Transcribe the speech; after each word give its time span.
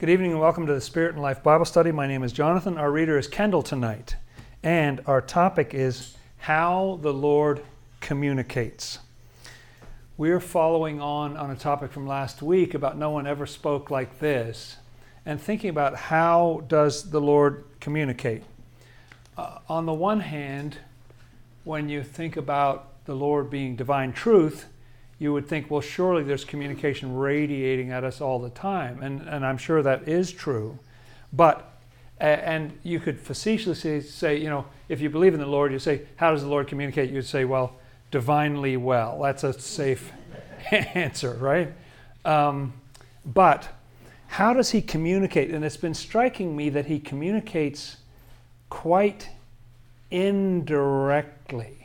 Good 0.00 0.08
evening 0.08 0.30
and 0.30 0.40
welcome 0.40 0.66
to 0.66 0.72
the 0.72 0.80
Spirit 0.80 1.12
and 1.12 1.20
Life 1.20 1.42
Bible 1.42 1.66
Study. 1.66 1.92
My 1.92 2.06
name 2.06 2.22
is 2.22 2.32
Jonathan. 2.32 2.78
Our 2.78 2.90
reader 2.90 3.18
is 3.18 3.26
Kendall 3.26 3.62
tonight. 3.62 4.16
And 4.62 5.02
our 5.04 5.20
topic 5.20 5.74
is 5.74 6.16
how 6.38 6.98
the 7.02 7.12
Lord 7.12 7.62
communicates. 8.00 9.00
We're 10.16 10.40
following 10.40 11.02
on 11.02 11.36
on 11.36 11.50
a 11.50 11.54
topic 11.54 11.92
from 11.92 12.06
last 12.06 12.40
week 12.40 12.72
about 12.72 12.96
no 12.96 13.10
one 13.10 13.26
ever 13.26 13.44
spoke 13.44 13.90
like 13.90 14.20
this 14.20 14.78
and 15.26 15.38
thinking 15.38 15.68
about 15.68 15.94
how 15.94 16.64
does 16.66 17.10
the 17.10 17.20
Lord 17.20 17.64
communicate. 17.78 18.42
Uh, 19.36 19.58
on 19.68 19.84
the 19.84 19.92
one 19.92 20.20
hand, 20.20 20.78
when 21.64 21.90
you 21.90 22.02
think 22.02 22.38
about 22.38 23.04
the 23.04 23.14
Lord 23.14 23.50
being 23.50 23.76
divine 23.76 24.14
truth, 24.14 24.64
you 25.20 25.32
would 25.34 25.46
think, 25.46 25.70
well, 25.70 25.82
surely 25.82 26.24
there's 26.24 26.44
communication 26.46 27.14
radiating 27.14 27.92
at 27.92 28.02
us 28.04 28.22
all 28.22 28.38
the 28.38 28.48
time. 28.50 29.02
And, 29.02 29.20
and 29.28 29.44
I'm 29.44 29.58
sure 29.58 29.82
that 29.82 30.08
is 30.08 30.32
true. 30.32 30.78
But, 31.30 31.78
and 32.18 32.72
you 32.82 32.98
could 32.98 33.20
facetiously 33.20 34.00
say, 34.00 34.38
you 34.38 34.48
know, 34.48 34.64
if 34.88 35.02
you 35.02 35.10
believe 35.10 35.34
in 35.34 35.40
the 35.40 35.46
Lord, 35.46 35.72
you 35.72 35.78
say, 35.78 36.02
how 36.16 36.30
does 36.30 36.40
the 36.40 36.48
Lord 36.48 36.68
communicate? 36.68 37.10
You'd 37.10 37.26
say, 37.26 37.44
well, 37.44 37.76
divinely 38.10 38.78
well. 38.78 39.20
That's 39.20 39.44
a 39.44 39.52
safe 39.52 40.10
answer, 40.70 41.34
right? 41.34 41.70
Um, 42.24 42.72
but 43.26 43.68
how 44.26 44.54
does 44.54 44.70
he 44.70 44.80
communicate? 44.80 45.50
And 45.50 45.62
it's 45.66 45.76
been 45.76 45.92
striking 45.92 46.56
me 46.56 46.70
that 46.70 46.86
he 46.86 46.98
communicates 46.98 47.98
quite 48.70 49.28
indirectly 50.10 51.79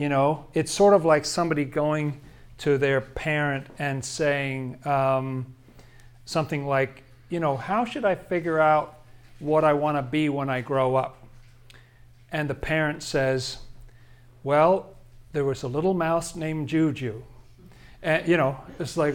you 0.00 0.08
know, 0.08 0.46
it's 0.54 0.72
sort 0.72 0.94
of 0.94 1.04
like 1.04 1.26
somebody 1.26 1.66
going 1.66 2.18
to 2.56 2.78
their 2.78 3.02
parent 3.02 3.66
and 3.78 4.02
saying 4.02 4.78
um, 4.86 5.54
something 6.24 6.66
like, 6.66 7.02
you 7.28 7.38
know, 7.38 7.54
how 7.54 7.84
should 7.84 8.06
I 8.06 8.14
figure 8.14 8.58
out 8.58 9.00
what 9.40 9.62
I 9.62 9.74
want 9.74 9.98
to 9.98 10.02
be 10.02 10.30
when 10.30 10.48
I 10.48 10.62
grow 10.62 10.96
up? 10.96 11.22
And 12.32 12.48
the 12.48 12.54
parent 12.54 13.02
says, 13.02 13.58
well, 14.42 14.94
there 15.32 15.44
was 15.44 15.64
a 15.64 15.68
little 15.68 15.92
mouse 15.92 16.34
named 16.34 16.70
Juju. 16.70 17.22
And, 18.02 18.26
you 18.26 18.38
know, 18.38 18.58
it's 18.78 18.96
like, 18.96 19.14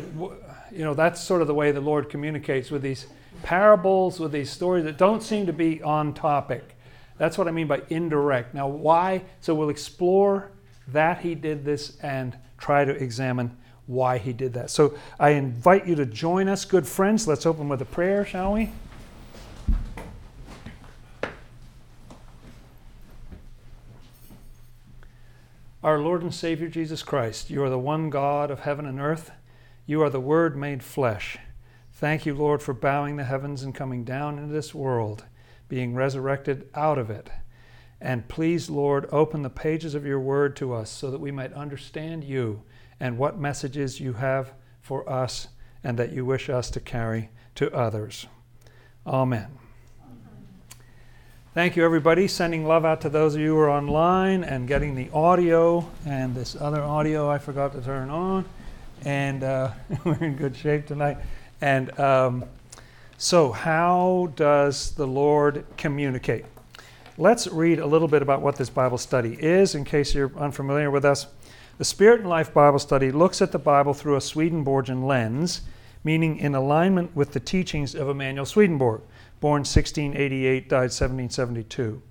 you 0.72 0.84
know, 0.84 0.94
that's 0.94 1.20
sort 1.20 1.42
of 1.42 1.48
the 1.48 1.56
way 1.56 1.72
the 1.72 1.82
Lord 1.82 2.12
communicates 2.12 2.70
with 2.70 2.84
these 2.84 3.08
parables, 3.42 4.20
with 4.20 4.32
these 4.32 4.52
stories 4.52 4.84
that 4.84 5.00
don't 5.00 5.24
seem 5.24 5.48
to 5.48 5.54
be 5.54 5.82
on 5.82 6.14
topic. 6.14 6.78
That's 7.18 7.40
what 7.40 7.48
I 7.48 7.52
mean 7.52 7.66
by 7.66 7.82
indirect. 7.90 8.54
Now, 8.54 8.68
why? 8.68 9.24
So 9.42 9.56
we'll 9.56 9.70
explore 9.70 10.52
that 10.88 11.20
he 11.20 11.36
did 11.36 11.66
this 11.66 11.98
and 12.02 12.38
try 12.58 12.86
to 12.86 12.92
examine 12.92 13.58
why 13.88 14.18
he 14.18 14.34
did 14.34 14.54
that. 14.54 14.70
So 14.70 14.98
I 15.20 15.32
invite 15.32 15.88
you 15.88 15.96
to 15.96 16.06
join 16.06 16.48
us, 16.48 16.66
good 16.66 16.88
friends. 16.88 17.28
Let's 17.28 17.46
open 17.46 17.70
with 17.70 17.82
a 17.82 17.86
prayer, 17.86 18.26
shall 18.26 18.54
we? 18.54 18.72
Our 25.84 26.00
Lord 26.00 26.24
and 26.24 26.34
Savior 26.34 26.68
Jesus 26.68 27.04
Christ, 27.04 27.52
you 27.52 27.64
are 27.64 27.70
the 27.70 27.78
one 27.78 28.10
God 28.10 28.50
of 28.50 28.62
heaven 28.62 28.88
and 28.88 29.00
earth. 29.00 29.30
You 29.86 30.02
are 30.02 30.10
the 30.10 30.20
Word 30.20 30.58
made 30.58 30.82
flesh. 30.82 31.38
Thank 31.94 32.26
you, 32.26 32.34
Lord, 32.34 32.64
for 32.64 32.74
bowing 32.74 33.18
the 33.18 33.24
heavens 33.24 33.62
and 33.62 33.74
coming 33.74 34.04
down 34.04 34.40
into 34.40 34.52
this 34.52 34.74
world, 34.74 35.26
being 35.70 35.94
resurrected 35.94 36.68
out 36.74 36.98
of 36.98 37.12
it 37.12 37.30
and 38.02 38.28
please, 38.28 38.70
Lord, 38.70 39.08
open 39.12 39.42
the 39.42 39.50
pages 39.50 39.96
of 39.96 40.06
your 40.06 40.20
word 40.20 40.56
to 40.58 40.74
us 40.74 40.90
so 40.90 41.10
that 41.12 41.20
we 41.20 41.32
might 41.32 41.54
understand 41.54 42.24
you 42.24 42.62
and 43.00 43.18
what 43.18 43.40
messages 43.40 44.00
you 44.00 44.14
have 44.14 44.54
for 44.82 45.10
us 45.10 45.48
and 45.84 45.98
that 45.98 46.12
you 46.12 46.26
wish 46.26 46.50
us 46.50 46.70
to 46.72 46.80
carry 46.80 47.30
to 47.56 47.74
others. 47.74 48.28
Amen. 49.08 49.48
Thank 51.54 51.78
you, 51.78 51.86
everybody. 51.86 52.28
Sending 52.28 52.66
love 52.66 52.84
out 52.84 53.00
to 53.02 53.10
those 53.10 53.36
of 53.36 53.42
you 53.42 53.56
who 53.56 53.60
are 53.60 53.70
online 53.70 54.44
and 54.44 54.68
getting 54.68 54.94
the 54.94 55.10
audio 55.12 55.90
and 56.06 56.36
this 56.36 56.56
other 56.60 56.82
audio 56.82 57.30
I 57.30 57.38
forgot 57.38 57.72
to 57.74 57.82
turn 57.82 58.10
on. 58.10 58.44
And 59.06 59.42
uh, 59.44 59.72
we're 60.04 60.22
in 60.22 60.36
good 60.36 60.56
shape 60.58 60.86
tonight. 60.86 61.18
And 61.62 61.98
um, 61.98 62.46
so, 63.18 63.54
how 63.54 64.34
does 64.36 64.92
the 64.92 65.08
Lord 65.08 65.66
communicate? 65.78 66.44
Let's 67.18 67.48
read 67.48 67.80
a 67.80 67.86
little 67.86 68.10
bit 68.10 68.22
about 68.22 68.42
what 68.42 68.58
this 68.58 68.70
Bible 68.70 68.98
study 68.98 69.38
is 69.40 69.74
in 69.74 69.86
case 69.86 70.14
you're 70.14 70.38
unfamiliar 70.38 70.92
with 70.92 71.06
us. 71.06 71.28
The 71.78 71.86
Spirit 71.86 72.20
and 72.20 72.30
Life 72.30 72.54
Bible 72.54 72.78
Study 72.78 73.10
looks 73.10 73.42
at 73.42 73.54
the 73.54 73.58
Bible 73.58 73.94
through 73.94 74.18
a 74.18 74.22
Swedenborgian 74.22 75.08
lens, 75.08 75.62
meaning 76.04 76.36
in 76.36 76.54
alignment 76.54 77.16
with 77.16 77.32
the 77.32 77.40
teachings 77.40 77.96
of 77.96 78.10
Emanuel 78.10 78.46
Swedenborg, 78.46 79.00
born 79.40 79.62
1688, 79.62 80.68
died 80.68 80.92
1772. 80.92 82.02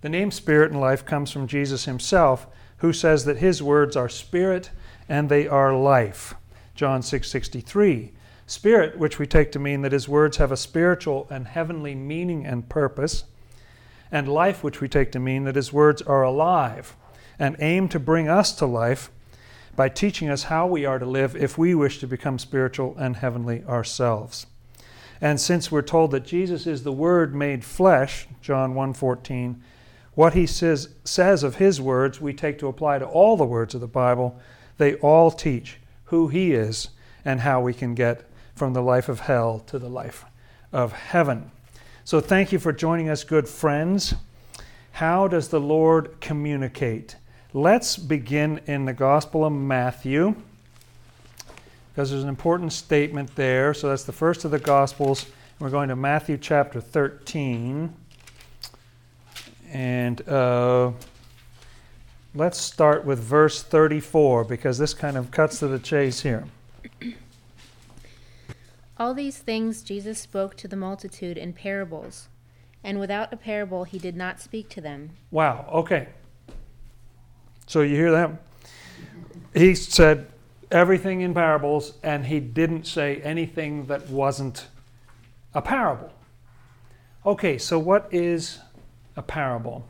The 0.00 0.08
name 0.08 0.30
Spirit 0.30 0.70
and 0.70 0.80
Life 0.80 1.04
comes 1.04 1.30
from 1.30 1.46
Jesus 1.46 1.84
himself, 1.84 2.46
who 2.78 2.94
says 2.94 3.26
that 3.26 3.36
his 3.36 3.62
words 3.62 3.96
are 3.96 4.08
spirit 4.08 4.70
and 5.10 5.28
they 5.28 5.46
are 5.46 5.76
life. 5.76 6.36
John 6.74 7.02
6:63. 7.02 8.12
Spirit, 8.46 8.96
which 8.98 9.18
we 9.18 9.26
take 9.26 9.52
to 9.52 9.58
mean 9.58 9.82
that 9.82 9.92
his 9.92 10.08
words 10.08 10.38
have 10.38 10.52
a 10.52 10.56
spiritual 10.56 11.26
and 11.28 11.48
heavenly 11.48 11.94
meaning 11.94 12.46
and 12.46 12.66
purpose 12.66 13.24
and 14.14 14.28
life, 14.28 14.62
which 14.62 14.80
we 14.80 14.88
take 14.88 15.10
to 15.10 15.18
mean 15.18 15.42
that 15.42 15.56
his 15.56 15.72
words 15.72 16.00
are 16.00 16.22
alive 16.22 16.94
and 17.36 17.56
aim 17.58 17.88
to 17.88 17.98
bring 17.98 18.28
us 18.28 18.52
to 18.52 18.64
life 18.64 19.10
by 19.74 19.88
teaching 19.88 20.30
us 20.30 20.44
how 20.44 20.68
we 20.68 20.86
are 20.86 21.00
to 21.00 21.04
live 21.04 21.34
if 21.34 21.58
we 21.58 21.74
wish 21.74 21.98
to 21.98 22.06
become 22.06 22.38
spiritual 22.38 22.94
and 22.96 23.16
heavenly 23.16 23.64
ourselves. 23.64 24.46
And 25.20 25.40
since 25.40 25.72
we're 25.72 25.82
told 25.82 26.12
that 26.12 26.24
Jesus 26.24 26.64
is 26.64 26.84
the 26.84 26.92
word 26.92 27.34
made 27.34 27.64
flesh, 27.64 28.28
John 28.40 28.74
1:14, 28.74 29.60
what 30.14 30.34
he 30.34 30.46
says, 30.46 30.90
says 31.02 31.42
of 31.42 31.56
his 31.56 31.80
words 31.80 32.20
we 32.20 32.32
take 32.32 32.56
to 32.60 32.68
apply 32.68 33.00
to 33.00 33.04
all 33.04 33.36
the 33.36 33.44
words 33.44 33.74
of 33.74 33.80
the 33.80 33.88
Bible. 33.88 34.38
They 34.78 34.94
all 34.96 35.32
teach 35.32 35.80
who 36.04 36.28
he 36.28 36.52
is 36.52 36.90
and 37.24 37.40
how 37.40 37.60
we 37.60 37.74
can 37.74 37.96
get 37.96 38.22
from 38.54 38.74
the 38.74 38.82
life 38.82 39.08
of 39.08 39.20
hell 39.20 39.58
to 39.66 39.76
the 39.76 39.88
life 39.88 40.24
of 40.72 40.92
heaven. 40.92 41.50
So 42.06 42.20
thank 42.20 42.52
you 42.52 42.58
for 42.58 42.70
joining 42.70 43.08
us, 43.08 43.24
good 43.24 43.48
friends. 43.48 44.14
How 44.92 45.26
does 45.26 45.48
the 45.48 45.58
Lord 45.58 46.20
communicate? 46.20 47.16
Let's 47.54 47.96
begin 47.96 48.60
in 48.66 48.84
the 48.84 48.92
Gospel 48.92 49.42
of 49.42 49.54
Matthew 49.54 50.34
because 51.88 52.10
there's 52.10 52.22
an 52.22 52.28
important 52.28 52.74
statement 52.74 53.34
there. 53.36 53.72
So 53.72 53.88
that's 53.88 54.04
the 54.04 54.12
first 54.12 54.44
of 54.44 54.50
the 54.50 54.58
Gospels. 54.58 55.24
We're 55.58 55.70
going 55.70 55.88
to 55.88 55.96
Matthew 55.96 56.36
chapter 56.36 56.78
13. 56.78 57.94
And 59.72 60.28
uh, 60.28 60.90
let's 62.34 62.58
start 62.58 63.06
with 63.06 63.18
verse 63.18 63.62
34 63.62 64.44
because 64.44 64.76
this 64.76 64.92
kind 64.92 65.16
of 65.16 65.30
cuts 65.30 65.60
to 65.60 65.68
the 65.68 65.78
chase 65.78 66.20
here. 66.20 66.44
All 68.96 69.12
these 69.12 69.38
things 69.38 69.82
Jesus 69.82 70.20
spoke 70.20 70.56
to 70.56 70.68
the 70.68 70.76
multitude 70.76 71.36
in 71.36 71.52
parables, 71.52 72.28
and 72.84 73.00
without 73.00 73.32
a 73.32 73.36
parable 73.36 73.84
he 73.84 73.98
did 73.98 74.16
not 74.16 74.40
speak 74.40 74.68
to 74.70 74.80
them. 74.80 75.10
Wow, 75.32 75.68
okay. 75.72 76.08
So 77.66 77.80
you 77.80 77.96
hear 77.96 78.12
that? 78.12 78.30
He 79.52 79.74
said 79.74 80.28
everything 80.70 81.22
in 81.22 81.34
parables, 81.34 81.94
and 82.04 82.26
he 82.26 82.38
didn't 82.38 82.86
say 82.86 83.16
anything 83.22 83.86
that 83.86 84.08
wasn't 84.08 84.68
a 85.54 85.62
parable. 85.62 86.12
Okay, 87.26 87.58
so 87.58 87.78
what 87.78 88.08
is 88.12 88.60
a 89.16 89.22
parable? 89.22 89.88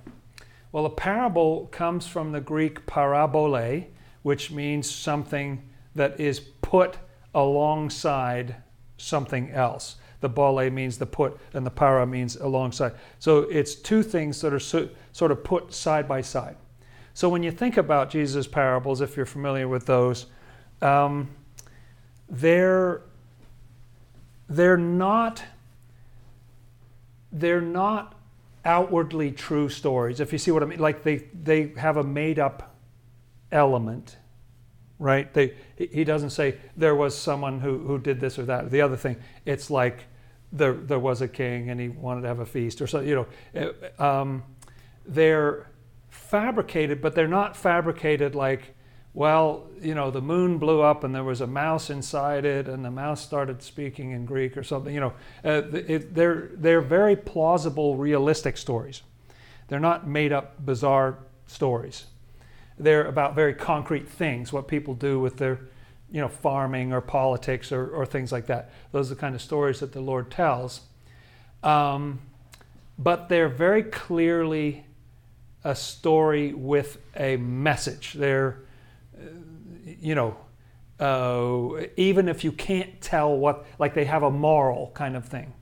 Well, 0.72 0.87
a 0.87 0.91
parable 0.91 1.66
comes 1.72 2.06
from 2.06 2.32
the 2.32 2.41
Greek 2.41 2.87
parabole, 2.87 3.84
which 4.22 4.50
means 4.50 4.91
something 4.91 5.62
that 5.94 6.19
is 6.19 6.41
put 6.41 6.97
alongside 7.34 8.56
something 8.96 9.50
else. 9.50 9.96
The 10.20 10.29
bole 10.29 10.70
means 10.70 10.99
the 10.99 11.06
put, 11.06 11.38
and 11.52 11.67
the 11.67 11.70
para 11.70 12.06
means 12.06 12.37
alongside. 12.37 12.93
So 13.19 13.41
it's 13.41 13.75
two 13.75 14.02
things 14.02 14.41
that 14.41 14.52
are 14.52 14.61
so, 14.61 14.88
sort 15.12 15.31
of 15.31 15.44
put 15.44 15.75
side 15.75 16.08
by 16.08 16.23
side. 16.23 16.56
So 17.12 17.29
when 17.29 17.43
you 17.43 17.50
think 17.50 17.76
about 17.76 18.11
Jesus' 18.11 18.46
parables, 18.46 19.00
if 19.00 19.17
you're 19.17 19.26
familiar 19.26 19.69
with 19.69 19.87
those, 19.87 20.26
um, 20.82 21.29
they're 22.29 23.02
they're 24.49 24.76
not 24.76 25.43
they're 27.31 27.61
not 27.61 28.14
outwardly 28.64 29.31
true 29.31 29.69
stories. 29.69 30.20
If 30.20 30.32
you 30.32 30.38
see 30.38 30.50
what 30.50 30.62
I 30.62 30.67
mean, 30.67 30.79
like 30.79 31.02
they 31.02 31.17
they 31.43 31.75
have 31.76 31.96
a 31.96 32.05
made 32.05 32.38
up 32.38 32.75
element 33.52 34.17
right? 34.99 35.32
They, 35.32 35.55
he 35.76 36.05
doesn't 36.05 36.31
say 36.31 36.56
there 36.76 36.94
was 36.94 37.17
someone 37.17 37.61
who, 37.61 37.79
who 37.79 37.99
did 37.99 38.20
this 38.20 38.38
or 38.38 38.44
that. 38.44 38.70
The 38.70 38.81
other 38.81 38.96
thing, 38.96 39.17
it's 39.44 39.70
like 39.70 40.05
there, 40.52 40.75
there 40.75 40.99
was 40.99 41.20
a 41.20 41.29
king 41.29 41.70
and 41.70 41.81
he 41.81 41.88
wanted 41.88 42.23
to 42.23 42.29
have 42.29 42.41
a 42.41 42.46
feast 42.46 42.81
or 42.81 42.87
so, 42.87 43.00
you 43.00 43.14
know. 43.14 43.26
Eh, 43.55 44.02
um, 44.02 44.44
they're 45.06 45.69
fabricated, 46.08 47.02
but 47.02 47.14
they're 47.14 47.29
not 47.29 47.56
fabricated 47.56 48.35
like 48.35 48.75
well, 49.14 49.69
you 49.81 49.94
know, 49.94 50.11
the 50.11 50.20
moon 50.20 50.58
blew 50.58 50.82
up 50.82 51.05
and 51.05 51.14
there 51.14 51.23
was 51.23 51.41
a 51.41 51.46
mouse 51.46 51.88
inside 51.88 52.44
it, 52.44 52.67
and 52.67 52.85
the 52.85 52.91
mouse 52.91 53.23
started 53.23 53.62
speaking 53.62 54.11
in 54.11 54.26
Greek 54.26 54.56
or 54.56 54.64
something. 54.64 54.93
You 54.93 55.00
know, 55.00 55.12
uh, 55.44 55.62
it, 55.73 56.14
they're 56.14 56.50
they're 56.55 56.81
very 56.81 57.14
plausible, 57.14 57.96
realistic 57.96 58.56
stories. 58.56 59.02
They're 59.69 59.81
not 59.81 60.08
made 60.08 60.32
up, 60.32 60.67
bizarre 60.67 61.19
stories. 61.46 62.06
They're 62.79 63.06
about 63.06 63.35
very 63.35 63.55
concrete 63.55 64.09
things, 64.09 64.53
what 64.53 64.67
people 64.69 64.94
do 64.94 65.21
with 65.21 65.37
their, 65.37 65.61
you 66.11 66.21
know, 66.21 66.29
farming 66.29 66.93
or 66.93 67.00
politics 67.00 67.71
or, 67.71 67.88
or 67.88 68.05
things 68.05 68.32
like 68.32 68.47
that. 68.47 68.71
Those 68.93 69.11
are 69.11 69.15
the 69.15 69.21
kind 69.21 69.35
of 69.35 69.43
stories 69.43 69.81
that 69.81 69.93
the 69.93 70.00
Lord 70.00 70.31
tells. 70.31 70.81
Um, 71.62 72.21
but 72.99 73.29
they're 73.29 73.49
very 73.49 73.82
clearly 73.82 74.85
a 75.65 75.75
story 75.75 76.53
with 76.53 76.99
a 77.17 77.37
message. 77.37 78.12
They're, 78.12 78.61
uh, 79.17 79.27
you 80.00 80.15
know, 80.15 80.37
uh, 81.00 81.87
even 81.97 82.29
if 82.29 82.44
you 82.44 82.53
can't 82.53 83.00
tell 83.00 83.37
what, 83.37 83.67
like 83.79 83.94
they 83.94 84.05
have 84.05 84.23
a 84.23 84.31
moral 84.31 84.93
kind 84.94 85.17
of 85.17 85.25
thing, 85.25 85.53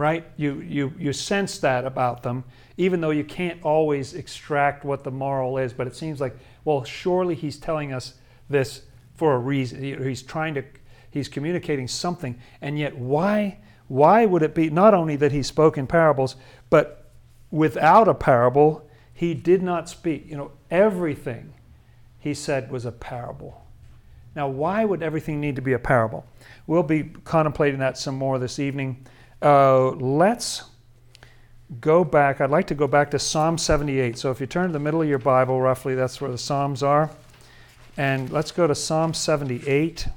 right? 0.00 0.24
You, 0.38 0.60
you, 0.62 0.94
you 0.98 1.12
sense 1.12 1.58
that 1.58 1.84
about 1.84 2.22
them, 2.22 2.44
even 2.78 3.02
though 3.02 3.10
you 3.10 3.22
can't 3.22 3.62
always 3.62 4.14
extract 4.14 4.82
what 4.82 5.04
the 5.04 5.10
moral 5.10 5.58
is, 5.58 5.74
but 5.74 5.86
it 5.86 5.94
seems 5.94 6.22
like, 6.22 6.34
well, 6.64 6.84
surely 6.84 7.34
he's 7.34 7.58
telling 7.58 7.92
us 7.92 8.14
this 8.48 8.82
for 9.14 9.34
a 9.34 9.38
reason. 9.38 9.82
He's 9.82 10.22
trying 10.22 10.54
to, 10.54 10.64
he's 11.10 11.28
communicating 11.28 11.86
something, 11.86 12.38
and 12.62 12.78
yet 12.78 12.96
why? 12.96 13.58
Why 13.88 14.24
would 14.24 14.42
it 14.42 14.54
be 14.54 14.70
not 14.70 14.94
only 14.94 15.16
that 15.16 15.32
he 15.32 15.42
spoke 15.42 15.76
in 15.76 15.86
parables, 15.86 16.34
but 16.70 17.10
without 17.50 18.08
a 18.08 18.14
parable, 18.14 18.88
he 19.12 19.34
did 19.34 19.62
not 19.62 19.86
speak. 19.86 20.24
You 20.26 20.38
know, 20.38 20.52
everything 20.70 21.52
he 22.18 22.32
said 22.32 22.70
was 22.70 22.86
a 22.86 22.92
parable. 22.92 23.66
Now, 24.34 24.48
why 24.48 24.82
would 24.86 25.02
everything 25.02 25.42
need 25.42 25.56
to 25.56 25.62
be 25.62 25.74
a 25.74 25.78
parable? 25.78 26.24
We'll 26.66 26.84
be 26.84 27.04
contemplating 27.24 27.80
that 27.80 27.98
some 27.98 28.14
more 28.14 28.38
this 28.38 28.58
evening. 28.58 29.04
Uh, 29.42 29.90
let's 29.90 30.64
go 31.80 32.04
back. 32.04 32.40
I'd 32.40 32.50
like 32.50 32.66
to 32.68 32.74
go 32.74 32.86
back 32.86 33.10
to 33.12 33.18
Psalm 33.18 33.56
78. 33.56 34.18
So, 34.18 34.30
if 34.30 34.40
you 34.40 34.46
turn 34.46 34.66
to 34.68 34.72
the 34.72 34.78
middle 34.78 35.02
of 35.02 35.08
your 35.08 35.18
Bible, 35.18 35.60
roughly, 35.60 35.94
that's 35.94 36.20
where 36.20 36.30
the 36.30 36.38
Psalms 36.38 36.82
are. 36.82 37.10
And 37.96 38.30
let's 38.30 38.50
go 38.50 38.66
to 38.66 38.74
Psalm 38.74 39.14
78. 39.14 40.08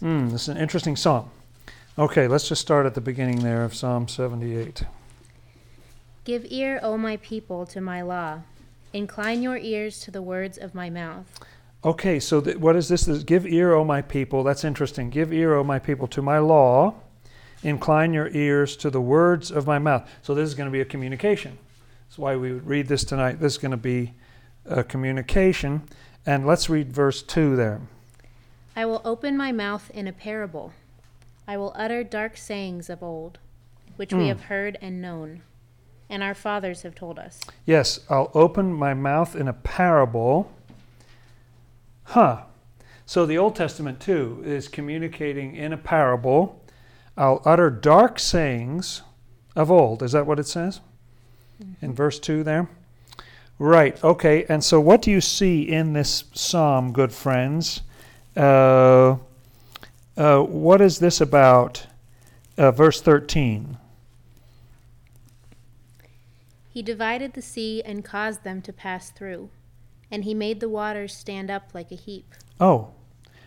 Hmm, 0.00 0.30
this 0.30 0.42
is 0.42 0.48
an 0.48 0.56
interesting 0.56 0.96
psalm. 0.96 1.30
Okay, 1.96 2.26
let's 2.26 2.48
just 2.48 2.60
start 2.60 2.86
at 2.86 2.94
the 2.94 3.00
beginning 3.00 3.44
there 3.44 3.62
of 3.62 3.72
Psalm 3.72 4.08
78. 4.08 4.82
Give 6.24 6.44
ear, 6.48 6.80
O 6.82 6.98
my 6.98 7.18
people, 7.18 7.66
to 7.66 7.80
my 7.80 8.02
law. 8.02 8.40
Incline 8.92 9.42
your 9.42 9.56
ears 9.56 10.00
to 10.00 10.10
the 10.10 10.20
words 10.20 10.58
of 10.58 10.74
my 10.74 10.90
mouth. 10.90 11.38
Okay, 11.84 12.20
so 12.20 12.40
th- 12.40 12.56
what 12.58 12.76
is 12.76 12.88
this? 12.88 13.04
this? 13.06 13.22
Give 13.24 13.46
ear, 13.46 13.72
O 13.72 13.84
my 13.84 14.02
people. 14.02 14.44
That's 14.44 14.64
interesting. 14.64 15.10
Give 15.10 15.32
ear, 15.32 15.54
O 15.54 15.64
my 15.64 15.78
people, 15.78 16.06
to 16.08 16.22
my 16.22 16.38
law. 16.38 16.94
Incline 17.64 18.12
your 18.12 18.28
ears 18.28 18.76
to 18.78 18.90
the 18.90 19.00
words 19.00 19.50
of 19.50 19.66
my 19.66 19.78
mouth. 19.78 20.08
So 20.22 20.34
this 20.34 20.48
is 20.48 20.54
going 20.54 20.68
to 20.68 20.72
be 20.72 20.80
a 20.80 20.84
communication. 20.84 21.58
That's 22.08 22.18
why 22.18 22.36
we 22.36 22.52
would 22.52 22.66
read 22.66 22.88
this 22.88 23.04
tonight. 23.04 23.40
This 23.40 23.52
is 23.54 23.58
going 23.58 23.70
to 23.72 23.76
be 23.76 24.14
a 24.66 24.84
communication. 24.84 25.82
And 26.24 26.46
let's 26.46 26.68
read 26.70 26.92
verse 26.92 27.22
2 27.22 27.56
there. 27.56 27.80
I 28.76 28.84
will 28.86 29.02
open 29.04 29.36
my 29.36 29.50
mouth 29.52 29.90
in 29.92 30.06
a 30.06 30.12
parable. 30.12 30.72
I 31.48 31.56
will 31.56 31.72
utter 31.76 32.04
dark 32.04 32.36
sayings 32.36 32.88
of 32.88 33.02
old, 33.02 33.38
which 33.96 34.12
we 34.12 34.24
Mm. 34.24 34.28
have 34.28 34.40
heard 34.44 34.78
and 34.80 35.02
known, 35.02 35.42
and 36.08 36.22
our 36.22 36.34
fathers 36.34 36.82
have 36.82 36.94
told 36.94 37.18
us. 37.18 37.40
Yes, 37.66 38.00
I'll 38.08 38.30
open 38.34 38.72
my 38.72 38.94
mouth 38.94 39.34
in 39.34 39.48
a 39.48 39.52
parable. 39.52 40.50
Huh. 42.04 42.42
So 43.06 43.26
the 43.26 43.38
Old 43.38 43.56
Testament, 43.56 44.00
too, 44.00 44.42
is 44.44 44.68
communicating 44.68 45.56
in 45.56 45.72
a 45.72 45.76
parable. 45.76 46.62
I'll 47.16 47.42
utter 47.44 47.70
dark 47.70 48.18
sayings 48.18 49.02
of 49.54 49.70
old. 49.70 50.02
Is 50.02 50.12
that 50.12 50.26
what 50.26 50.38
it 50.38 50.46
says? 50.46 50.80
In 51.80 51.94
verse 51.94 52.18
2 52.18 52.42
there? 52.42 52.68
Right, 53.58 54.02
okay. 54.02 54.44
And 54.48 54.64
so 54.64 54.80
what 54.80 55.02
do 55.02 55.10
you 55.10 55.20
see 55.20 55.62
in 55.62 55.92
this 55.92 56.24
psalm, 56.32 56.92
good 56.92 57.12
friends? 57.12 57.82
Uh, 58.36 59.16
uh, 60.16 60.40
what 60.40 60.80
is 60.80 60.98
this 60.98 61.20
about? 61.20 61.86
Uh, 62.58 62.70
verse 62.70 63.00
13. 63.00 63.78
He 66.68 66.82
divided 66.82 67.34
the 67.34 67.42
sea 67.42 67.82
and 67.84 68.04
caused 68.04 68.44
them 68.44 68.62
to 68.62 68.72
pass 68.72 69.10
through, 69.10 69.50
and 70.12 70.24
he 70.24 70.34
made 70.34 70.60
the 70.60 70.68
waters 70.68 71.16
stand 71.16 71.50
up 71.50 71.70
like 71.72 71.90
a 71.90 71.96
heap. 71.96 72.34
Oh, 72.60 72.90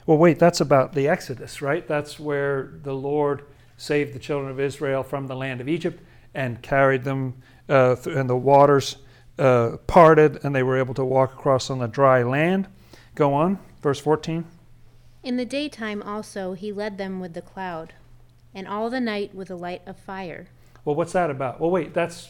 well, 0.07 0.17
wait, 0.17 0.39
that's 0.39 0.59
about 0.59 0.93
the 0.93 1.07
Exodus, 1.07 1.61
right? 1.61 1.87
That's 1.87 2.19
where 2.19 2.73
the 2.83 2.93
Lord 2.93 3.45
saved 3.77 4.13
the 4.13 4.19
children 4.19 4.51
of 4.51 4.59
Israel 4.59 5.03
from 5.03 5.27
the 5.27 5.35
land 5.35 5.61
of 5.61 5.69
Egypt 5.69 6.01
and 6.33 6.61
carried 6.61 7.03
them, 7.03 7.35
uh, 7.69 7.95
th- 7.95 8.15
and 8.15 8.29
the 8.29 8.35
waters 8.35 8.97
uh, 9.37 9.77
parted, 9.87 10.43
and 10.43 10.55
they 10.55 10.63
were 10.63 10.77
able 10.77 10.93
to 10.95 11.05
walk 11.05 11.33
across 11.33 11.69
on 11.69 11.79
the 11.79 11.87
dry 11.87 12.23
land. 12.23 12.67
Go 13.13 13.33
on, 13.33 13.59
verse 13.81 13.99
14. 13.99 14.45
In 15.23 15.37
the 15.37 15.45
daytime 15.45 16.01
also 16.03 16.53
he 16.53 16.71
led 16.71 16.97
them 16.97 17.19
with 17.19 17.33
the 17.33 17.41
cloud, 17.41 17.93
and 18.53 18.67
all 18.67 18.89
the 18.89 18.99
night 18.99 19.33
with 19.35 19.49
a 19.49 19.55
light 19.55 19.81
of 19.85 19.97
fire. 19.97 20.47
Well, 20.83 20.95
what's 20.95 21.13
that 21.13 21.29
about? 21.29 21.59
Well, 21.59 21.71
wait, 21.71 21.93
that's 21.93 22.29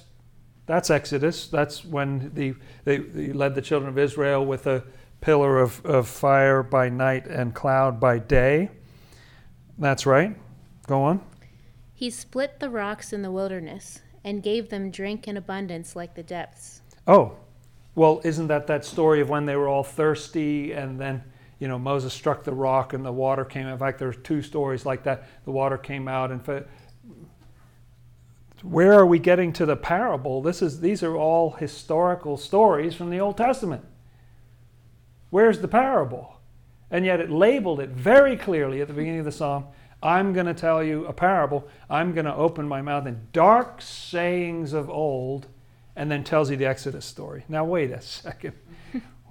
that's 0.66 0.90
Exodus. 0.90 1.48
That's 1.48 1.86
when 1.86 2.32
the 2.34 2.56
they, 2.84 2.98
they 2.98 3.34
led 3.34 3.56
the 3.56 3.62
children 3.62 3.90
of 3.90 3.98
Israel 3.98 4.46
with 4.46 4.68
a 4.68 4.84
pillar 5.22 5.60
of, 5.60 5.84
of 5.86 6.08
fire 6.08 6.64
by 6.64 6.90
night 6.90 7.28
and 7.28 7.54
cloud 7.54 8.00
by 8.00 8.20
day. 8.20 8.70
That's 9.78 10.06
right. 10.06 10.36
Go 10.88 11.04
on. 11.04 11.22
He 11.94 12.10
split 12.10 12.60
the 12.60 12.70
rocks 12.70 13.14
in 13.14 13.22
the 13.22 13.32
wilderness, 13.32 14.02
and 14.24 14.42
gave 14.42 14.70
them 14.70 14.90
drink 14.92 15.28
in 15.28 15.38
abundance 15.38 15.96
like 15.96 16.16
the 16.16 16.24
depths. 16.24 16.82
Oh, 17.08 17.38
well, 17.94 18.22
isn't 18.24 18.48
that 18.48 18.68
that 18.68 18.84
story 18.84 19.22
of 19.22 19.30
when 19.30 19.46
they 19.46 19.56
were 19.56 19.70
all 19.70 19.84
thirsty 19.84 20.74
and 20.74 21.00
then, 21.00 21.24
you 21.60 21.68
know, 21.68 21.78
Moses 21.80 22.12
struck 22.12 22.44
the 22.44 22.52
rock 22.52 22.94
and 22.94 23.06
the 23.06 23.12
water 23.12 23.46
came 23.46 23.68
out? 23.68 23.74
In 23.74 23.80
fact, 23.80 24.00
there's 24.00 24.18
two 24.24 24.42
stories 24.42 24.86
like 24.86 25.04
that. 25.04 25.30
The 25.46 25.52
water 25.52 25.78
came 25.78 26.08
out 26.08 26.32
and. 26.32 26.66
Where 28.70 28.94
are 28.94 29.06
we 29.06 29.20
getting 29.20 29.54
to 29.54 29.66
the 29.66 29.76
parable? 29.76 30.42
This 30.42 30.62
is 30.62 30.80
these 30.80 31.04
are 31.04 31.16
all 31.16 31.52
historical 31.52 32.38
stories 32.38 32.96
from 32.96 33.10
the 33.10 33.20
Old 33.20 33.38
Testament. 33.38 33.86
Where's 35.30 35.60
the 35.60 35.68
parable? 35.68 36.40
And 36.90 37.06
yet 37.06 37.20
it 37.20 37.30
labeled 37.30 37.80
it 37.80 37.90
very 37.90 38.38
clearly 38.38 38.82
at 38.82 38.88
the 38.88 38.94
beginning 38.94 39.20
of 39.20 39.26
the 39.26 39.32
psalm. 39.32 39.66
I'm 40.02 40.34
going 40.34 40.46
to 40.46 40.54
tell 40.54 40.84
you 40.84 41.06
a 41.06 41.14
parable. 41.14 41.68
I'm 41.90 42.14
going 42.14 42.26
to 42.26 42.36
open 42.36 42.68
my 42.68 42.82
mouth 42.82 43.08
in 43.08 43.28
dark 43.34 43.82
sayings 43.82 44.74
of 44.74 44.90
old, 44.90 45.48
and 45.96 46.12
then 46.12 46.24
tells 46.24 46.52
you 46.52 46.58
the 46.58 46.66
Exodus 46.66 47.06
story. 47.06 47.44
Now, 47.48 47.66
wait 47.66 47.92
a 47.92 48.02
second. 48.02 48.54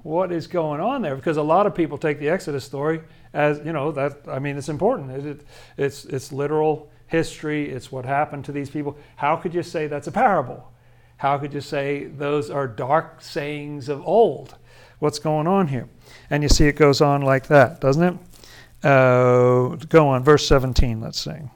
what 0.02 0.32
is 0.32 0.46
going 0.46 0.80
on 0.80 1.02
there? 1.02 1.16
Because 1.16 1.36
a 1.36 1.42
lot 1.42 1.66
of 1.66 1.74
people 1.74 1.98
take 1.98 2.18
the 2.18 2.28
Exodus 2.28 2.64
story 2.64 3.02
as, 3.32 3.58
you 3.64 3.72
know, 3.72 3.92
that, 3.92 4.20
I 4.28 4.38
mean, 4.38 4.56
it's 4.56 4.68
important. 4.68 5.10
It, 5.10 5.26
it, 5.26 5.40
it's, 5.76 6.04
it's 6.06 6.32
literal 6.32 6.90
history, 7.06 7.70
it's 7.70 7.92
what 7.92 8.04
happened 8.04 8.44
to 8.46 8.52
these 8.52 8.70
people. 8.70 8.96
How 9.16 9.36
could 9.36 9.54
you 9.54 9.62
say 9.62 9.86
that's 9.86 10.06
a 10.06 10.12
parable? 10.12 10.72
How 11.16 11.38
could 11.38 11.54
you 11.54 11.60
say 11.60 12.04
those 12.04 12.50
are 12.50 12.66
dark 12.66 13.20
sayings 13.20 13.88
of 13.88 14.06
old? 14.06 14.56
What's 14.98 15.18
going 15.18 15.46
on 15.46 15.68
here? 15.68 15.88
And 16.30 16.42
you 16.42 16.48
see 16.48 16.66
it 16.66 16.76
goes 16.76 17.00
on 17.00 17.22
like 17.22 17.48
that, 17.48 17.80
doesn't 17.80 18.02
it? 18.02 18.86
Uh, 18.86 19.76
go 19.88 20.08
on, 20.08 20.22
verse 20.22 20.46
17, 20.46 21.00
let's 21.00 21.20
sing. 21.20 21.50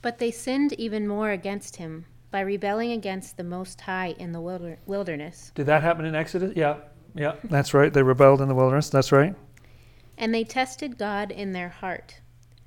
But 0.00 0.18
they 0.18 0.30
sinned 0.30 0.72
even 0.74 1.06
more 1.06 1.30
against 1.30 1.76
him 1.76 2.06
by 2.30 2.40
rebelling 2.40 2.92
against 2.92 3.36
the 3.36 3.44
Most 3.44 3.82
High 3.82 4.14
in 4.18 4.32
the 4.32 4.40
wilder- 4.40 4.78
wilderness. 4.86 5.52
Did 5.54 5.66
that 5.66 5.82
happen 5.82 6.06
in 6.06 6.14
Exodus? 6.14 6.54
Yeah, 6.56 6.76
yeah, 7.14 7.34
that's 7.44 7.74
right. 7.74 7.92
They 7.92 8.02
rebelled 8.02 8.40
in 8.40 8.48
the 8.48 8.54
wilderness, 8.54 8.88
that's 8.88 9.12
right. 9.12 9.34
And 10.16 10.34
they 10.34 10.44
tested 10.44 10.98
God 10.98 11.30
in 11.30 11.52
their 11.52 11.68
heart 11.68 12.21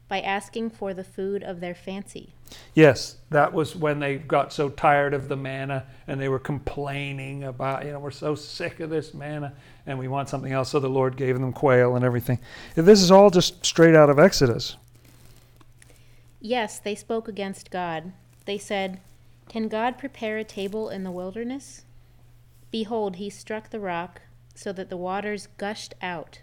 by 0.07 0.21
asking 0.21 0.69
for 0.69 0.93
the 0.93 1.03
food 1.03 1.43
of 1.43 1.59
their 1.59 1.74
fancy. 1.74 2.33
Yes, 2.74 3.17
that 3.31 3.53
was 3.53 3.75
when 3.75 4.00
they 4.00 4.17
got 4.17 4.53
so 4.53 4.69
tired 4.69 5.13
of 5.13 5.27
the 5.27 5.35
manna 5.35 5.85
and 6.07 6.21
they 6.21 6.29
were 6.29 6.39
complaining 6.39 7.43
about, 7.43 7.85
you 7.85 7.91
know, 7.91 8.00
we're 8.00 8.12
so 8.12 8.35
sick 8.35 8.79
of 8.79 8.89
this 8.89 9.13
manna 9.13 9.53
and 9.88 9.97
we 9.97 10.07
want 10.07 10.29
something 10.29 10.51
else. 10.51 10.69
So 10.69 10.79
the 10.79 10.89
Lord 10.89 11.17
gave 11.17 11.39
them 11.39 11.51
quail 11.53 11.95
and 11.95 12.05
everything. 12.05 12.39
This 12.75 13.01
is 13.01 13.09
all 13.09 13.29
just 13.29 13.65
straight 13.65 13.95
out 13.95 14.09
of 14.09 14.19
Exodus. 14.19 14.75
Yes, 16.39 16.77
they 16.77 16.93
spoke 16.93 17.27
against 17.27 17.71
God. 17.71 18.12
They 18.45 18.59
said, 18.59 19.00
Can 19.50 19.67
God 19.67 19.97
prepare 19.97 20.38
a 20.38 20.43
table 20.43 20.89
in 20.89 21.03
the 21.03 21.12
wilderness? 21.12 21.83
Behold, 22.69 23.15
he 23.15 23.31
struck 23.31 23.71
the 23.71 23.79
rock 23.79 24.21
so 24.53 24.71
that 24.71 24.89
the 24.89 24.97
waters 24.97 25.47
gushed 25.57 25.95
out 26.01 26.41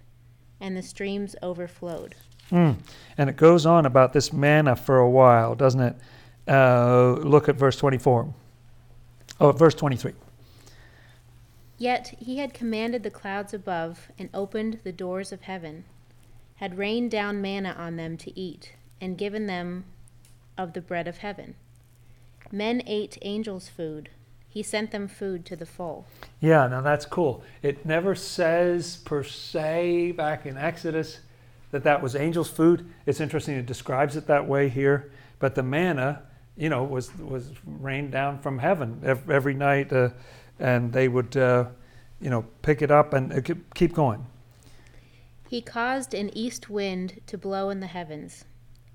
and 0.60 0.76
the 0.76 0.82
streams 0.82 1.36
overflowed. 1.42 2.16
Mm. 2.52 2.76
And 3.16 3.30
it 3.30 3.36
goes 3.36 3.66
on 3.66 3.86
about 3.86 4.12
this 4.12 4.32
manna 4.32 4.76
for 4.76 4.98
a 4.98 5.08
while, 5.08 5.54
doesn't 5.54 5.80
it? 5.80 5.96
Uh, 6.46 7.12
look 7.12 7.48
at 7.48 7.56
verse 7.56 7.76
24. 7.76 8.32
Oh, 9.40 9.52
verse 9.52 9.74
23. 9.74 10.12
Yet 11.78 12.14
he 12.18 12.38
had 12.38 12.54
commanded 12.54 13.02
the 13.02 13.10
clouds 13.10 13.52
above 13.54 14.12
and 14.18 14.28
opened 14.32 14.80
the 14.84 14.92
doors 14.92 15.32
of 15.32 15.42
heaven, 15.42 15.84
had 16.56 16.78
rained 16.78 17.10
down 17.10 17.40
manna 17.40 17.74
on 17.76 17.96
them 17.96 18.16
to 18.18 18.38
eat, 18.38 18.74
and 19.00 19.18
given 19.18 19.46
them 19.46 19.84
of 20.56 20.74
the 20.74 20.80
bread 20.80 21.08
of 21.08 21.18
heaven. 21.18 21.54
Men 22.52 22.82
ate 22.86 23.18
angels' 23.22 23.68
food. 23.68 24.10
He 24.48 24.62
sent 24.62 24.90
them 24.90 25.08
food 25.08 25.46
to 25.46 25.56
the 25.56 25.64
full. 25.64 26.06
Yeah, 26.38 26.66
now 26.68 26.82
that's 26.82 27.06
cool. 27.06 27.42
It 27.62 27.86
never 27.86 28.14
says 28.14 28.98
per 28.98 29.24
se 29.24 30.12
back 30.12 30.44
in 30.44 30.58
Exodus 30.58 31.20
that 31.72 31.82
that 31.84 32.00
was 32.00 32.14
angels' 32.14 32.48
food. 32.48 32.88
It's 33.06 33.20
interesting 33.20 33.56
it 33.56 33.66
describes 33.66 34.14
it 34.16 34.28
that 34.28 34.46
way 34.46 34.68
here. 34.68 35.10
But 35.40 35.56
the 35.56 35.62
manna, 35.64 36.22
you 36.56 36.68
know, 36.68 36.84
was 36.84 37.12
was 37.16 37.50
rained 37.66 38.12
down 38.12 38.38
from 38.38 38.58
heaven 38.58 39.00
every, 39.28 39.54
night, 39.54 39.92
uh, 39.92 40.10
and 40.60 40.92
they 40.92 41.08
would, 41.08 41.36
uh, 41.36 41.66
you 42.20 42.30
know, 42.30 42.44
pick 42.62 42.80
it 42.80 42.92
up 42.92 43.12
and 43.12 43.32
uh, 43.32 43.54
keep 43.74 43.94
going. 43.94 44.24
He 45.48 45.60
caused 45.60 46.14
an 46.14 46.30
east 46.36 46.70
wind 46.70 47.20
to 47.26 47.36
blow 47.36 47.70
in 47.70 47.80
the 47.80 47.88
heavens, 47.88 48.44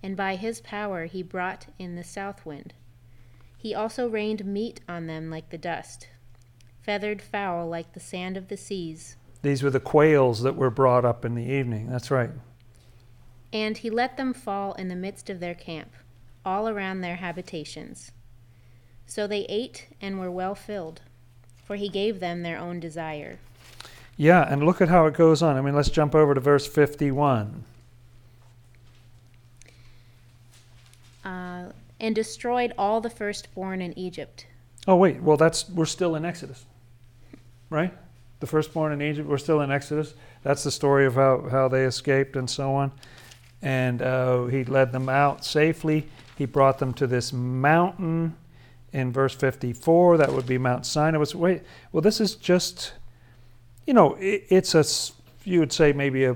and 0.02 0.16
by 0.16 0.36
his 0.36 0.62
power 0.62 1.06
he 1.06 1.22
brought 1.22 1.68
in 1.78 1.96
the 1.96 2.04
south 2.04 2.46
wind. 2.46 2.74
He 3.58 3.76
also 3.76 4.08
rained 4.08 4.46
meat 4.46 4.82
on 4.88 5.08
them 5.08 5.30
like 5.30 5.50
the 5.50 5.58
dust, 5.58 6.08
feathered 6.80 7.22
fowl 7.22 7.68
like 7.68 7.94
the 7.94 8.00
sand 8.00 8.38
of 8.38 8.48
the 8.48 8.58
seas. 8.58 9.18
These 9.42 9.64
were 9.64 9.70
the 9.70 9.80
quails 9.80 10.42
that 10.44 10.56
were 10.56 10.70
brought 10.70 11.06
up 11.06 11.26
in 11.26 11.36
the 11.36 11.44
evening. 11.44 11.90
That's 11.90 12.10
right. 12.10 12.32
And 13.54 13.78
he 13.78 13.90
let 13.90 14.18
them 14.18 14.34
fall 14.34 14.74
in 14.74 14.88
the 14.88 14.96
midst 14.96 15.30
of 15.30 15.40
their 15.40 15.56
camp, 15.56 15.92
all 16.46 16.68
around 16.68 17.02
their 17.02 17.16
habitations. 17.18 18.12
So 19.06 19.26
they 19.26 19.46
ate 19.46 19.88
and 20.02 20.20
were 20.20 20.32
well 20.32 20.56
filled, 20.56 21.02
for 21.64 21.76
he 21.76 21.90
gave 21.90 22.20
them 22.20 22.44
their 22.44 22.58
own 22.58 22.80
desire. 22.80 23.40
Yeah, 24.18 24.52
and 24.52 24.66
look 24.66 24.82
at 24.82 24.90
how 24.90 25.06
it 25.06 25.14
goes 25.14 25.42
on. 25.42 25.56
I 25.56 25.62
mean, 25.62 25.76
let's 25.76 25.90
jump 25.90 26.16
over 26.16 26.34
to 26.34 26.42
verse 26.42 26.68
51. 26.68 27.64
Uh, 31.24 31.66
and 32.00 32.16
destroyed 32.16 32.74
all 32.78 33.00
the 33.00 33.10
firstborn 33.10 33.82
in 33.82 33.98
Egypt. 33.98 34.46
Oh 34.88 34.96
wait, 34.96 35.22
well 35.22 35.36
that's 35.36 35.70
we're 35.70 35.86
still 35.86 36.16
in 36.16 36.24
Exodus, 36.24 36.66
right? 37.70 37.94
The 38.40 38.48
firstborn 38.48 38.94
in 38.94 39.02
Egypt, 39.02 39.28
we're 39.28 39.38
still 39.38 39.62
in 39.62 39.72
Exodus. 39.72 40.14
That's 40.44 40.64
the 40.64 40.72
story 40.72 41.06
of 41.06 41.16
how, 41.16 41.48
how 41.50 41.68
they 41.68 41.84
escaped 41.84 42.36
and 42.36 42.50
so 42.50 42.76
on. 42.76 42.92
And 43.62 44.02
uh, 44.02 44.46
he 44.46 44.64
led 44.64 44.92
them 44.92 45.10
out 45.10 45.44
safely. 45.44 46.08
He 46.38 46.46
brought 46.46 46.80
them 46.80 46.94
to 46.96 47.08
this 47.08 47.34
mountain 47.34 48.36
in 48.94 49.12
verse 49.12 49.34
54. 49.34 50.18
That 50.18 50.32
would 50.32 50.46
be 50.46 50.58
Mount 50.58 50.86
Sinai. 50.86 51.18
Was 51.18 51.34
wait, 51.34 51.64
well, 51.92 52.02
this 52.02 52.22
is 52.22 52.36
just, 52.36 52.94
you 53.86 53.94
know, 53.94 54.16
it, 54.16 54.46
it's 54.50 54.76
a 54.76 54.86
you 55.44 55.60
would 55.60 55.72
say 55.72 55.94
maybe 55.94 56.26
a 56.26 56.36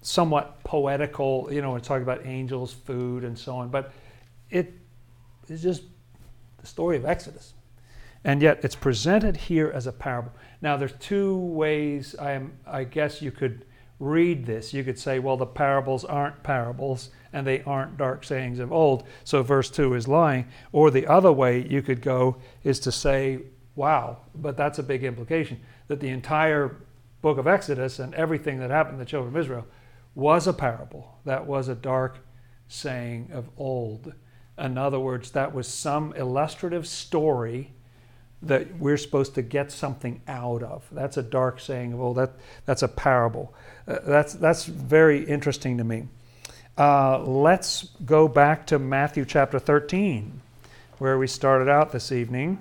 somewhat 0.00 0.62
poetical. 0.64 1.48
You 1.50 1.60
know, 1.60 1.72
we're 1.72 1.80
talking 1.80 2.02
about 2.02 2.24
angels, 2.24 2.72
food, 2.72 3.24
and 3.24 3.38
so 3.38 3.56
on, 3.56 3.68
but 3.68 3.92
it's 5.48 5.62
just 5.62 5.82
the 6.58 6.66
story 6.66 6.96
of 6.96 7.04
Exodus. 7.04 7.54
And 8.24 8.40
yet 8.40 8.60
it's 8.62 8.74
presented 8.74 9.36
here 9.36 9.70
as 9.74 9.86
a 9.86 9.92
parable. 9.92 10.32
Now, 10.62 10.76
there's 10.78 10.94
two 10.98 11.36
ways 11.36 12.16
I, 12.18 12.32
am, 12.32 12.52
I 12.66 12.84
guess 12.84 13.20
you 13.20 13.30
could 13.30 13.66
read 13.98 14.46
this. 14.46 14.74
You 14.74 14.84
could 14.84 14.98
say, 14.98 15.18
well, 15.18 15.36
the 15.36 15.46
parables 15.46 16.04
aren't 16.04 16.42
parables 16.42 17.10
and 17.32 17.46
they 17.46 17.62
aren't 17.62 17.96
dark 17.96 18.24
sayings 18.24 18.58
of 18.58 18.72
old, 18.72 19.04
so 19.24 19.42
verse 19.42 19.70
2 19.70 19.94
is 19.94 20.06
lying. 20.06 20.46
Or 20.72 20.90
the 20.90 21.06
other 21.06 21.32
way 21.32 21.66
you 21.66 21.82
could 21.82 22.00
go 22.00 22.36
is 22.62 22.78
to 22.80 22.92
say, 22.92 23.40
wow, 23.74 24.18
but 24.34 24.56
that's 24.56 24.78
a 24.78 24.84
big 24.84 25.02
implication 25.02 25.60
that 25.88 26.00
the 26.00 26.10
entire 26.10 26.76
book 27.22 27.38
of 27.38 27.46
Exodus 27.46 27.98
and 27.98 28.14
everything 28.14 28.60
that 28.60 28.70
happened 28.70 28.98
to 28.98 29.04
the 29.04 29.10
children 29.10 29.34
of 29.34 29.40
Israel 29.40 29.66
was 30.14 30.46
a 30.46 30.52
parable. 30.52 31.18
That 31.24 31.46
was 31.46 31.68
a 31.68 31.74
dark 31.74 32.18
saying 32.68 33.30
of 33.32 33.48
old. 33.56 34.12
In 34.56 34.78
other 34.78 35.00
words, 35.00 35.32
that 35.32 35.52
was 35.52 35.66
some 35.66 36.12
illustrative 36.14 36.86
story 36.86 37.74
that 38.46 38.78
we're 38.78 38.96
supposed 38.96 39.34
to 39.34 39.42
get 39.42 39.70
something 39.72 40.20
out 40.28 40.62
of. 40.62 40.84
That's 40.92 41.16
a 41.16 41.22
dark 41.22 41.60
saying 41.60 41.92
of, 41.92 42.00
oh, 42.00 42.14
that, 42.14 42.32
that's 42.66 42.82
a 42.82 42.88
parable. 42.88 43.54
Uh, 43.86 43.98
that's, 44.04 44.34
that's 44.34 44.64
very 44.64 45.24
interesting 45.24 45.78
to 45.78 45.84
me. 45.84 46.08
Uh, 46.76 47.18
let's 47.20 47.88
go 48.04 48.26
back 48.28 48.66
to 48.66 48.78
Matthew 48.78 49.24
chapter 49.24 49.58
13, 49.58 50.40
where 50.98 51.18
we 51.18 51.26
started 51.26 51.68
out 51.68 51.92
this 51.92 52.10
evening. 52.10 52.58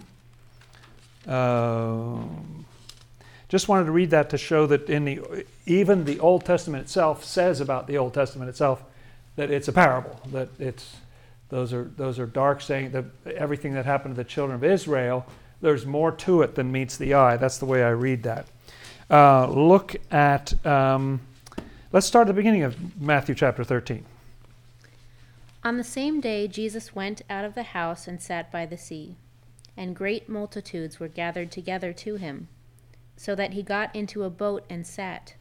Uh, 1.28 2.18
just 3.50 3.68
wanted 3.68 3.86
to 3.86 3.92
read 3.92 4.10
that 4.12 4.30
to 4.32 4.38
show 4.38 4.66
that 4.68 4.90
in 4.90 5.06
the 5.06 5.46
even 5.66 6.06
the 6.06 6.20
Old 6.20 6.44
Testament 6.44 6.86
itself 6.86 7.24
says 7.24 7.62
about 7.62 7.88
the 7.88 7.98
Old 7.98 8.14
Testament 8.14 8.50
itself 8.50 8.84
that 9.36 9.52
it's 9.52 9.68
a 9.68 9.72
parable, 9.72 10.20
that 10.32 10.50
it's 10.60 10.96
those 11.54 11.72
are, 11.72 11.84
those 11.84 12.18
are 12.18 12.26
dark 12.26 12.62
saying 12.62 12.94
that 12.94 13.06
everything 13.36 13.76
that 13.76 13.86
happened 13.86 14.16
to 14.16 14.24
the 14.24 14.28
children 14.28 14.56
of 14.56 14.64
Israel, 14.64 15.24
there's 15.64 15.86
more 15.86 16.12
to 16.12 16.42
it 16.42 16.56
than 16.56 16.72
meets 16.72 16.98
the 16.98 17.14
eye. 17.14 17.38
That's 17.38 17.58
the 17.58 17.66
way 17.66 17.84
I 17.84 17.90
read 17.90 18.24
that. 18.24 18.48
Uh, 19.10 19.48
look 19.48 19.96
at, 20.12 20.54
um, 20.66 21.22
let's 21.94 22.06
start 22.06 22.28
at 22.28 22.28
the 22.28 22.34
beginning 22.34 22.64
of 22.64 23.02
Matthew 23.02 23.34
chapter 23.34 23.64
13. 23.64 24.04
On 25.64 25.78
the 25.78 25.84
same 25.84 26.20
day, 26.20 26.50
Jesus 26.50 26.94
went 26.94 27.22
out 27.30 27.46
of 27.46 27.56
the 27.56 27.64
house 27.64 28.10
and 28.10 28.22
sat 28.22 28.52
by 28.52 28.66
the 28.66 28.78
sea, 28.78 29.16
and 29.78 29.96
great 29.96 30.28
multitudes 30.28 31.00
were 31.00 31.08
gathered 31.08 31.50
together 31.50 31.94
to 31.94 32.16
him, 32.16 32.50
so 33.16 33.34
that 33.34 33.54
he 33.54 33.64
got 33.64 33.96
into 33.96 34.24
a 34.24 34.30
boat 34.30 34.66
and 34.70 34.86
sat, 34.86 35.36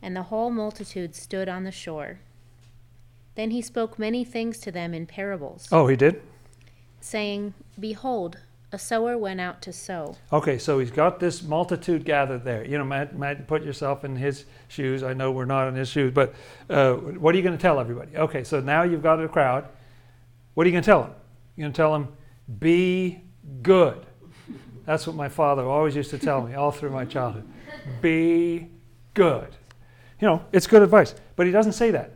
and 0.00 0.14
the 0.14 0.24
whole 0.24 0.50
multitude 0.50 1.16
stood 1.16 1.48
on 1.48 1.64
the 1.64 1.72
shore. 1.72 2.20
Then 3.34 3.50
he 3.50 3.60
spoke 3.60 3.98
many 3.98 4.24
things 4.24 4.58
to 4.58 4.70
them 4.70 4.94
in 4.94 5.06
parables. 5.06 5.66
Oh, 5.72 5.88
he 5.88 5.96
did? 5.96 6.22
Saying, 7.00 7.54
Behold, 7.78 8.38
a 8.70 8.78
sower 8.78 9.16
went 9.16 9.40
out 9.40 9.62
to 9.62 9.72
sow. 9.72 10.16
Okay, 10.32 10.58
so 10.58 10.78
he's 10.78 10.90
got 10.90 11.20
this 11.20 11.42
multitude 11.42 12.04
gathered 12.04 12.44
there. 12.44 12.64
You 12.66 12.76
know, 12.78 12.84
Matt, 12.84 13.18
Matt 13.18 13.46
put 13.46 13.64
yourself 13.64 14.04
in 14.04 14.14
his 14.14 14.44
shoes. 14.68 15.02
I 15.02 15.14
know 15.14 15.30
we're 15.30 15.46
not 15.46 15.68
in 15.68 15.74
his 15.74 15.88
shoes, 15.88 16.12
but 16.12 16.34
uh, 16.68 16.94
what 16.94 17.34
are 17.34 17.38
you 17.38 17.42
going 17.42 17.56
to 17.56 17.62
tell 17.62 17.80
everybody? 17.80 18.16
Okay, 18.16 18.44
so 18.44 18.60
now 18.60 18.82
you've 18.82 19.02
got 19.02 19.22
a 19.22 19.28
crowd. 19.28 19.66
What 20.54 20.66
are 20.66 20.68
you 20.68 20.72
going 20.72 20.82
to 20.82 20.86
tell 20.86 21.02
them? 21.02 21.12
You're 21.56 21.64
going 21.64 21.72
to 21.72 21.76
tell 21.76 21.92
them, 21.92 22.08
be 22.58 23.22
good. 23.62 24.04
That's 24.84 25.06
what 25.06 25.16
my 25.16 25.28
father 25.28 25.64
always 25.64 25.96
used 25.96 26.10
to 26.10 26.18
tell 26.18 26.42
me 26.42 26.54
all 26.54 26.70
through 26.70 26.90
my 26.90 27.04
childhood. 27.04 27.48
Be 28.02 28.68
good. 29.14 29.48
You 30.20 30.28
know, 30.28 30.44
it's 30.52 30.66
good 30.66 30.82
advice, 30.82 31.14
but 31.36 31.46
he 31.46 31.52
doesn't 31.52 31.72
say 31.72 31.90
that. 31.92 32.14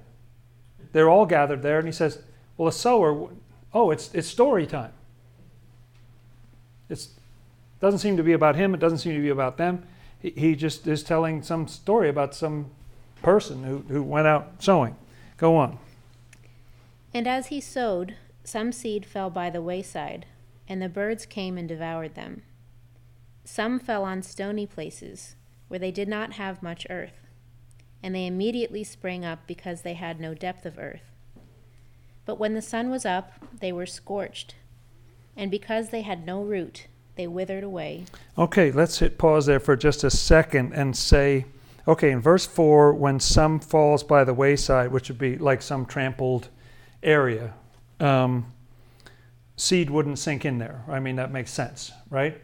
They're 0.92 1.08
all 1.08 1.24
gathered 1.24 1.62
there, 1.62 1.78
and 1.78 1.86
he 1.86 1.92
says, 1.92 2.18
Well, 2.56 2.68
a 2.68 2.72
sower, 2.72 3.30
oh, 3.72 3.90
it's, 3.90 4.12
it's 4.12 4.28
story 4.28 4.66
time. 4.66 4.92
Doesn't 7.82 7.98
seem 7.98 8.16
to 8.16 8.22
be 8.22 8.32
about 8.32 8.56
him, 8.56 8.72
it 8.72 8.80
doesn't 8.80 8.98
seem 8.98 9.14
to 9.14 9.20
be 9.20 9.28
about 9.28 9.58
them. 9.58 9.82
He, 10.18 10.30
he 10.30 10.54
just 10.54 10.86
is 10.86 11.02
telling 11.02 11.42
some 11.42 11.68
story 11.68 12.08
about 12.08 12.34
some 12.34 12.70
person 13.20 13.64
who, 13.64 13.84
who 13.88 14.02
went 14.02 14.26
out 14.26 14.62
sowing. 14.62 14.96
Go 15.36 15.56
on. 15.56 15.78
And 17.12 17.28
as 17.28 17.48
he 17.48 17.60
sowed, 17.60 18.16
some 18.42 18.72
seed 18.72 19.04
fell 19.04 19.28
by 19.28 19.50
the 19.50 19.60
wayside, 19.60 20.24
and 20.66 20.80
the 20.80 20.88
birds 20.88 21.26
came 21.26 21.58
and 21.58 21.68
devoured 21.68 22.14
them. 22.14 22.42
Some 23.44 23.78
fell 23.78 24.04
on 24.04 24.22
stony 24.22 24.66
places, 24.66 25.36
where 25.68 25.78
they 25.78 25.90
did 25.90 26.08
not 26.08 26.34
have 26.34 26.62
much 26.62 26.86
earth 26.88 27.22
and 28.02 28.14
they 28.14 28.26
immediately 28.26 28.82
sprang 28.82 29.24
up 29.24 29.46
because 29.46 29.82
they 29.82 29.94
had 29.94 30.20
no 30.20 30.34
depth 30.34 30.66
of 30.66 30.78
earth. 30.78 31.12
But 32.24 32.38
when 32.38 32.54
the 32.54 32.62
sun 32.62 32.90
was 32.90 33.06
up, 33.06 33.32
they 33.60 33.72
were 33.72 33.86
scorched, 33.86 34.56
and 35.36 35.50
because 35.50 35.90
they 35.90 36.02
had 36.02 36.26
no 36.26 36.42
root, 36.42 36.86
they 37.16 37.26
withered 37.26 37.64
away. 37.64 38.04
Okay, 38.38 38.70
let's 38.70 38.98
hit 38.98 39.18
pause 39.18 39.46
there 39.46 39.60
for 39.60 39.76
just 39.76 40.04
a 40.04 40.10
second 40.10 40.72
and 40.72 40.96
say, 40.96 41.46
okay, 41.86 42.10
in 42.10 42.20
verse 42.20 42.46
4, 42.46 42.94
when 42.94 43.20
some 43.20 43.60
falls 43.60 44.02
by 44.02 44.24
the 44.24 44.34
wayside, 44.34 44.92
which 44.92 45.08
would 45.08 45.18
be 45.18 45.36
like 45.36 45.62
some 45.62 45.84
trampled 45.84 46.48
area, 47.02 47.54
um, 48.00 48.52
seed 49.56 49.90
wouldn't 49.90 50.18
sink 50.18 50.44
in 50.44 50.58
there. 50.58 50.84
I 50.88 51.00
mean, 51.00 51.16
that 51.16 51.30
makes 51.30 51.50
sense, 51.50 51.92
right? 52.08 52.40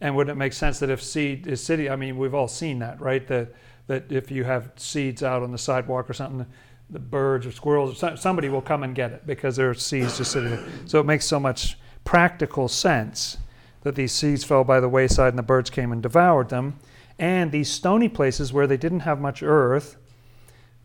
And 0.00 0.14
wouldn't 0.16 0.36
it 0.36 0.38
make 0.38 0.52
sense 0.52 0.78
that 0.78 0.90
if 0.90 1.02
seed 1.02 1.46
is 1.46 1.62
city, 1.62 1.90
I 1.90 1.96
mean, 1.96 2.16
we've 2.16 2.34
all 2.34 2.48
seen 2.48 2.78
that, 2.78 3.00
right? 3.00 3.26
The 3.26 3.48
that 3.88 4.12
if 4.12 4.30
you 4.30 4.44
have 4.44 4.70
seeds 4.76 5.22
out 5.22 5.42
on 5.42 5.50
the 5.50 5.58
sidewalk 5.58 6.08
or 6.08 6.12
something, 6.12 6.46
the 6.90 6.98
birds 6.98 7.46
or 7.46 7.52
squirrels, 7.52 8.02
or 8.02 8.16
somebody 8.16 8.48
will 8.48 8.62
come 8.62 8.82
and 8.82 8.94
get 8.94 9.12
it 9.12 9.26
because 9.26 9.56
there 9.56 9.68
are 9.68 9.74
seeds 9.74 10.18
just 10.18 10.32
sitting 10.32 10.50
there. 10.50 10.64
So 10.86 11.00
it 11.00 11.06
makes 11.06 11.26
so 11.26 11.40
much 11.40 11.76
practical 12.04 12.68
sense 12.68 13.38
that 13.82 13.94
these 13.94 14.12
seeds 14.12 14.44
fell 14.44 14.64
by 14.64 14.80
the 14.80 14.88
wayside 14.88 15.28
and 15.28 15.38
the 15.38 15.42
birds 15.42 15.70
came 15.70 15.92
and 15.92 16.02
devoured 16.02 16.48
them. 16.48 16.78
And 17.18 17.50
these 17.50 17.70
stony 17.70 18.08
places 18.08 18.52
where 18.52 18.66
they 18.66 18.76
didn't 18.76 19.00
have 19.00 19.20
much 19.20 19.42
earth, 19.42 19.96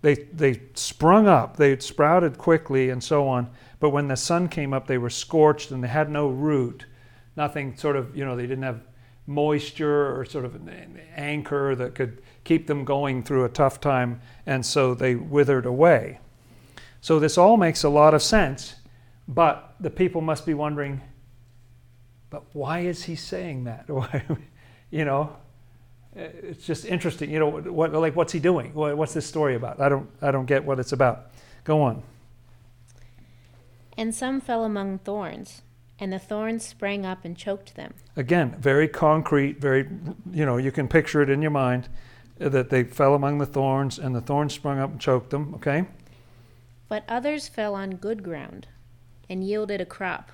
they, 0.01 0.15
they 0.15 0.61
sprung 0.73 1.27
up, 1.27 1.57
they 1.57 1.77
sprouted 1.79 2.37
quickly 2.37 2.89
and 2.89 3.03
so 3.03 3.27
on. 3.27 3.49
But 3.79 3.89
when 3.89 4.07
the 4.07 4.15
sun 4.15 4.47
came 4.49 4.73
up, 4.73 4.87
they 4.87 4.97
were 4.97 5.09
scorched 5.09 5.71
and 5.71 5.83
they 5.83 5.87
had 5.87 6.09
no 6.09 6.27
root. 6.27 6.85
nothing 7.35 7.75
sort 7.75 7.95
of, 7.95 8.15
you 8.15 8.25
know, 8.25 8.35
they 8.35 8.47
didn't 8.47 8.63
have 8.63 8.81
moisture 9.25 10.19
or 10.19 10.25
sort 10.25 10.45
of 10.45 10.55
an 10.55 10.99
anchor 11.15 11.75
that 11.75 11.95
could 11.95 12.21
keep 12.43 12.67
them 12.67 12.83
going 12.83 13.23
through 13.23 13.45
a 13.45 13.49
tough 13.49 13.79
time, 13.79 14.19
and 14.45 14.65
so 14.65 14.93
they 14.93 15.15
withered 15.15 15.65
away. 15.65 16.19
So 17.01 17.19
this 17.19 17.37
all 17.37 17.57
makes 17.57 17.83
a 17.83 17.89
lot 17.89 18.13
of 18.13 18.21
sense, 18.21 18.75
but 19.27 19.75
the 19.79 19.89
people 19.89 20.21
must 20.21 20.45
be 20.45 20.53
wondering, 20.53 21.01
but 22.33 22.43
why 22.53 22.79
is 22.79 23.03
he 23.03 23.15
saying 23.15 23.65
that? 23.65 23.87
You 24.89 25.05
know, 25.05 25.35
it's 26.15 26.67
just 26.67 26.85
interesting. 26.85 27.31
You 27.31 27.39
know, 27.39 27.49
what 27.49 27.91
like 27.93 28.15
what's 28.15 28.31
he 28.31 28.39
doing? 28.39 28.71
What's 28.75 29.15
this 29.15 29.25
story 29.25 29.55
about? 29.55 29.81
I 29.81 29.89
don't 29.89 30.07
I 30.21 30.29
don't 30.29 30.45
get 30.45 30.63
what 30.63 30.77
it's 30.77 30.91
about. 30.91 31.31
Go 31.63 31.81
on. 31.81 32.03
And 33.97 34.13
some 34.13 34.39
fell 34.39 34.65
among 34.65 34.99
thorns, 34.99 35.63
and 35.99 36.13
the 36.13 36.19
thorns 36.19 36.63
sprang 36.63 37.07
up 37.07 37.25
and 37.25 37.35
choked 37.35 37.73
them. 37.73 37.95
Again, 38.15 38.55
very 38.59 38.87
concrete, 38.87 39.59
very 39.59 39.89
you 40.31 40.45
know, 40.45 40.57
you 40.57 40.71
can 40.71 40.87
picture 40.87 41.23
it 41.23 41.31
in 41.31 41.41
your 41.41 41.49
mind 41.49 41.89
uh, 42.39 42.49
that 42.49 42.69
they 42.69 42.83
fell 42.83 43.15
among 43.15 43.39
the 43.39 43.47
thorns 43.47 43.97
and 43.97 44.13
the 44.13 44.21
thorns 44.21 44.53
sprung 44.53 44.77
up 44.77 44.91
and 44.91 45.01
choked 45.01 45.31
them, 45.31 45.55
okay? 45.55 45.85
But 46.87 47.03
others 47.09 47.47
fell 47.47 47.73
on 47.73 47.95
good 47.95 48.21
ground 48.21 48.67
and 49.27 49.43
yielded 49.43 49.81
a 49.81 49.87
crop, 49.87 50.29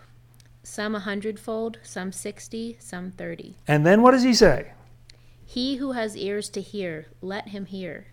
some 0.69 0.95
a 0.95 0.99
hundredfold, 0.99 1.79
some 1.81 2.11
sixty, 2.11 2.77
some 2.79 3.11
thirty. 3.11 3.55
And 3.67 3.85
then 3.85 4.01
what 4.01 4.11
does 4.11 4.23
he 4.23 4.33
say? 4.33 4.71
He 5.43 5.77
who 5.77 5.93
has 5.93 6.15
ears 6.15 6.47
to 6.51 6.61
hear, 6.61 7.07
let 7.21 7.49
him 7.49 7.65
hear. 7.65 8.07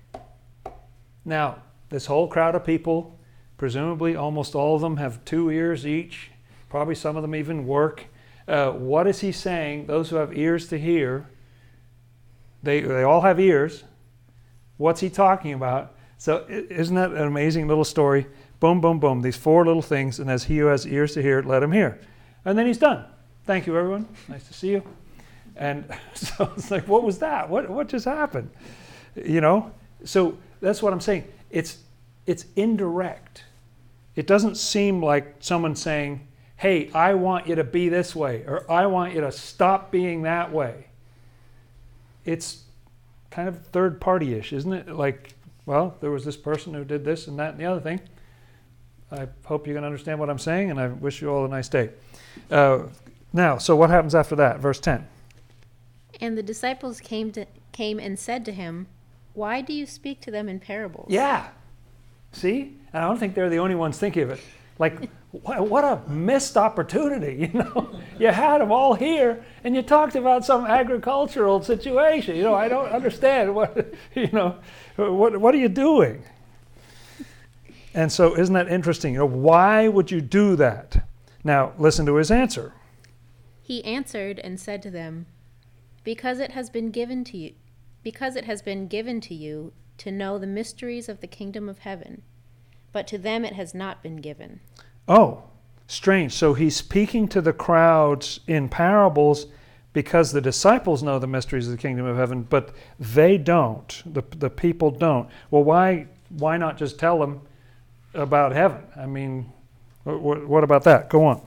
Now, 1.25 1.63
this 1.91 2.07
whole 2.07 2.29
crowd 2.29 2.55
of 2.55 2.65
people, 2.65 3.21
presumably 3.59 4.17
almost 4.17 4.55
all 4.55 4.75
of 4.75 4.81
them 4.81 4.97
have 4.97 5.25
two 5.25 5.51
ears 5.51 5.87
each, 5.87 6.31
probably 6.71 6.95
some 6.95 7.15
of 7.17 7.23
them 7.23 7.35
even 7.35 7.67
work. 7.67 8.07
Uh, 8.49 8.71
what 8.71 9.07
is 9.07 9.21
he 9.21 9.33
saying? 9.33 9.87
Those 9.87 10.09
who 10.09 10.17
have 10.17 10.37
ears 10.37 10.69
to 10.69 10.79
hear, 10.79 11.29
they, 12.63 12.81
they 12.81 13.03
all 13.03 13.21
have 13.21 13.39
ears. 13.39 13.85
What's 14.79 15.01
he 15.01 15.11
talking 15.11 15.53
about? 15.53 15.95
So, 16.17 16.47
isn't 16.49 16.97
that 16.97 17.11
an 17.11 17.27
amazing 17.27 17.69
little 17.69 17.85
story? 17.85 18.27
Boom, 18.61 18.81
boom, 18.81 18.99
boom. 18.99 19.21
These 19.21 19.37
four 19.37 19.67
little 19.67 19.83
things, 19.83 20.19
and 20.19 20.31
as 20.31 20.45
he 20.45 20.59
who 20.59 20.67
has 20.67 20.87
ears 20.87 21.13
to 21.15 21.23
hear, 21.23 21.43
let 21.43 21.63
him 21.63 21.73
hear. 21.73 22.01
And 22.47 22.57
then 22.57 22.67
he's 22.67 22.79
done. 22.79 23.05
Thank 23.45 23.67
you, 23.67 23.77
everyone. 23.77 24.07
Nice 24.29 24.47
to 24.49 24.55
see 24.55 24.71
you. 24.71 24.83
And 25.57 25.85
so 26.15 26.51
it's 26.57 26.71
like, 26.71 26.89
what 26.89 27.03
was 27.03 27.19
that? 27.19 27.51
What, 27.51 27.69
what 27.69 27.89
just 27.89 28.07
happened? 28.07 28.51
You 29.15 29.41
know? 29.41 29.73
So 30.05 30.39
that's 30.61 30.81
what 30.81 30.93
I'm 30.93 31.01
saying. 31.01 31.25
It's, 31.51 31.79
it's 32.25 32.47
indirect. 32.55 33.45
It 34.15 34.27
doesn't 34.27 34.57
seem 34.57 35.03
like 35.03 35.35
someone 35.41 35.75
saying, 35.75 36.27
hey, 36.57 36.91
I 36.95 37.15
want 37.15 37.49
you 37.49 37.57
to 37.57 37.65
be 37.65 37.89
this 37.89 38.17
way, 38.17 38.45
or 38.47 38.71
I 38.71 38.87
want 38.87 39.13
you 39.13 39.21
to 39.21 39.33
stop 39.33 39.91
being 39.91 40.23
that 40.23 40.53
way. 40.53 40.87
It's 42.25 42.63
kind 43.31 43.49
of 43.49 43.67
third 43.67 44.01
party 44.01 44.35
ish, 44.35 44.53
isn't 44.53 44.73
it? 44.73 44.89
Like, 44.89 45.35
well, 45.67 45.97
there 46.01 46.11
was 46.11 46.25
this 46.25 46.37
person 46.37 46.73
who 46.73 46.85
did 46.85 47.05
this 47.05 47.27
and 47.27 47.39
that 47.39 47.51
and 47.51 47.61
the 47.61 47.67
other 47.67 47.81
thing. 47.81 48.01
I 49.11 49.29
hope 49.45 49.67
you 49.67 49.75
can 49.75 49.85
understand 49.85 50.19
what 50.19 50.31
I'm 50.31 50.39
saying, 50.39 50.71
and 50.71 50.81
I 50.81 50.89
wish 50.89 51.21
you 51.21 51.31
all 51.31 51.45
a 51.45 51.49
nice 51.49 51.69
day. 51.69 51.91
Uh, 52.51 52.85
now, 53.33 53.59
so 53.59 53.77
what 53.77 53.91
happens 53.91 54.15
after 54.15 54.37
that? 54.37 54.61
Verse 54.61 54.81
10. 54.81 55.07
And 56.21 56.39
the 56.39 56.43
disciples 56.43 57.01
came 57.01 57.31
to 57.33 57.47
came 57.73 57.99
and 57.99 58.19
said 58.19 58.45
to 58.47 58.53
him, 58.53 58.87
"Why 59.35 59.61
do 59.61 59.75
you 59.75 59.85
speak 59.85 60.23
to 60.23 60.31
them 60.31 60.49
in 60.49 60.61
parables?" 60.61 61.09
Yeah. 61.11 61.49
See? 62.33 62.77
And 62.93 63.05
I 63.05 63.09
don't 63.09 63.19
think 63.19 63.35
they're 63.35 63.51
the 63.51 63.59
only 63.59 63.75
ones 63.75 63.99
thinking 63.99 64.23
of 64.23 64.31
it. 64.31 64.41
Like, 64.79 65.11
what 65.31 65.85
a 65.85 66.09
missed 66.09 66.57
opportunity, 66.57 67.51
you 67.53 67.59
know? 67.59 67.91
You 68.19 68.29
had 68.29 68.61
them 68.61 68.73
all 68.73 68.95
here, 68.95 69.45
and 69.65 69.75
you 69.75 69.83
talked 69.83 70.17
about 70.17 70.45
some 70.45 70.67
agricultural 70.67 71.63
situation. 71.63 72.37
You 72.37 72.45
know, 72.45 72.55
I 72.55 72.69
don't 72.69 72.89
understand 72.89 73.55
what, 73.55 73.95
you 74.15 74.31
know, 74.33 74.57
what, 74.97 75.37
what 75.39 75.55
are 75.55 75.59
you 75.59 75.69
doing? 75.69 76.23
And 77.95 78.13
so, 78.13 78.37
isn't 78.37 78.55
that 78.55 78.69
interesting? 78.69 79.15
You 79.15 79.21
know, 79.21 79.27
why 79.27 79.89
would 79.89 80.11
you 80.11 80.21
do 80.21 80.57
that? 80.57 81.07
Now, 81.47 81.73
listen 81.79 82.05
to 82.07 82.17
his 82.17 82.31
answer. 82.31 82.73
He 83.63 83.85
answered 83.85 84.41
and 84.41 84.59
said 84.59 84.83
to 84.83 84.91
them, 84.91 85.27
because 86.07 86.39
it 86.39 86.53
has 86.53 86.71
been 86.71 86.91
given 86.93 87.25
to 87.25 87.37
you 87.37 87.53
because 88.05 88.37
it 88.37 88.45
has 88.45 88.63
been 88.63 88.87
given 88.87 89.21
to 89.21 89.35
you 89.35 89.73
to 89.99 90.13
know 90.13 90.39
the 90.39 90.47
mysteries 90.47 91.09
of 91.09 91.21
the 91.21 91.27
kingdom 91.27 91.69
of 91.69 91.81
heaven 91.81 92.23
but 92.93 93.09
to 93.09 93.19
them 93.19 93.45
it 93.45 93.55
has 93.55 93.75
not 93.75 94.05
been 94.05 94.17
given. 94.17 94.61
Oh 95.09 95.43
strange. 95.89 96.33
So 96.33 96.55
he's 96.55 96.77
speaking 96.77 97.27
to 97.29 97.41
the 97.41 97.53
crowds 97.53 98.39
in 98.47 98.69
parables 98.69 99.47
because 99.93 100.31
the 100.31 100.41
disciples 100.41 101.03
know 101.03 101.19
the 101.19 101.27
mysteries 101.27 101.67
of 101.67 101.73
the 101.73 101.83
kingdom 101.83 102.07
of 102.07 102.17
heaven 102.17 102.43
but 102.43 102.73
they 103.01 103.37
don't. 103.37 104.03
The, 104.07 104.23
the 104.37 104.51
people 104.51 104.93
don't. 104.93 105.29
Well 105.51 105.65
why 105.65 106.07
why 106.29 106.57
not 106.57 106.77
just 106.77 107.01
tell 107.01 107.19
them 107.19 107.41
about 108.15 108.53
heaven? 108.53 108.85
I 108.97 109.07
mean 109.07 109.53
what, 110.15 110.47
what 110.47 110.65
about 110.65 110.85
that 110.85 111.09
go 111.09 111.25
on 111.25 111.41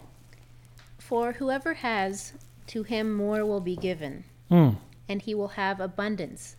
for 0.98 1.34
whoever 1.34 1.74
has 1.76 2.34
to 2.68 2.84
him 2.84 3.12
more 3.12 3.46
will 3.46 3.62
be 3.62 3.76
given 3.76 4.24
Mm. 4.52 4.78
and 5.08 5.22
he 5.22 5.36
will 5.36 5.50
have 5.50 5.80
abundance. 5.80 6.56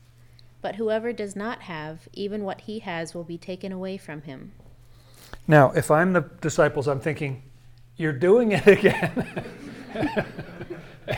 But 0.63 0.77
whoever 0.77 1.13
does 1.13 1.35
not 1.35 1.63
have, 1.63 2.09
even 2.13 2.45
what 2.45 2.63
he 2.63 2.81
has 2.81 3.15
will 3.15 3.25
be 3.25 3.39
taken 3.39 3.73
away 3.73 3.97
from 3.97 4.23
him. 4.23 4.53
Now, 5.49 5.71
if 5.73 5.91
I'm 5.91 6.13
the 6.13 6.21
disciples, 6.41 6.87
I'm 6.87 7.01
thinking, 7.01 7.43
you're 7.97 8.13
doing 8.13 8.53
it 8.53 8.67
again. 8.77 9.45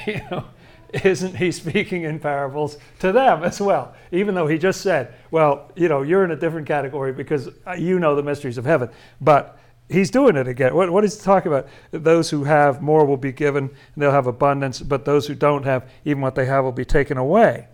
you 0.07 0.21
know, 0.31 0.45
isn't 1.05 1.37
he 1.37 1.53
speaking 1.53 2.03
in 2.05 2.21
parables 2.21 2.79
to 3.01 3.13
them 3.13 3.43
as 3.43 3.61
well? 3.61 3.95
Even 4.13 4.35
though 4.35 4.47
he 4.47 4.59
just 4.59 4.81
said, 4.81 5.13
well, 5.31 5.71
you 5.75 5.89
know, 5.89 6.03
you're 6.03 6.25
in 6.25 6.31
a 6.31 6.37
different 6.37 6.67
category 6.67 7.13
because 7.13 7.49
you 7.79 7.99
know 7.99 8.15
the 8.15 8.23
mysteries 8.23 8.59
of 8.59 8.65
heaven. 8.65 8.89
But 9.21 9.59
he's 9.93 10.11
doing 10.11 10.37
it 10.37 10.49
again. 10.49 10.75
What, 10.75 10.91
what 10.91 11.05
is 11.05 11.19
he 11.19 11.25
talking 11.25 11.53
about? 11.53 11.69
Those 11.91 12.31
who 12.31 12.45
have 12.45 12.81
more 12.83 13.05
will 13.05 13.17
be 13.17 13.33
given, 13.33 13.65
and 13.65 14.03
they'll 14.03 14.11
have 14.11 14.27
abundance, 14.27 14.81
but 14.81 15.05
those 15.05 15.27
who 15.27 15.35
don't 15.35 15.65
have, 15.65 15.89
even 16.05 16.23
what 16.23 16.35
they 16.35 16.47
have 16.47 16.65
will 16.65 16.73
be 16.73 16.85
taken 16.85 17.19
away. 17.19 17.69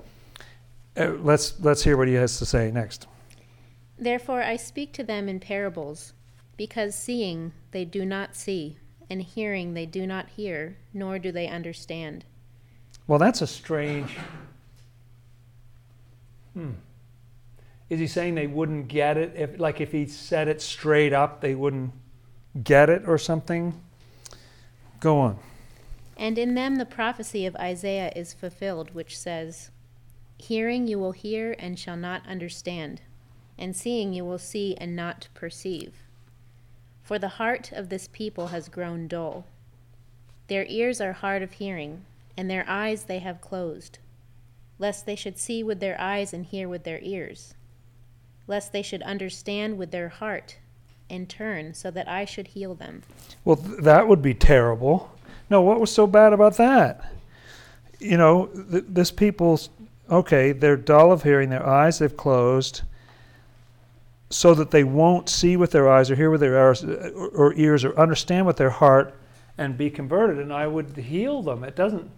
Uh, 0.97 1.13
let's, 1.21 1.59
let's 1.61 1.85
hear 1.85 1.97
what 1.97 2.09
he 2.09 2.15
has 2.15 2.39
to 2.39 2.47
say 2.47 2.71
next. 2.71 3.07
Therefore 3.99 4.43
I 4.43 4.57
speak 4.57 4.93
to 4.95 5.05
them 5.05 5.29
in 5.29 5.41
parables, 5.41 6.13
because 6.57 6.95
seeing 6.95 7.53
they 7.71 7.85
do 7.85 8.05
not 8.05 8.35
see, 8.35 8.79
and 9.09 9.23
hearing 9.23 9.75
they 9.75 9.87
do 9.87 10.07
not 10.07 10.29
hear, 10.29 10.77
nor 10.93 11.19
do 11.19 11.33
they 11.33 11.49
understand. 11.49 12.25
Well, 13.07 13.19
that's 13.19 13.41
a 13.41 13.47
strange. 13.47 14.17
Hmm. 16.53 16.73
Is 17.89 18.01
he 18.01 18.07
saying 18.07 18.35
they 18.35 18.47
wouldn't 18.47 18.89
get 18.89 19.17
it 19.17 19.33
if, 19.35 19.59
like, 19.59 19.81
if 19.81 19.93
he 19.93 20.05
said 20.07 20.47
it 20.47 20.61
straight 20.61 21.15
up, 21.15 21.41
they 21.41 21.55
wouldn't 21.55 21.93
get 22.63 22.91
it 22.91 23.03
or 23.07 23.19
something? 23.19 23.81
Go 25.01 25.19
on. 25.19 25.39
And 26.17 26.39
in 26.39 26.55
them 26.55 26.77
the 26.77 26.87
prophecy 26.87 27.47
of 27.47 27.57
Isaiah 27.57 28.13
is 28.17 28.35
fulfilled, 28.35 28.95
which 28.95 29.19
says, 29.19 29.71
Hearing 30.39 30.87
you 30.87 30.99
will 30.99 31.13
hear 31.13 31.55
and 31.59 31.79
shall 31.79 31.97
not 31.97 32.27
understand, 32.27 33.03
and 33.57 33.75
seeing 33.75 34.13
you 34.13 34.25
will 34.25 34.39
see 34.39 34.77
and 34.77 34.95
not 34.97 35.29
perceive. 35.35 35.95
For 37.03 37.19
the 37.19 37.29
heart 37.29 37.73
of 37.73 37.89
this 37.89 38.09
people 38.09 38.49
has 38.49 38.69
grown 38.69 39.09
dull. 39.09 39.47
Their 40.49 40.65
ears 40.67 41.01
are 41.01 41.13
hard 41.13 41.43
of 41.43 41.53
hearing, 41.53 42.05
and 42.37 42.51
their 42.51 42.65
eyes 42.69 43.05
they 43.05 43.19
have 43.21 43.41
closed, 43.41 43.99
lest 44.79 45.07
they 45.07 45.17
should 45.17 45.39
see 45.39 45.63
with 45.63 45.81
their 45.81 46.01
eyes 46.01 46.33
and 46.33 46.45
hear 46.47 46.69
with 46.69 46.85
their 46.85 47.01
ears 47.01 47.55
lest 48.49 48.73
they 48.73 48.83
should 48.83 49.03
understand 49.03 49.79
with 49.79 49.93
their 49.93 50.09
heart 50.09 50.57
and 51.11 51.29
turn 51.29 51.75
so 51.75 51.91
that 51.91 52.09
I 52.09 52.25
should 52.25 52.49
heal 52.49 52.75
them. 52.75 53.03
Well, 53.45 53.57
th- 53.57 53.81
that 53.81 54.09
would 54.09 54.23
be 54.23 54.35
terrible. 54.35 55.11
No, 55.51 55.63
what 55.63 55.81
was 55.81 55.93
so 55.93 56.07
bad 56.07 56.33
about 56.33 56.57
that? 56.57 57.13
You 57.99 58.17
know, 58.17 58.47
th- 58.47 58.85
this 58.89 59.11
people's, 59.11 59.71
okay, 60.11 60.53
they're 60.53 60.77
dull 60.77 61.13
of 61.13 61.23
hearing, 61.23 61.51
their 61.51 61.67
eyes 61.67 61.99
they've 61.99 62.17
closed, 62.17 62.83
so 64.31 64.55
that 64.55 64.71
they 64.71 64.85
won't 64.85 65.29
see 65.29 65.57
with 65.57 65.71
their 65.71 65.89
eyes 65.89 66.11
or 66.11 66.17
hear 66.17 66.31
with 66.31 66.41
their 66.41 66.55
ears 66.55 66.85
or 66.85 67.55
ears 67.55 67.85
or 67.85 67.99
understand 67.99 68.47
with 68.47 68.59
their 68.59 68.71
heart 68.71 69.15
and 69.57 69.77
be 69.77 69.91
converted, 69.91 70.39
and 70.39 70.53
I 70.53 70.67
would 70.67 70.97
heal 70.97 71.43
them. 71.43 71.65
It 71.65 71.75
doesn't 71.75 72.11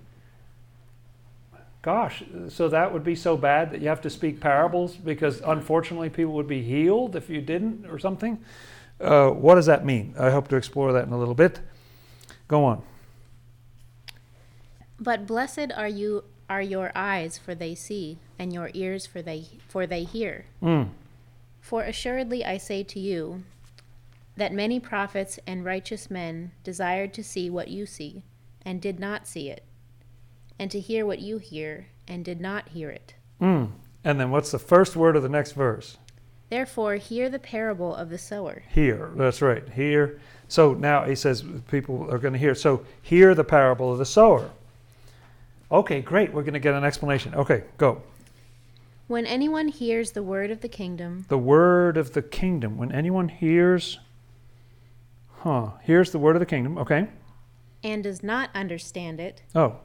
Gosh, 1.83 2.23
so 2.49 2.69
that 2.69 2.93
would 2.93 3.05
be 3.05 3.15
so 3.15 3.39
bad 3.39 3.71
that 3.71 3.81
you 3.81 3.89
have 3.89 4.03
to 4.03 4.11
speak 4.11 4.39
parables 4.39 4.97
because 4.97 5.41
unfortunately 5.41 6.11
people 6.11 6.35
would 6.35 6.49
be 6.49 6.63
healed 6.63 7.17
if 7.17 7.31
you 7.31 7.41
didn't 7.41 7.87
or 7.87 7.99
something? 7.99 8.39
Uh, 9.01 9.31
what 9.31 9.55
does 9.55 9.67
that 9.67 9.85
mean? 9.85 10.15
I 10.19 10.31
hope 10.31 10.49
to 10.49 10.57
explore 10.57 10.93
that 10.93 11.07
in 11.07 11.13
a 11.13 11.19
little 11.19 11.35
bit. 11.35 11.61
Go 12.49 12.65
on. 12.65 12.83
But 14.99 15.27
blessed 15.27 15.73
are 15.75 15.89
you 15.89 16.25
are 16.51 16.61
your 16.61 16.91
eyes 16.95 17.39
for 17.39 17.55
they 17.55 17.75
see 17.75 18.19
and 18.39 18.53
your 18.53 18.71
ears 18.75 19.07
for 19.07 19.23
they 19.23 19.47
for 19.69 19.87
they 19.87 20.05
hear. 20.05 20.47
Mm. 20.63 20.91
For 21.61 21.83
assuredly 21.83 22.45
I 22.45 22.59
say 22.59 22.83
to 22.83 22.99
you 22.99 23.45
that 24.37 24.53
many 24.53 24.81
prophets 24.81 25.39
and 25.47 25.65
righteous 25.65 26.11
men 26.11 26.53
desired 26.65 27.15
to 27.15 27.25
see 27.25 27.49
what 27.49 27.69
you 27.69 27.87
see 27.87 28.25
and 28.63 28.81
did 28.81 29.01
not 29.01 29.27
see 29.27 29.49
it, 29.49 29.65
and 30.59 30.71
to 30.71 30.81
hear 30.81 31.07
what 31.07 31.21
you 31.21 31.39
hear 31.39 31.87
and 32.07 32.25
did 32.25 32.41
not 32.41 32.71
hear 32.71 32.91
it. 32.91 33.15
Mm. 33.41 33.71
And 34.05 34.21
then 34.21 34.31
what's 34.31 34.51
the 34.51 34.59
first 34.59 34.97
word 34.97 35.17
of 35.17 35.23
the 35.23 35.29
next 35.29 35.53
verse? 35.53 35.97
Therefore, 36.51 36.97
hear 36.97 37.29
the 37.29 37.39
parable 37.39 37.95
of 37.95 38.11
the 38.11 38.19
sower. 38.19 38.63
Hear. 38.75 39.11
That's 39.15 39.41
right. 39.41 39.67
Hear. 39.71 40.21
So 40.49 40.75
now 40.75 41.05
he 41.05 41.15
says 41.15 41.45
people 41.71 42.11
are 42.11 42.19
going 42.19 42.33
to 42.33 42.39
hear. 42.39 42.55
So 42.57 42.85
hear 43.03 43.35
the 43.35 43.45
parable 43.45 43.93
of 43.93 43.99
the 43.99 44.05
sower. 44.05 44.51
Okay, 45.71 46.01
great. 46.01 46.33
We're 46.33 46.43
going 46.43 46.55
to 46.55 46.61
get 46.61 46.75
an 46.75 46.83
explanation. 46.85 47.35
Okay, 47.37 47.63
go. 47.79 48.03
When 49.07 49.27
anyone 49.27 49.69
hears 49.69 50.11
the 50.13 50.23
word 50.23 50.51
of 50.51 50.61
the 50.61 50.69
kingdom, 50.69 51.25
The 51.29 51.39
word 51.39 51.97
of 51.97 52.13
the 52.15 52.23
kingdom. 52.23 52.77
When 52.77 52.91
anyone 52.93 53.29
hears, 53.29 53.99
huh, 55.39 55.71
hears 55.83 56.11
the 56.13 56.19
word 56.19 56.37
of 56.37 56.41
the 56.41 56.47
kingdom. 56.47 56.77
Okay. 56.79 57.07
and 57.83 58.03
does 58.05 58.23
not 58.23 58.51
understand 58.55 59.19
it, 59.21 59.43
Oh, 59.55 59.77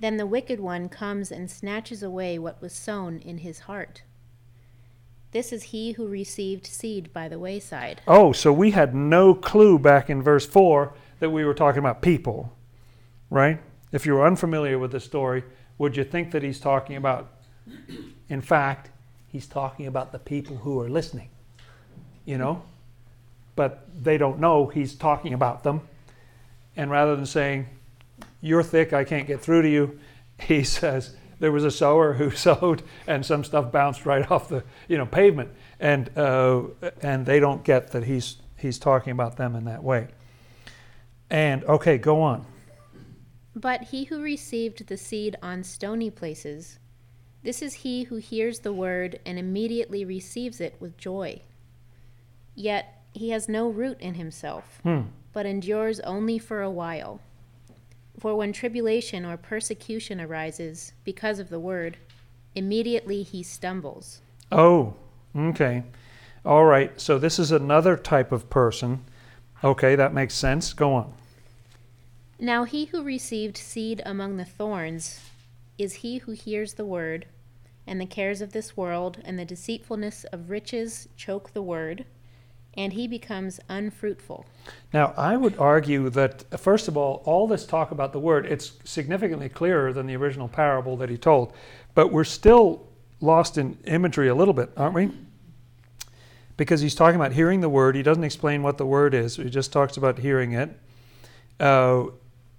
then 0.00 0.16
the 0.16 0.26
wicked 0.26 0.58
one 0.60 0.88
comes 0.88 1.30
and 1.30 1.50
snatches 1.50 2.02
away 2.02 2.38
what 2.38 2.60
was 2.62 2.72
sown 2.72 3.18
in 3.18 3.38
his 3.38 3.60
heart. 3.60 4.02
This 5.32 5.52
is 5.52 5.64
he 5.64 5.92
who 5.92 6.08
received 6.08 6.66
seed 6.66 7.12
by 7.12 7.28
the 7.28 7.38
wayside. 7.38 8.00
Oh, 8.06 8.32
so 8.32 8.52
we 8.52 8.72
had 8.72 8.94
no 8.94 9.34
clue 9.34 9.78
back 9.78 10.10
in 10.10 10.22
verse 10.22 10.46
4 10.46 10.92
that 11.20 11.30
we 11.30 11.44
were 11.44 11.54
talking 11.54 11.78
about 11.78 12.02
people, 12.02 12.52
right? 13.28 13.60
If 13.92 14.06
you 14.06 14.14
were 14.14 14.26
unfamiliar 14.26 14.78
with 14.78 14.90
the 14.90 15.00
story, 15.00 15.44
would 15.78 15.96
you 15.96 16.04
think 16.04 16.32
that 16.32 16.42
he's 16.42 16.58
talking 16.58 16.96
about, 16.96 17.30
in 18.28 18.40
fact, 18.40 18.90
he's 19.28 19.46
talking 19.46 19.86
about 19.86 20.10
the 20.10 20.18
people 20.18 20.56
who 20.56 20.80
are 20.80 20.88
listening, 20.88 21.28
you 22.24 22.36
know? 22.36 22.62
But 23.54 23.86
they 24.02 24.18
don't 24.18 24.40
know 24.40 24.66
he's 24.66 24.94
talking 24.94 25.32
about 25.32 25.62
them. 25.62 25.82
And 26.76 26.90
rather 26.90 27.14
than 27.14 27.26
saying, 27.26 27.68
You're 28.40 28.62
thick, 28.62 28.92
I 28.92 29.04
can't 29.04 29.26
get 29.26 29.40
through 29.40 29.62
to 29.62 29.68
you, 29.68 30.00
he 30.40 30.64
says, 30.64 31.14
There 31.40 31.50
was 31.50 31.64
a 31.64 31.70
sower 31.70 32.12
who 32.12 32.30
sowed, 32.46 32.82
and 33.06 33.26
some 33.26 33.42
stuff 33.42 33.72
bounced 33.72 34.06
right 34.06 34.30
off 34.30 34.48
the 34.48 34.62
you 34.86 34.96
know, 34.96 35.06
pavement. 35.06 35.50
And, 35.80 36.16
uh, 36.16 36.62
and 37.02 37.26
they 37.26 37.40
don't 37.40 37.64
get 37.64 37.90
that 37.92 38.04
he's, 38.04 38.36
he's 38.56 38.78
talking 38.78 39.10
about 39.10 39.36
them 39.36 39.56
in 39.56 39.64
that 39.64 39.82
way. 39.82 40.08
And, 41.28 41.64
okay, 41.64 41.98
go 41.98 42.22
on. 42.22 42.46
But 43.54 43.84
he 43.84 44.04
who 44.04 44.22
received 44.22 44.86
the 44.86 44.96
seed 44.96 45.36
on 45.42 45.64
stony 45.64 46.10
places, 46.10 46.78
this 47.42 47.62
is 47.62 47.74
he 47.74 48.04
who 48.04 48.16
hears 48.16 48.60
the 48.60 48.72
word 48.72 49.18
and 49.24 49.38
immediately 49.38 50.04
receives 50.04 50.60
it 50.60 50.76
with 50.78 50.96
joy. 50.96 51.40
Yet 52.54 53.02
he 53.12 53.30
has 53.30 53.48
no 53.48 53.68
root 53.68 53.98
in 54.00 54.14
himself, 54.14 54.80
Hmm. 54.82 55.02
but 55.32 55.46
endures 55.46 56.00
only 56.00 56.38
for 56.38 56.62
a 56.62 56.70
while. 56.70 57.20
For 58.20 58.36
when 58.36 58.52
tribulation 58.52 59.24
or 59.24 59.38
persecution 59.38 60.20
arises 60.20 60.92
because 61.04 61.38
of 61.38 61.48
the 61.48 61.58
word, 61.58 61.96
immediately 62.54 63.22
he 63.22 63.42
stumbles. 63.42 64.20
Oh, 64.52 64.92
okay. 65.34 65.84
All 66.44 66.66
right. 66.66 67.00
So 67.00 67.18
this 67.18 67.38
is 67.38 67.50
another 67.50 67.96
type 67.96 68.30
of 68.30 68.50
person. 68.50 69.06
Okay, 69.64 69.96
that 69.96 70.12
makes 70.12 70.34
sense. 70.34 70.74
Go 70.74 70.92
on. 70.92 71.14
Now 72.38 72.64
he 72.64 72.84
who 72.84 73.02
received 73.02 73.56
seed 73.56 74.02
among 74.04 74.36
the 74.36 74.44
thorns 74.44 75.20
is 75.78 75.94
he 75.94 76.18
who 76.18 76.32
hears 76.32 76.74
the 76.74 76.84
word, 76.84 77.24
and 77.86 77.98
the 77.98 78.06
cares 78.06 78.42
of 78.42 78.52
this 78.52 78.76
world 78.76 79.16
and 79.24 79.38
the 79.38 79.46
deceitfulness 79.46 80.24
of 80.24 80.50
riches 80.50 81.08
choke 81.16 81.54
the 81.54 81.62
word, 81.62 82.04
and 82.74 82.92
he 82.92 83.08
becomes 83.08 83.60
unfruitful. 83.68 84.46
Now, 84.92 85.12
I 85.16 85.36
would 85.36 85.58
argue 85.58 86.08
that, 86.10 86.58
first 86.58 86.88
of 86.88 86.96
all, 86.96 87.22
all 87.24 87.46
this 87.46 87.66
talk 87.66 87.90
about 87.90 88.12
the 88.12 88.20
word, 88.20 88.46
it's 88.46 88.72
significantly 88.84 89.48
clearer 89.48 89.92
than 89.92 90.06
the 90.06 90.16
original 90.16 90.48
parable 90.48 90.96
that 90.98 91.10
he 91.10 91.16
told. 91.16 91.52
But 91.94 92.12
we're 92.12 92.24
still 92.24 92.86
lost 93.20 93.58
in 93.58 93.76
imagery 93.84 94.28
a 94.28 94.34
little 94.34 94.54
bit, 94.54 94.70
aren't 94.76 94.94
we? 94.94 95.10
Because 96.56 96.80
he's 96.80 96.94
talking 96.94 97.16
about 97.16 97.32
hearing 97.32 97.60
the 97.60 97.68
word. 97.68 97.96
He 97.96 98.02
doesn't 98.02 98.24
explain 98.24 98.62
what 98.62 98.78
the 98.78 98.86
word 98.86 99.14
is, 99.14 99.36
he 99.36 99.50
just 99.50 99.72
talks 99.72 99.96
about 99.96 100.18
hearing 100.18 100.52
it. 100.52 100.70
Uh, 101.58 102.06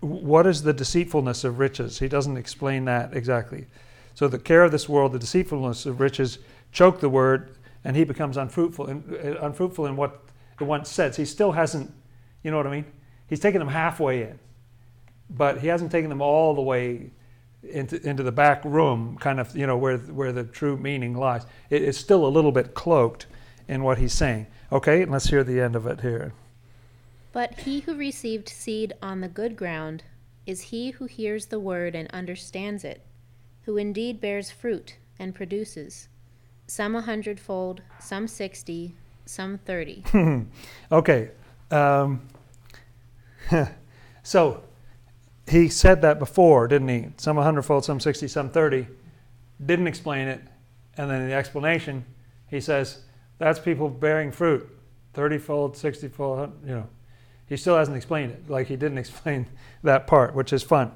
what 0.01 0.47
is 0.47 0.63
the 0.63 0.73
deceitfulness 0.73 1.43
of 1.43 1.59
riches? 1.59 1.99
He 1.99 2.07
doesn't 2.07 2.37
explain 2.37 2.85
that 2.85 3.15
exactly. 3.15 3.67
So, 4.15 4.27
the 4.27 4.39
care 4.39 4.63
of 4.63 4.71
this 4.71 4.89
world, 4.89 5.13
the 5.13 5.19
deceitfulness 5.19 5.85
of 5.85 5.99
riches, 5.99 6.39
choke 6.71 6.99
the 6.99 7.09
word, 7.09 7.55
and 7.83 7.95
he 7.95 8.03
becomes 8.03 8.37
unfruitful. 8.37 8.87
And, 8.87 9.13
uh, 9.13 9.39
unfruitful 9.41 9.85
in 9.85 9.95
what 9.95 10.23
it 10.59 10.63
once 10.63 10.89
says. 10.89 11.17
He 11.17 11.25
still 11.25 11.53
hasn't 11.53 11.91
you 12.43 12.51
know 12.51 12.57
what 12.57 12.67
I 12.67 12.71
mean? 12.71 12.85
He's 13.27 13.39
taken 13.39 13.59
them 13.59 13.69
halfway 13.69 14.23
in, 14.23 14.39
but 15.29 15.59
he 15.59 15.67
hasn't 15.67 15.91
taken 15.91 16.09
them 16.09 16.21
all 16.21 16.53
the 16.53 16.61
way 16.61 17.11
into, 17.63 18.01
into 18.07 18.23
the 18.23 18.31
back 18.31 18.65
room, 18.65 19.17
kind 19.19 19.39
of, 19.39 19.55
you 19.55 19.67
know, 19.67 19.77
where, 19.77 19.97
where 19.97 20.31
the 20.31 20.43
true 20.43 20.77
meaning 20.77 21.15
lies. 21.15 21.45
It, 21.69 21.83
it's 21.83 21.97
still 21.97 22.25
a 22.25 22.29
little 22.29 22.51
bit 22.51 22.73
cloaked 22.73 23.27
in 23.67 23.83
what 23.83 23.99
he's 23.99 24.13
saying. 24.13 24.47
Okay, 24.71 25.05
let's 25.05 25.29
hear 25.29 25.43
the 25.43 25.61
end 25.61 25.75
of 25.75 25.85
it 25.85 26.01
here. 26.01 26.33
But 27.31 27.59
he 27.59 27.81
who 27.81 27.95
received 27.95 28.49
seed 28.49 28.93
on 29.01 29.21
the 29.21 29.27
good 29.27 29.55
ground 29.55 30.03
is 30.45 30.61
he 30.61 30.91
who 30.91 31.05
hears 31.05 31.45
the 31.45 31.59
word 31.59 31.95
and 31.95 32.09
understands 32.09 32.83
it, 32.83 33.05
who 33.63 33.77
indeed 33.77 34.19
bears 34.19 34.49
fruit 34.49 34.97
and 35.19 35.35
produces, 35.35 36.09
some 36.71 36.95
a 36.95 37.01
hundredfold, 37.01 37.81
some 37.99 38.29
sixty, 38.29 38.95
some 39.25 39.57
thirty. 39.57 40.05
okay, 40.91 41.31
um, 41.69 42.21
so 44.23 44.63
he 45.49 45.67
said 45.67 46.01
that 46.01 46.17
before, 46.17 46.69
didn't 46.69 46.87
he? 46.87 47.07
Some 47.17 47.35
100 47.35 47.63
fold, 47.63 47.83
some 47.83 47.99
60, 47.99 48.25
some 48.29 48.49
30. 48.49 48.87
Didn't 49.65 49.87
explain 49.87 50.29
it. 50.29 50.39
And 50.95 51.11
then 51.11 51.23
in 51.23 51.27
the 51.27 51.33
explanation, 51.33 52.05
he 52.47 52.61
says, 52.61 53.01
that's 53.37 53.59
people 53.59 53.89
bearing 53.89 54.31
fruit 54.31 54.69
30 55.13 55.39
fold, 55.39 55.75
60 55.75 56.07
fold, 56.07 56.53
you 56.65 56.71
know. 56.71 56.87
He 57.47 57.57
still 57.57 57.75
hasn't 57.75 57.97
explained 57.97 58.31
it, 58.31 58.49
like 58.49 58.67
he 58.67 58.77
didn't 58.77 58.97
explain 59.05 59.45
that 59.83 60.07
part, 60.07 60.33
which 60.33 60.53
is 60.53 60.63
fun. 60.63 60.93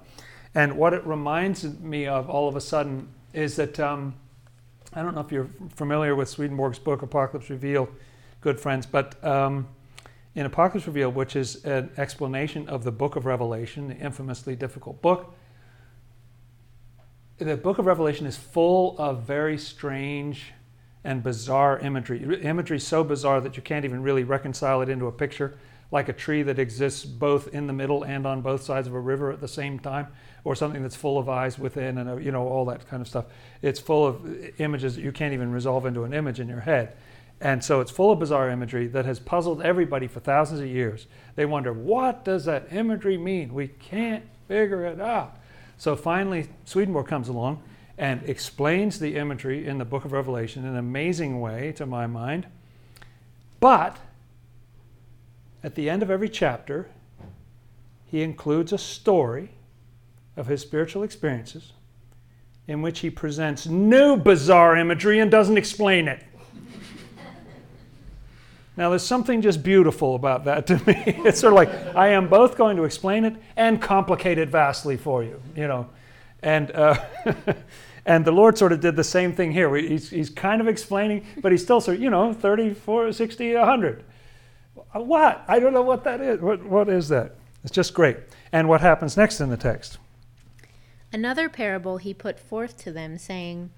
And 0.54 0.78
what 0.78 0.94
it 0.94 1.06
reminds 1.06 1.66
me 1.66 2.08
of 2.08 2.30
all 2.30 2.48
of 2.48 2.56
a 2.56 2.62
sudden 2.62 3.10
is 3.34 3.58
that 3.58 3.78
um, 3.78 4.16
I 4.98 5.04
don't 5.04 5.14
know 5.14 5.20
if 5.20 5.30
you're 5.30 5.50
familiar 5.76 6.16
with 6.16 6.30
Swedenborg's 6.30 6.80
book, 6.80 7.02
Apocalypse 7.02 7.50
Revealed, 7.50 7.90
good 8.40 8.62
friends, 8.62 8.86
but 8.86 9.22
um, 9.26 9.68
in 10.36 10.46
Apocalypse 10.46 10.88
Revealed, 10.88 11.16
which 11.16 11.36
is 11.36 11.66
an 11.66 11.92
explanation 11.98 12.70
of 12.70 12.86
the 12.86 12.94
book 12.94 13.18
of 13.18 13.26
Revelation, 13.26 13.90
the 13.90 13.98
infamously 13.98 14.56
difficult 14.56 15.02
book, 15.02 15.36
the 17.40 17.58
book 17.58 17.78
of 17.78 17.86
Revelation 17.86 18.26
is 18.26 18.38
full 18.38 18.96
of 18.98 19.24
very 19.24 19.58
strange 19.58 20.54
and 21.04 21.22
bizarre 21.22 21.78
imagery. 21.80 22.42
Imagery 22.42 22.80
so 22.80 23.04
bizarre 23.04 23.42
that 23.42 23.58
you 23.58 23.64
can't 23.64 23.84
even 23.84 24.02
really 24.02 24.24
reconcile 24.24 24.82
it 24.82 24.88
into 24.88 25.08
a 25.08 25.12
picture, 25.12 25.58
like 25.92 26.08
a 26.08 26.14
tree 26.14 26.42
that 26.44 26.58
exists 26.58 27.04
both 27.04 27.50
in 27.50 27.68
the 27.68 27.74
middle 27.74 28.04
and 28.04 28.26
on 28.26 28.40
both 28.40 28.64
sides 28.64 28.88
of 28.88 28.94
a 28.94 29.00
river 29.00 29.30
at 29.30 29.42
the 29.42 29.48
same 29.50 29.78
time, 29.78 30.08
or 30.46 30.56
something 30.56 30.82
that's 30.82 30.96
full 30.96 31.18
of 31.18 31.28
eyes 31.28 31.60
within, 31.60 31.98
and 31.98 32.10
uh, 32.10 32.16
you 32.16 32.32
know 32.32 32.48
all 32.48 32.64
that 32.66 32.88
kind 32.88 33.02
of 33.02 33.08
stuff. 33.08 33.26
It's 33.62 33.80
full 33.80 34.06
of 34.06 34.60
images 34.62 34.96
that 34.96 35.02
you 35.02 35.12
can't 35.12 35.34
even 35.34 35.52
resolve 35.52 35.86
into 35.86 36.04
an 36.04 36.14
image 36.14 36.40
in 36.40 36.48
your 36.48 36.62
head. 36.62 36.96
And 37.42 37.62
so 37.62 37.82
it's 37.82 37.92
full 37.92 38.12
of 38.12 38.20
bizarre 38.20 38.50
imagery 38.50 38.88
that 38.88 39.06
has 39.06 39.20
puzzled 39.20 39.62
everybody 39.62 40.08
for 40.08 40.22
thousands 40.22 40.62
of 40.62 40.68
years. 40.68 41.08
They 41.36 41.46
wonder, 41.46 41.74
what 41.74 42.24
does 42.24 42.46
that 42.46 42.72
imagery 42.72 43.18
mean? 43.18 43.54
We 43.54 43.68
can't 43.68 44.24
figure 44.48 44.86
it 44.86 45.02
out. 45.02 45.38
So 45.78 45.98
finally, 45.98 46.48
Swedenborg 46.64 47.08
comes 47.08 47.28
along 47.28 47.62
and 47.98 48.22
explains 48.24 49.00
the 49.00 49.18
imagery 49.18 49.68
in 49.68 49.80
the 49.80 49.86
book 49.86 50.06
of 50.06 50.12
Revelation 50.12 50.64
in 50.64 50.70
an 50.70 50.78
amazing 50.78 51.42
way, 51.42 51.74
to 51.74 51.86
my 51.86 52.08
mind. 52.08 52.48
But 53.60 53.98
at 55.64 55.76
the 55.76 55.90
end 55.90 56.04
of 56.04 56.12
every 56.12 56.30
chapter, 56.30 56.88
he 58.06 58.22
includes 58.22 58.72
a 58.72 58.78
story 58.78 59.50
of 60.38 60.48
his 60.48 60.62
spiritual 60.62 61.04
experiences 61.04 61.74
in 62.68 62.82
which 62.82 63.00
he 63.00 63.10
presents 63.10 63.68
new 63.68 64.18
bizarre 64.18 64.76
imagery 64.76 65.20
and 65.20 65.30
doesn't 65.30 65.58
explain 65.58 66.08
it. 66.08 66.24
Now, 68.78 68.90
there's 68.90 69.04
something 69.04 69.42
just 69.42 69.64
beautiful 69.64 70.16
about 70.16 70.46
that 70.46 70.68
to 70.68 70.76
me. 70.86 71.04
It's 71.26 71.40
sort 71.40 71.54
of 71.54 71.58
like 71.58 71.96
I 71.96 72.10
am 72.10 72.28
both 72.28 72.58
going 72.58 72.76
to 72.78 72.84
explain 72.84 73.24
it 73.24 73.36
and 73.56 73.82
complicate 73.82 74.38
it 74.38 74.50
vastly 74.50 74.98
for 74.98 75.24
you, 75.24 75.42
you 75.56 75.68
know. 75.68 75.88
And, 76.44 76.72
uh, 76.72 77.02
and 78.06 78.26
the 78.26 78.34
Lord 78.34 78.58
sort 78.58 78.74
of 78.74 78.82
did 78.82 78.98
the 78.98 79.04
same 79.04 79.32
thing 79.32 79.54
here. 79.54 79.74
He's, 79.76 80.10
he's 80.10 80.30
kind 80.30 80.60
of 80.60 80.68
explaining, 80.68 81.26
but 81.42 81.54
he's 81.54 81.64
still 81.64 81.80
sort 81.80 81.98
of, 81.98 82.04
you 82.04 82.10
know, 82.10 82.34
30, 82.34 82.74
40, 82.74 83.14
60, 83.14 83.56
100. 83.56 84.04
What? 84.92 85.46
I 85.48 85.60
don't 85.60 85.74
know 85.74 85.82
what 85.82 86.04
that 86.04 86.20
is. 86.20 86.42
What, 86.42 86.64
what 86.66 86.90
is 86.90 87.08
that? 87.10 87.36
It's 87.64 87.72
just 87.72 87.94
great. 87.94 88.18
And 88.52 88.68
what 88.68 88.82
happens 88.82 89.16
next 89.16 89.40
in 89.40 89.50
the 89.50 89.58
text? 89.58 90.00
Another 91.12 91.50
parable 91.50 91.98
he 91.98 92.14
put 92.14 92.40
forth 92.40 92.78
to 92.78 92.92
them, 92.92 93.18
saying, 93.18 93.72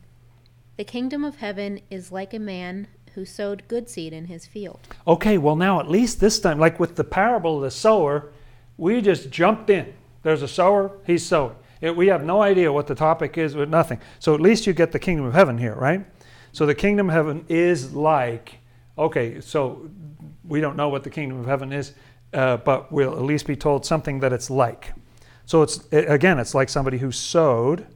The 0.77 0.83
kingdom 0.83 1.23
of 1.23 1.37
heaven 1.37 1.81
is 1.89 2.11
like 2.11 2.33
a 2.33 2.39
man 2.39 2.87
who 3.13 3.25
sowed 3.25 3.67
good 3.67 3.89
seed 3.89 4.13
in 4.13 4.25
his 4.25 4.45
field. 4.45 4.79
Okay, 5.07 5.37
well, 5.37 5.55
now 5.55 5.79
at 5.79 5.89
least 5.89 6.19
this 6.19 6.39
time, 6.39 6.59
like 6.59 6.79
with 6.79 6.95
the 6.95 7.03
parable 7.03 7.57
of 7.57 7.63
the 7.63 7.71
sower, 7.71 8.31
we 8.77 9.01
just 9.01 9.31
jumped 9.31 9.69
in. 9.69 9.93
There's 10.23 10.43
a 10.43 10.47
sower, 10.47 10.91
he's 11.05 11.25
sowing. 11.25 11.55
It, 11.81 11.95
we 11.95 12.07
have 12.07 12.23
no 12.23 12.41
idea 12.41 12.71
what 12.71 12.87
the 12.87 12.95
topic 12.95 13.37
is, 13.37 13.55
with 13.55 13.69
nothing. 13.69 13.99
So 14.19 14.33
at 14.33 14.41
least 14.41 14.67
you 14.67 14.73
get 14.73 14.91
the 14.91 14.99
kingdom 14.99 15.25
of 15.25 15.33
heaven 15.33 15.57
here, 15.57 15.75
right? 15.75 16.05
So 16.51 16.65
the 16.65 16.75
kingdom 16.75 17.09
of 17.09 17.13
heaven 17.15 17.45
is 17.49 17.93
like, 17.93 18.59
okay, 18.97 19.41
so 19.41 19.89
we 20.43 20.61
don't 20.61 20.75
know 20.75 20.89
what 20.89 21.03
the 21.03 21.09
kingdom 21.09 21.39
of 21.39 21.45
heaven 21.45 21.71
is, 21.71 21.93
uh, 22.33 22.57
but 22.57 22.91
we'll 22.91 23.13
at 23.13 23.21
least 23.21 23.47
be 23.47 23.55
told 23.55 23.85
something 23.85 24.19
that 24.19 24.33
it's 24.33 24.49
like. 24.49 24.93
So 25.47 25.61
it's 25.61 25.87
again, 25.93 26.39
it's 26.39 26.53
like 26.53 26.67
somebody 26.67 26.97
who 26.97 27.11
sowed. 27.11 27.87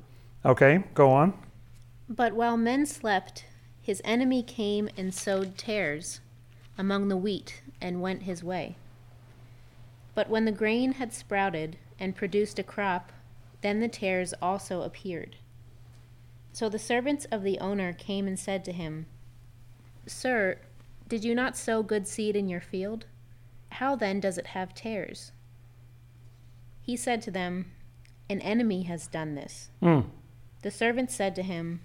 Okay, 0.46 0.86
go 0.94 1.12
on. 1.12 1.34
But 2.08 2.34
while 2.34 2.56
men 2.56 2.86
slept, 2.86 3.44
his 3.82 4.02
enemy 4.06 4.42
came 4.42 4.90
and 4.96 5.14
sowed 5.14 5.58
tares 5.58 6.22
among 6.78 7.10
the 7.10 7.18
wheat 7.18 7.62
and 7.82 8.02
went 8.02 8.24
his 8.24 8.42
way. 8.42 8.78
But 10.16 10.30
when 10.30 10.46
the 10.46 10.54
grain 10.54 10.94
had 10.94 11.14
sprouted 11.14 11.76
and 12.00 12.16
produced 12.16 12.58
a 12.58 12.64
crop, 12.64 13.12
then 13.62 13.82
the 13.82 13.90
tares 13.90 14.34
also 14.42 14.84
appeared. 14.84 15.36
So 16.54 16.70
the 16.70 16.80
servants 16.80 17.26
of 17.26 17.44
the 17.44 17.60
owner 17.60 17.92
came 17.92 18.28
and 18.28 18.40
said 18.40 18.64
to 18.66 18.72
him, 18.72 19.08
Sir, 20.08 20.58
did 21.10 21.26
you 21.26 21.36
not 21.36 21.58
sow 21.58 21.84
good 21.84 22.08
seed 22.08 22.38
in 22.38 22.48
your 22.48 22.62
field? 22.62 23.08
How 23.72 23.98
then 23.98 24.22
does 24.22 24.38
it 24.38 24.48
have 24.48 24.74
tares? 24.74 25.34
He 26.91 26.97
said 26.97 27.21
to 27.21 27.32
them, 27.32 27.71
An 28.30 28.41
enemy 28.41 28.84
has 28.84 29.08
done 29.08 29.36
this. 29.36 29.69
Mm. 29.82 30.08
The 30.62 30.71
servants 30.71 31.15
said 31.15 31.36
to 31.36 31.41
him, 31.41 31.80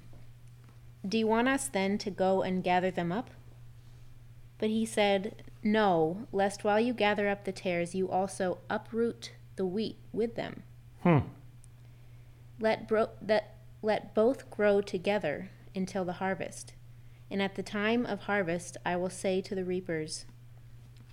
Do 1.08 1.16
you 1.16 1.28
want 1.28 1.46
us 1.46 1.68
then 1.68 1.96
to 1.98 2.10
go 2.10 2.42
and 2.42 2.64
gather 2.64 2.90
them 2.90 3.12
up? 3.12 3.30
But 4.58 4.70
he 4.70 4.84
said, 4.84 5.44
No, 5.62 6.26
lest 6.32 6.64
while 6.64 6.80
you 6.80 6.92
gather 6.92 7.28
up 7.28 7.44
the 7.44 7.52
tares, 7.52 7.94
you 7.94 8.10
also 8.10 8.58
uproot 8.68 9.30
the 9.54 9.64
wheat 9.64 9.96
with 10.12 10.34
them. 10.34 10.64
Hmm. 11.04 11.18
Let, 12.58 12.88
bro- 12.88 13.10
that, 13.22 13.58
let 13.82 14.12
both 14.12 14.50
grow 14.50 14.80
together 14.80 15.50
until 15.72 16.04
the 16.04 16.14
harvest. 16.14 16.72
And 17.30 17.40
at 17.40 17.54
the 17.54 17.62
time 17.62 18.04
of 18.04 18.22
harvest, 18.22 18.76
I 18.84 18.96
will 18.96 19.10
say 19.10 19.40
to 19.42 19.54
the 19.54 19.64
reapers, 19.64 20.26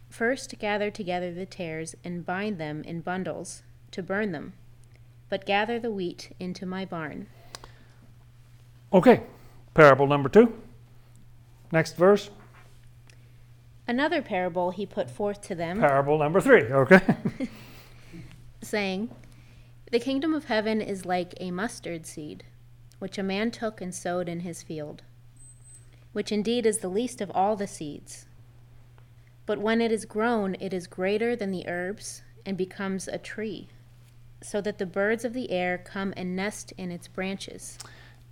First 0.10 0.58
gather 0.58 0.90
together 0.90 1.32
the 1.32 1.46
tares 1.46 1.94
and 2.04 2.26
bind 2.26 2.58
them 2.58 2.82
in 2.86 3.02
bundles 3.02 3.62
to 3.94 4.04
burn 4.04 4.32
them, 4.32 4.54
but 5.30 5.46
gather 5.46 5.80
the 5.80 5.92
wheat 5.92 6.36
into 6.40 6.66
my 6.66 6.86
barn. 6.86 7.28
Okay, 8.92 9.24
parable 9.74 10.08
number 10.08 10.30
two. 10.30 10.54
Next 11.72 11.96
verse. 11.96 12.30
Another 13.88 14.22
parable 14.22 14.72
he 14.72 14.86
put 14.86 15.10
forth 15.10 15.42
to 15.42 15.56
them, 15.56 15.80
Parable 15.80 16.18
number 16.18 16.40
three. 16.40 16.62
Okay. 16.62 17.02
saying, 18.62 19.10
The 19.92 20.00
kingdom 20.00 20.34
of 20.34 20.46
heaven 20.46 20.82
is 20.82 21.06
like 21.06 21.34
a 21.40 21.52
mustard 21.52 22.06
seed, 22.06 22.46
which 23.00 23.18
a 23.18 23.24
man 23.24 23.52
took 23.52 23.82
and 23.82 23.94
sowed 23.94 24.30
in 24.30 24.42
his 24.42 24.64
field, 24.64 25.04
which 26.14 26.32
indeed 26.32 26.66
is 26.66 26.78
the 26.78 26.88
least 26.88 27.20
of 27.20 27.32
all 27.32 27.56
the 27.56 27.68
seeds. 27.68 28.26
But 29.46 29.60
when 29.60 29.82
it 29.82 29.92
is 29.92 30.06
grown, 30.06 30.56
it 30.60 30.74
is 30.74 30.88
greater 30.88 31.36
than 31.36 31.52
the 31.52 31.68
herbs 31.68 32.22
and 32.46 32.58
becomes 32.58 33.08
a 33.08 33.18
tree, 33.18 33.68
so 34.44 34.62
that 34.62 34.78
the 34.78 34.86
birds 34.86 35.26
of 35.26 35.34
the 35.34 35.52
air 35.52 35.78
come 35.78 36.14
and 36.18 36.36
nest 36.36 36.74
in 36.78 36.92
its 36.92 37.08
branches. 37.08 37.78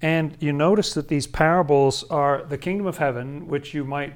And 0.02 0.36
you 0.40 0.52
notice 0.52 0.94
that 0.96 1.08
these 1.08 1.28
parables 1.28 2.04
are 2.10 2.44
the 2.44 2.58
kingdom 2.58 2.88
of 2.88 2.98
heaven, 2.98 3.48
which 3.48 3.74
you 3.74 3.86
might, 3.86 4.16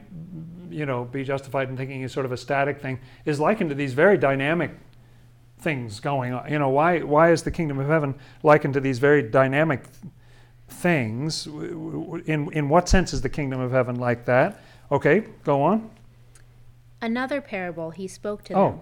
you 0.69 0.85
know, 0.85 1.05
be 1.05 1.23
justified 1.23 1.69
in 1.69 1.77
thinking 1.77 2.01
is 2.01 2.11
sort 2.11 2.25
of 2.25 2.31
a 2.31 2.37
static 2.37 2.81
thing, 2.81 2.99
is 3.23 3.39
likened 3.39 3.69
to 3.69 3.75
these 3.75 3.93
very 3.93 4.17
dynamic 4.17 4.71
things 5.59 5.99
going 5.99 6.33
on. 6.33 6.51
You 6.51 6.57
know, 6.59 6.69
why 6.69 6.99
why 7.01 7.31
is 7.31 7.43
the 7.43 7.51
kingdom 7.51 7.79
of 7.79 7.87
heaven 7.87 8.15
likened 8.43 8.73
to 8.73 8.79
these 8.79 8.99
very 8.99 9.21
dynamic 9.21 9.85
things? 10.67 11.45
In 11.45 12.49
in 12.51 12.67
what 12.69 12.89
sense 12.89 13.13
is 13.13 13.21
the 13.21 13.29
kingdom 13.29 13.59
of 13.59 13.71
heaven 13.71 13.95
like 13.95 14.25
that? 14.25 14.59
Okay, 14.91 15.25
go 15.43 15.61
on. 15.61 15.89
Another 17.01 17.41
parable 17.41 17.91
he 17.91 18.07
spoke 18.07 18.43
to 18.45 18.53
Oh. 18.53 18.69
them. 18.69 18.79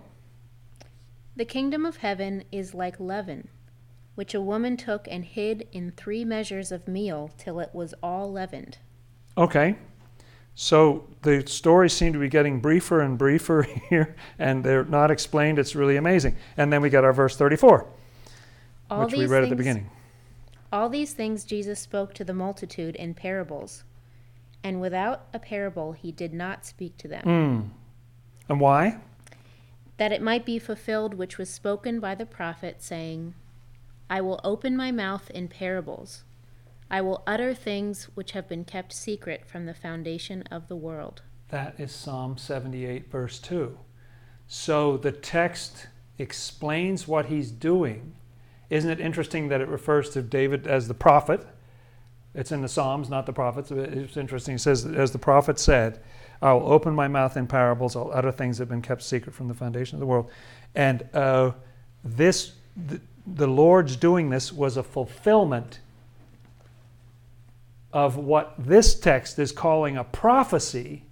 The 1.35 1.45
kingdom 1.45 1.85
of 1.85 1.97
heaven 1.97 2.43
is 2.51 2.73
like 2.73 2.99
leaven, 2.99 3.47
which 4.15 4.33
a 4.33 4.41
woman 4.41 4.77
took 4.77 5.07
and 5.09 5.25
hid 5.25 5.67
in 5.71 5.91
three 5.91 6.23
measures 6.23 6.71
of 6.71 6.87
meal 6.87 7.31
till 7.37 7.59
it 7.59 7.71
was 7.73 7.93
all 8.03 8.31
leavened. 8.31 8.77
Okay. 9.37 9.75
So 10.55 11.07
the 11.23 11.45
stories 11.47 11.93
seem 11.93 12.13
to 12.13 12.19
be 12.19 12.29
getting 12.29 12.59
briefer 12.59 13.01
and 13.01 13.17
briefer 13.17 13.63
here, 13.89 14.15
and 14.37 14.63
they're 14.63 14.85
not 14.85 15.09
explained. 15.09 15.57
It's 15.57 15.75
really 15.75 15.97
amazing. 15.97 16.35
And 16.57 16.71
then 16.71 16.81
we 16.81 16.89
get 16.91 17.03
our 17.03 17.13
verse 17.13 17.35
34, 17.35 17.87
All 18.91 19.05
which 19.05 19.15
we 19.15 19.25
read 19.25 19.43
at 19.43 19.49
the 19.49 19.55
beginning. 19.55 19.89
All 20.71 20.89
these 20.89 21.13
things 21.13 21.43
Jesus 21.43 21.79
spoke 21.79 22.13
to 22.15 22.23
the 22.23 22.33
multitude 22.33 22.95
in 22.95 23.15
parables, 23.15 23.83
and 24.63 24.79
without 24.79 25.25
a 25.33 25.39
parable 25.39 25.93
he 25.93 26.11
did 26.11 26.33
not 26.33 26.65
speak 26.65 26.97
to 26.97 27.07
them, 27.07 27.23
Mm. 27.25 27.69
And 28.49 28.59
why? 28.59 28.99
That 29.97 30.11
it 30.11 30.21
might 30.21 30.45
be 30.45 30.59
fulfilled 30.59 31.13
which 31.13 31.37
was 31.37 31.49
spoken 31.49 31.99
by 31.99 32.15
the 32.15 32.25
prophet, 32.25 32.81
saying, 32.81 33.33
I 34.09 34.21
will 34.21 34.41
open 34.43 34.75
my 34.75 34.91
mouth 34.91 35.29
in 35.31 35.47
parables. 35.47 36.23
I 36.89 37.01
will 37.01 37.23
utter 37.25 37.53
things 37.53 38.09
which 38.13 38.31
have 38.31 38.47
been 38.47 38.65
kept 38.65 38.93
secret 38.93 39.45
from 39.45 39.65
the 39.65 39.73
foundation 39.73 40.43
of 40.51 40.67
the 40.67 40.75
world. 40.75 41.21
That 41.49 41.79
is 41.79 41.91
Psalm 41.91 42.37
78, 42.37 43.09
verse 43.09 43.39
2. 43.39 43.77
So 44.47 44.97
the 44.97 45.11
text 45.11 45.87
explains 46.17 47.07
what 47.07 47.27
he's 47.27 47.51
doing. 47.51 48.15
Isn't 48.69 48.91
it 48.91 48.99
interesting 48.99 49.49
that 49.49 49.61
it 49.61 49.67
refers 49.67 50.09
to 50.11 50.21
David 50.21 50.67
as 50.67 50.87
the 50.87 50.93
prophet? 50.93 51.47
It's 52.35 52.51
in 52.51 52.61
the 52.61 52.67
Psalms, 52.67 53.09
not 53.09 53.25
the 53.25 53.33
prophets. 53.33 53.71
It's 53.71 54.17
interesting. 54.17 54.55
It 54.55 54.61
says, 54.61 54.85
as 54.85 55.11
the 55.11 55.19
prophet 55.19 55.59
said, 55.59 55.99
I 56.43 56.51
will 56.51 56.73
open 56.73 56.93
my 56.93 57.07
mouth 57.07 57.37
in 57.37 57.47
parables, 57.47 57.95
I'll 57.95 58.11
utter 58.13 58.31
things 58.31 58.57
that 58.57 58.63
have 58.63 58.69
been 58.69 58.81
kept 58.81 59.01
secret 59.01 59.33
from 59.33 59.47
the 59.47 59.53
foundation 59.53 59.95
of 59.95 60.01
the 60.01 60.05
world. 60.05 60.29
And 60.75 61.07
uh, 61.13 61.53
this, 62.03 62.51
the, 62.75 62.99
the 63.25 63.47
Lord's 63.47 63.95
doing 63.95 64.29
this 64.29 64.51
was 64.51 64.75
a 64.75 64.83
fulfillment 64.83 65.79
of 67.93 68.17
what 68.17 68.55
this 68.57 68.99
text 68.99 69.39
is 69.39 69.53
calling 69.53 69.95
a 69.95 70.03
prophecy 70.03 71.05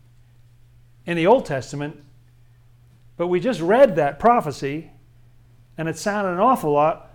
in 1.06 1.16
the 1.16 1.28
Old 1.28 1.46
Testament, 1.46 2.04
but 3.16 3.28
we 3.28 3.40
just 3.40 3.62
read 3.62 3.96
that 3.96 4.20
prophecy 4.20 4.92
and 5.78 5.88
it 5.88 5.98
sounded 5.98 6.32
an 6.32 6.40
awful 6.40 6.74
lot 6.74 7.10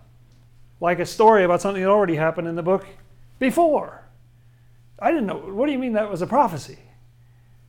like 0.81 1.01
a 1.01 1.07
story 1.07 1.45
about 1.45 1.61
something 1.61 1.83
that 1.83 1.91
already 1.91 2.17
happened 2.17 2.49
in 2.49 2.55
the 2.55 2.63
book 2.63 2.87
before. 3.39 4.05
I 4.99 5.11
didn't 5.11 5.27
know. 5.27 5.37
What 5.37 5.67
do 5.67 5.73
you 5.73 5.79
mean 5.79 5.93
that 5.93 6.11
was 6.11 6.23
a 6.23 6.27
prophecy? 6.27 6.79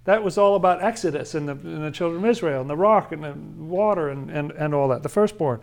That 0.08 0.24
was 0.24 0.38
all 0.38 0.56
about 0.56 0.82
Exodus 0.82 1.36
and 1.36 1.50
the, 1.50 1.52
and 1.52 1.84
the 1.84 1.92
children 1.92 2.24
of 2.24 2.30
Israel 2.30 2.62
and 2.62 2.70
the 2.70 2.78
rock 2.78 3.12
and 3.12 3.26
the 3.26 3.34
water 3.62 4.08
and, 4.08 4.30
and, 4.32 4.52
and 4.52 4.74
all 4.74 4.88
that, 4.88 5.04
the 5.04 5.10
firstborn. 5.10 5.60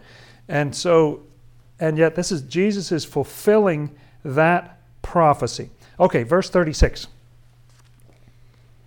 And 0.48 0.76
so, 0.76 1.22
and 1.80 1.96
yet 1.96 2.14
this 2.14 2.30
is, 2.30 2.42
Jesus 2.42 2.92
is 2.92 3.06
fulfilling 3.06 3.96
that 4.22 4.82
prophecy. 5.00 5.70
Okay, 5.98 6.24
verse 6.24 6.50
36. 6.50 7.06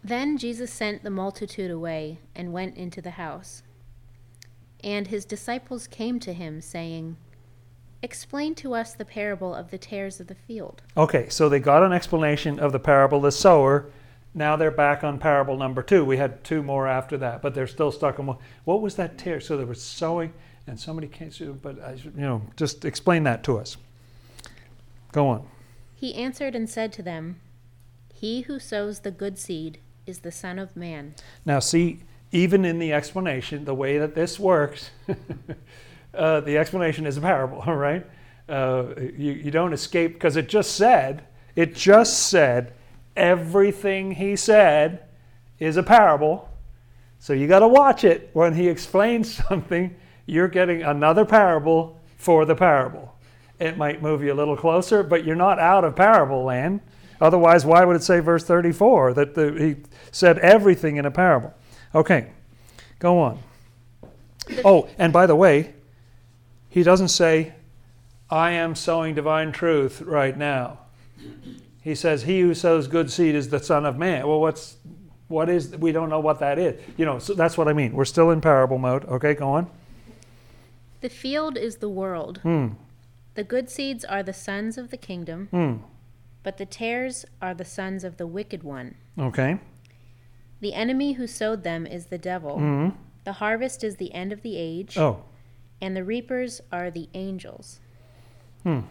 Then 0.03 0.37
Jesus 0.37 0.71
sent 0.71 1.01
the 1.01 1.09
multitude 1.09 1.71
away 1.71 2.19
and 2.35 2.53
went 2.53 2.77
into 2.77 3.01
the 3.01 3.09
house. 3.09 3.63
And 4.83 5.07
his 5.07 5.25
disciples 5.25 5.87
came 5.87 6.19
to 6.19 6.33
him, 6.33 6.61
saying, 6.61 7.17
Explain 8.03 8.53
to 8.55 8.75
us 8.75 8.93
the 8.93 9.05
parable 9.05 9.55
of 9.55 9.71
the 9.71 9.79
tares 9.79 10.19
of 10.19 10.27
the 10.27 10.35
field. 10.35 10.83
Okay, 10.95 11.27
so 11.29 11.49
they 11.49 11.59
got 11.59 11.81
an 11.81 11.93
explanation 11.93 12.59
of 12.59 12.73
the 12.73 12.79
parable 12.79 13.17
of 13.17 13.23
the 13.23 13.31
sower. 13.31 13.87
Now 14.37 14.55
they're 14.55 14.69
back 14.69 15.03
on 15.03 15.17
parable 15.17 15.57
number 15.57 15.81
two. 15.81 16.05
We 16.05 16.17
had 16.17 16.43
two 16.43 16.61
more 16.61 16.87
after 16.87 17.17
that, 17.17 17.41
but 17.41 17.55
they're 17.55 17.65
still 17.65 17.91
stuck 17.91 18.19
on 18.19 18.27
one. 18.27 18.37
What 18.65 18.83
was 18.83 18.95
that 18.97 19.17
tear? 19.17 19.39
So 19.39 19.57
there 19.57 19.65
was 19.65 19.81
sowing, 19.81 20.31
and 20.67 20.79
somebody 20.79 21.07
came 21.07 21.31
to, 21.31 21.53
but 21.55 21.81
I, 21.81 21.93
you 21.93 22.11
know, 22.15 22.43
just 22.55 22.85
explain 22.85 23.23
that 23.23 23.43
to 23.45 23.57
us. 23.57 23.77
Go 25.11 25.27
on. 25.27 25.47
He 25.95 26.13
answered 26.13 26.53
and 26.53 26.69
said 26.69 26.93
to 26.93 27.01
them, 27.01 27.39
He 28.13 28.41
who 28.41 28.59
sows 28.59 28.99
the 28.99 29.09
good 29.09 29.39
seed 29.39 29.79
is 30.05 30.19
the 30.19 30.31
Son 30.31 30.59
of 30.59 30.75
Man. 30.75 31.15
Now, 31.43 31.57
see, 31.57 32.03
even 32.31 32.63
in 32.63 32.77
the 32.77 32.93
explanation, 32.93 33.65
the 33.65 33.73
way 33.73 33.97
that 33.97 34.13
this 34.13 34.39
works, 34.39 34.91
uh, 36.13 36.41
the 36.41 36.59
explanation 36.59 37.07
is 37.07 37.17
a 37.17 37.21
parable, 37.21 37.63
all 37.65 37.75
right? 37.89 38.05
Uh, 38.47 38.93
you, 38.97 39.31
you 39.31 39.49
don't 39.49 39.73
escape 39.73 40.13
because 40.13 40.35
it 40.35 40.47
just 40.47 40.75
said, 40.75 41.25
it 41.55 41.73
just 41.73 42.27
said, 42.27 42.73
everything 43.17 44.11
he 44.11 44.35
said 44.35 45.03
is 45.59 45.77
a 45.77 45.83
parable. 45.83 46.49
So 47.19 47.33
you 47.33 47.47
got 47.47 47.59
to 47.59 47.67
watch 47.67 48.03
it 48.03 48.29
when 48.33 48.53
he 48.53 48.67
explains 48.67 49.33
something. 49.47 49.95
You're 50.25 50.47
getting 50.47 50.83
another 50.83 51.25
parable 51.25 51.99
for 52.17 52.45
the 52.45 52.55
parable. 52.55 53.15
It 53.59 53.77
might 53.77 54.01
move 54.01 54.23
you 54.23 54.31
a 54.33 54.35
little 54.35 54.55
closer, 54.55 55.03
but 55.03 55.25
you're 55.25 55.35
not 55.35 55.59
out 55.59 55.83
of 55.83 55.95
parable 55.95 56.43
land. 56.43 56.81
Otherwise, 57.19 57.65
why 57.65 57.83
would 57.83 57.95
it 57.95 58.03
say 58.03 58.19
verse 58.19 58.43
34 58.43 59.13
that 59.13 59.33
the, 59.33 59.51
he 59.53 59.75
said 60.11 60.37
everything 60.39 60.97
in 60.97 61.05
a 61.05 61.11
parable? 61.11 61.53
Okay, 61.95 62.31
go 62.99 63.19
on. 63.19 63.39
Oh, 64.63 64.87
and 64.97 65.11
by 65.11 65.25
the 65.25 65.35
way, 65.35 65.73
he 66.69 66.83
doesn't 66.83 67.07
say, 67.07 67.53
I 68.29 68.51
am 68.51 68.75
sowing 68.75 69.15
divine 69.15 69.51
truth 69.51 70.01
right 70.01 70.37
now. 70.37 70.79
He 71.87 71.95
says, 71.95 72.23
He 72.23 72.41
who 72.41 72.53
sows 72.53 72.85
good 72.89 73.09
seed 73.09 73.33
is 73.33 73.47
the 73.47 73.59
Son 73.59 73.85
of 73.85 73.97
Man. 73.97 74.27
Well, 74.27 74.41
what's 74.41 74.75
what 75.29 75.47
is 75.47 75.69
we 75.77 75.93
don't 75.93 76.09
know 76.09 76.19
what 76.19 76.39
that 76.39 76.59
is. 76.59 76.81
You 76.97 77.05
know, 77.05 77.17
so 77.17 77.33
that's 77.33 77.57
what 77.57 77.69
I 77.69 77.73
mean. 77.73 77.93
We're 77.93 78.03
still 78.03 78.29
in 78.31 78.41
parable 78.41 78.77
mode. 78.77 79.05
Okay, 79.05 79.33
go 79.33 79.47
on. 79.51 79.69
The 80.99 81.07
field 81.07 81.57
is 81.57 81.77
the 81.77 81.87
world. 81.87 82.39
Hmm. 82.39 82.71
The 83.35 83.45
good 83.45 83.69
seeds 83.69 84.03
are 84.03 84.21
the 84.21 84.33
sons 84.33 84.77
of 84.77 84.91
the 84.91 84.97
kingdom, 84.97 85.47
Hmm. 85.51 85.75
but 86.43 86.57
the 86.57 86.65
tares 86.65 87.25
are 87.41 87.53
the 87.53 87.63
sons 87.63 88.03
of 88.03 88.17
the 88.17 88.27
wicked 88.27 88.63
one. 88.63 88.95
Okay. 89.17 89.57
The 90.59 90.73
enemy 90.73 91.13
who 91.13 91.25
sowed 91.25 91.63
them 91.63 91.87
is 91.87 92.07
the 92.07 92.17
devil. 92.17 92.57
Hmm. 92.57 92.89
The 93.23 93.33
harvest 93.33 93.81
is 93.85 93.95
the 93.95 94.13
end 94.13 94.33
of 94.33 94.41
the 94.41 94.57
age, 94.57 94.97
Oh. 94.97 95.21
and 95.79 95.95
the 95.95 96.03
reapers 96.03 96.59
are 96.69 96.91
the 96.91 97.07
angels. 97.13 97.79
Hmm. 98.63 98.81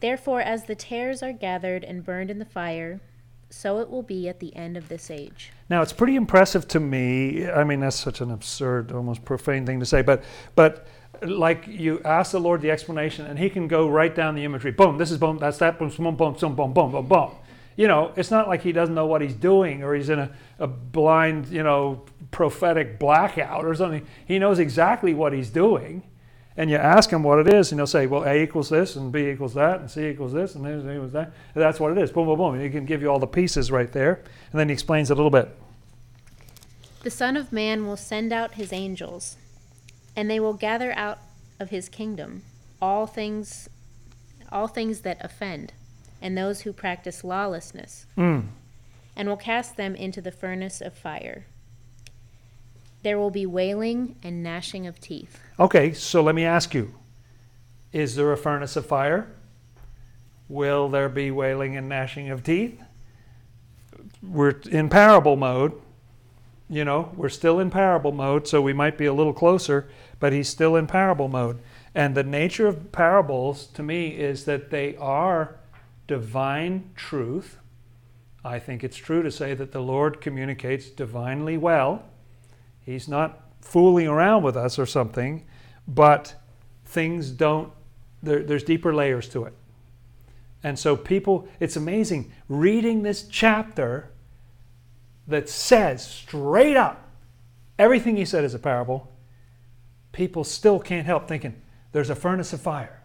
Therefore, 0.00 0.40
as 0.40 0.64
the 0.64 0.74
tares 0.74 1.22
are 1.22 1.32
gathered 1.32 1.84
and 1.84 2.04
burned 2.04 2.30
in 2.30 2.38
the 2.38 2.44
fire, 2.44 3.00
so 3.48 3.78
it 3.78 3.88
will 3.88 4.02
be 4.02 4.28
at 4.28 4.40
the 4.40 4.54
end 4.56 4.76
of 4.76 4.88
this 4.88 5.10
age. 5.10 5.52
Now 5.70 5.82
it's 5.82 5.92
pretty 5.92 6.16
impressive 6.16 6.66
to 6.68 6.80
me. 6.80 7.48
I 7.48 7.64
mean, 7.64 7.80
that's 7.80 7.98
such 7.98 8.20
an 8.20 8.30
absurd, 8.30 8.92
almost 8.92 9.24
profane 9.24 9.64
thing 9.64 9.80
to 9.80 9.86
say, 9.86 10.02
but 10.02 10.22
but 10.54 10.86
like 11.22 11.66
you 11.66 12.00
ask 12.04 12.32
the 12.32 12.40
Lord 12.40 12.60
the 12.60 12.70
explanation, 12.70 13.26
and 13.26 13.38
He 13.38 13.48
can 13.48 13.68
go 13.68 13.88
right 13.88 14.14
down 14.14 14.34
the 14.34 14.44
imagery. 14.44 14.72
Boom, 14.72 14.98
this 14.98 15.10
is 15.10 15.18
boom, 15.18 15.38
that's 15.38 15.58
that. 15.58 15.78
Boom, 15.78 15.88
boom, 15.88 16.16
boom, 16.16 16.34
boom, 16.34 16.54
boom, 16.54 16.72
boom, 16.72 16.92
boom, 16.92 17.06
boom. 17.06 17.30
You 17.76 17.88
know, 17.88 18.12
it's 18.16 18.30
not 18.30 18.48
like 18.48 18.62
He 18.62 18.72
doesn't 18.72 18.94
know 18.94 19.06
what 19.06 19.22
He's 19.22 19.34
doing, 19.34 19.82
or 19.82 19.94
He's 19.94 20.08
in 20.08 20.18
a, 20.18 20.30
a 20.58 20.66
blind, 20.66 21.48
you 21.48 21.62
know, 21.62 22.02
prophetic 22.30 22.98
blackout 22.98 23.64
or 23.64 23.74
something. 23.74 24.06
He 24.26 24.38
knows 24.38 24.58
exactly 24.58 25.14
what 25.14 25.32
He's 25.32 25.50
doing. 25.50 26.02
And 26.56 26.70
you 26.70 26.76
ask 26.76 27.10
him 27.10 27.22
what 27.22 27.38
it 27.38 27.52
is, 27.52 27.70
and 27.70 27.78
he'll 27.78 27.86
say, 27.86 28.06
"Well, 28.06 28.24
A 28.24 28.42
equals 28.42 28.70
this, 28.70 28.96
and 28.96 29.12
B 29.12 29.28
equals 29.28 29.54
that, 29.54 29.80
and 29.80 29.90
C 29.90 30.06
equals 30.08 30.32
this, 30.32 30.54
and 30.54 30.64
this 30.64 30.82
equals 30.82 31.12
that." 31.12 31.32
And 31.54 31.62
that's 31.62 31.78
what 31.78 31.92
it 31.92 31.98
is. 31.98 32.10
Boom, 32.10 32.26
boom, 32.26 32.38
boom. 32.38 32.54
And 32.54 32.62
he 32.62 32.70
can 32.70 32.86
give 32.86 33.02
you 33.02 33.08
all 33.08 33.18
the 33.18 33.26
pieces 33.26 33.70
right 33.70 33.92
there, 33.92 34.20
and 34.52 34.58
then 34.58 34.68
he 34.68 34.72
explains 34.72 35.10
it 35.10 35.14
a 35.14 35.16
little 35.16 35.30
bit. 35.30 35.54
The 37.02 37.10
Son 37.10 37.36
of 37.36 37.52
Man 37.52 37.86
will 37.86 37.96
send 37.96 38.32
out 38.32 38.54
his 38.54 38.72
angels, 38.72 39.36
and 40.16 40.30
they 40.30 40.40
will 40.40 40.54
gather 40.54 40.92
out 40.92 41.18
of 41.60 41.70
his 41.70 41.88
kingdom 41.88 42.42
all 42.80 43.06
things 43.06 43.68
all 44.52 44.68
things 44.68 45.00
that 45.00 45.18
offend, 45.20 45.72
and 46.22 46.38
those 46.38 46.60
who 46.60 46.72
practice 46.72 47.24
lawlessness, 47.24 48.06
Mm. 48.16 48.44
and 49.16 49.28
will 49.28 49.36
cast 49.36 49.76
them 49.76 49.96
into 49.96 50.20
the 50.20 50.30
furnace 50.30 50.80
of 50.80 50.94
fire. 50.94 51.46
There 53.06 53.20
will 53.20 53.30
be 53.30 53.46
wailing 53.46 54.16
and 54.24 54.42
gnashing 54.42 54.88
of 54.88 54.98
teeth. 54.98 55.38
Okay, 55.60 55.92
so 55.92 56.24
let 56.24 56.34
me 56.34 56.44
ask 56.44 56.74
you 56.74 56.92
Is 57.92 58.16
there 58.16 58.32
a 58.32 58.36
furnace 58.36 58.74
of 58.74 58.84
fire? 58.84 59.28
Will 60.48 60.88
there 60.88 61.08
be 61.08 61.30
wailing 61.30 61.76
and 61.76 61.88
gnashing 61.88 62.30
of 62.30 62.42
teeth? 62.42 62.82
We're 64.20 64.56
in 64.68 64.88
parable 64.88 65.36
mode. 65.36 65.80
You 66.68 66.84
know, 66.84 67.12
we're 67.14 67.28
still 67.28 67.60
in 67.60 67.70
parable 67.70 68.10
mode, 68.10 68.48
so 68.48 68.60
we 68.60 68.72
might 68.72 68.98
be 68.98 69.06
a 69.06 69.14
little 69.14 69.32
closer, 69.32 69.88
but 70.18 70.32
he's 70.32 70.48
still 70.48 70.74
in 70.74 70.88
parable 70.88 71.28
mode. 71.28 71.60
And 71.94 72.16
the 72.16 72.24
nature 72.24 72.66
of 72.66 72.90
parables 72.90 73.68
to 73.74 73.84
me 73.84 74.08
is 74.08 74.46
that 74.46 74.70
they 74.70 74.96
are 74.96 75.54
divine 76.08 76.90
truth. 76.96 77.58
I 78.44 78.58
think 78.58 78.82
it's 78.82 78.96
true 78.96 79.22
to 79.22 79.30
say 79.30 79.54
that 79.54 79.70
the 79.70 79.80
Lord 79.80 80.20
communicates 80.20 80.90
divinely 80.90 81.56
well. 81.56 82.02
He's 82.86 83.08
not 83.08 83.42
fooling 83.60 84.06
around 84.06 84.44
with 84.44 84.56
us 84.56 84.78
or 84.78 84.86
something, 84.86 85.44
but 85.88 86.36
things 86.84 87.30
don't, 87.30 87.72
there, 88.22 88.44
there's 88.44 88.62
deeper 88.62 88.94
layers 88.94 89.28
to 89.30 89.44
it. 89.44 89.54
And 90.62 90.78
so, 90.78 90.96
people, 90.96 91.48
it's 91.60 91.76
amazing 91.76 92.32
reading 92.48 93.02
this 93.02 93.24
chapter 93.24 94.10
that 95.26 95.48
says 95.48 96.06
straight 96.06 96.76
up 96.76 97.08
everything 97.78 98.16
he 98.16 98.24
said 98.24 98.44
is 98.44 98.54
a 98.54 98.58
parable. 98.58 99.12
People 100.12 100.44
still 100.44 100.78
can't 100.78 101.06
help 101.06 101.28
thinking 101.28 101.60
there's 101.92 102.10
a 102.10 102.14
furnace 102.14 102.52
of 102.52 102.60
fire. 102.60 103.02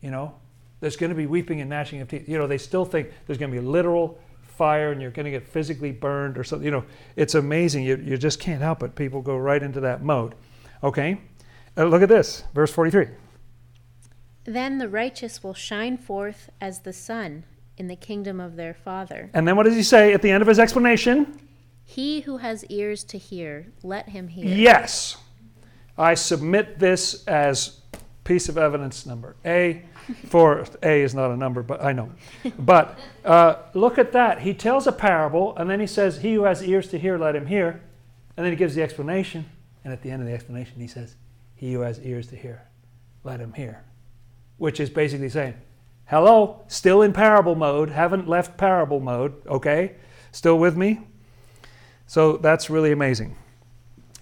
You 0.00 0.10
know, 0.10 0.34
there's 0.80 0.96
going 0.96 1.10
to 1.10 1.16
be 1.16 1.26
weeping 1.26 1.60
and 1.60 1.68
gnashing 1.68 2.00
of 2.00 2.08
teeth. 2.08 2.28
You 2.28 2.38
know, 2.38 2.46
they 2.46 2.58
still 2.58 2.84
think 2.84 3.10
there's 3.26 3.38
going 3.38 3.52
to 3.52 3.60
be 3.60 3.66
literal 3.66 4.18
fire 4.56 4.92
and 4.92 5.00
you're 5.00 5.10
going 5.10 5.24
to 5.24 5.30
get 5.30 5.46
physically 5.46 5.92
burned 5.92 6.38
or 6.38 6.44
something. 6.44 6.64
You 6.64 6.70
know, 6.70 6.84
it's 7.14 7.34
amazing. 7.34 7.84
You, 7.84 7.96
you 7.96 8.16
just 8.16 8.40
can't 8.40 8.62
help 8.62 8.82
it. 8.82 8.94
People 8.94 9.22
go 9.22 9.36
right 9.36 9.62
into 9.62 9.80
that 9.80 10.02
mode. 10.02 10.34
Okay? 10.82 11.20
Uh, 11.76 11.84
look 11.84 12.02
at 12.02 12.08
this, 12.08 12.44
verse 12.54 12.72
43. 12.72 13.08
Then 14.44 14.78
the 14.78 14.88
righteous 14.88 15.42
will 15.42 15.54
shine 15.54 15.98
forth 15.98 16.50
as 16.60 16.80
the 16.80 16.92
sun 16.92 17.44
in 17.76 17.88
the 17.88 17.96
kingdom 17.96 18.40
of 18.40 18.56
their 18.56 18.74
Father. 18.74 19.30
And 19.34 19.46
then 19.46 19.56
what 19.56 19.64
does 19.64 19.74
he 19.74 19.82
say 19.82 20.12
at 20.12 20.22
the 20.22 20.30
end 20.30 20.42
of 20.42 20.48
his 20.48 20.58
explanation? 20.58 21.40
He 21.84 22.20
who 22.20 22.38
has 22.38 22.64
ears 22.66 23.04
to 23.04 23.18
hear, 23.18 23.72
let 23.82 24.08
him 24.08 24.28
hear. 24.28 24.46
Yes. 24.46 25.16
I 25.98 26.14
submit 26.14 26.78
this 26.78 27.24
as 27.26 27.80
piece 28.26 28.48
of 28.48 28.58
evidence 28.58 29.06
number 29.06 29.36
A. 29.46 29.82
For 30.26 30.66
A 30.82 31.02
is 31.02 31.14
not 31.14 31.30
a 31.30 31.36
number, 31.36 31.62
but 31.62 31.82
I 31.82 31.92
know. 31.92 32.12
But 32.58 32.98
uh, 33.24 33.56
look 33.72 33.98
at 33.98 34.12
that. 34.12 34.40
He 34.40 34.52
tells 34.52 34.86
a 34.86 34.92
parable, 34.92 35.56
and 35.56 35.70
then 35.70 35.80
he 35.80 35.86
says, 35.86 36.18
"He 36.18 36.34
who 36.34 36.42
has 36.42 36.62
ears 36.62 36.88
to 36.88 36.98
hear, 36.98 37.16
let 37.16 37.34
him 37.34 37.46
hear." 37.46 37.80
And 38.36 38.44
then 38.44 38.52
he 38.52 38.56
gives 38.56 38.74
the 38.74 38.82
explanation, 38.82 39.46
and 39.82 39.92
at 39.92 40.02
the 40.02 40.10
end 40.10 40.20
of 40.20 40.28
the 40.28 40.34
explanation, 40.34 40.80
he 40.80 40.86
says, 40.86 41.14
"He 41.54 41.72
who 41.72 41.80
has 41.80 41.98
ears 42.00 42.26
to 42.28 42.36
hear, 42.36 42.62
let 43.24 43.40
him 43.40 43.54
hear," 43.54 43.84
which 44.58 44.78
is 44.80 44.90
basically 44.90 45.30
saying, 45.30 45.54
"Hello, 46.06 46.64
still 46.68 47.02
in 47.02 47.12
parable 47.12 47.54
mode. 47.54 47.90
Haven't 47.90 48.28
left 48.28 48.56
parable 48.58 49.00
mode. 49.00 49.34
Okay, 49.46 49.94
still 50.32 50.58
with 50.58 50.76
me." 50.76 51.00
So 52.06 52.36
that's 52.36 52.70
really 52.70 52.92
amazing. 52.92 53.36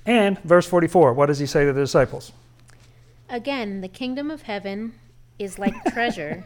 And 0.07 0.39
verse 0.41 0.67
44, 0.67 1.15
what 1.15 1.27
does 1.27 1.39
he 1.39 1.47
say 1.47 1.65
to 1.65 1.73
the 1.73 1.81
disciples? 1.81 2.33
Again, 3.35 3.81
the 3.81 3.89
kingdom 3.89 4.31
of 4.31 4.43
heaven 4.43 4.95
is 5.41 5.59
like 5.59 5.75
treasure 5.87 6.45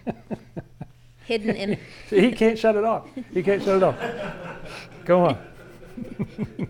hidden 1.27 1.55
in 1.55 1.79
he 2.09 2.33
can't 2.33 2.59
shut 2.59 2.77
it 2.77 2.85
off. 2.85 3.07
He 3.31 3.42
can't 3.42 3.62
shut 3.62 3.77
it 3.77 3.83
off. 3.83 3.94
Go 5.05 5.27
on. 5.27 5.38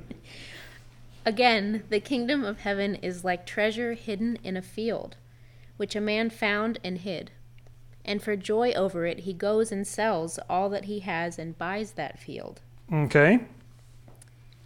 Again, 1.24 1.84
the 1.88 2.00
kingdom 2.00 2.42
of 2.44 2.58
heaven 2.58 2.96
is 2.96 3.22
like 3.22 3.46
treasure 3.46 3.92
hidden 3.92 4.40
in 4.42 4.56
a 4.56 4.60
field, 4.60 5.14
which 5.76 5.94
a 5.94 6.00
man 6.00 6.30
found 6.30 6.80
and 6.82 6.98
hid. 6.98 7.30
And 8.04 8.20
for 8.20 8.34
joy 8.34 8.72
over 8.72 9.06
it, 9.06 9.20
he 9.20 9.32
goes 9.32 9.70
and 9.70 9.86
sells 9.86 10.40
all 10.50 10.68
that 10.70 10.86
he 10.86 10.98
has 10.98 11.38
and 11.38 11.56
buys 11.56 11.92
that 11.92 12.18
field. 12.18 12.60
Okay. 12.92 13.38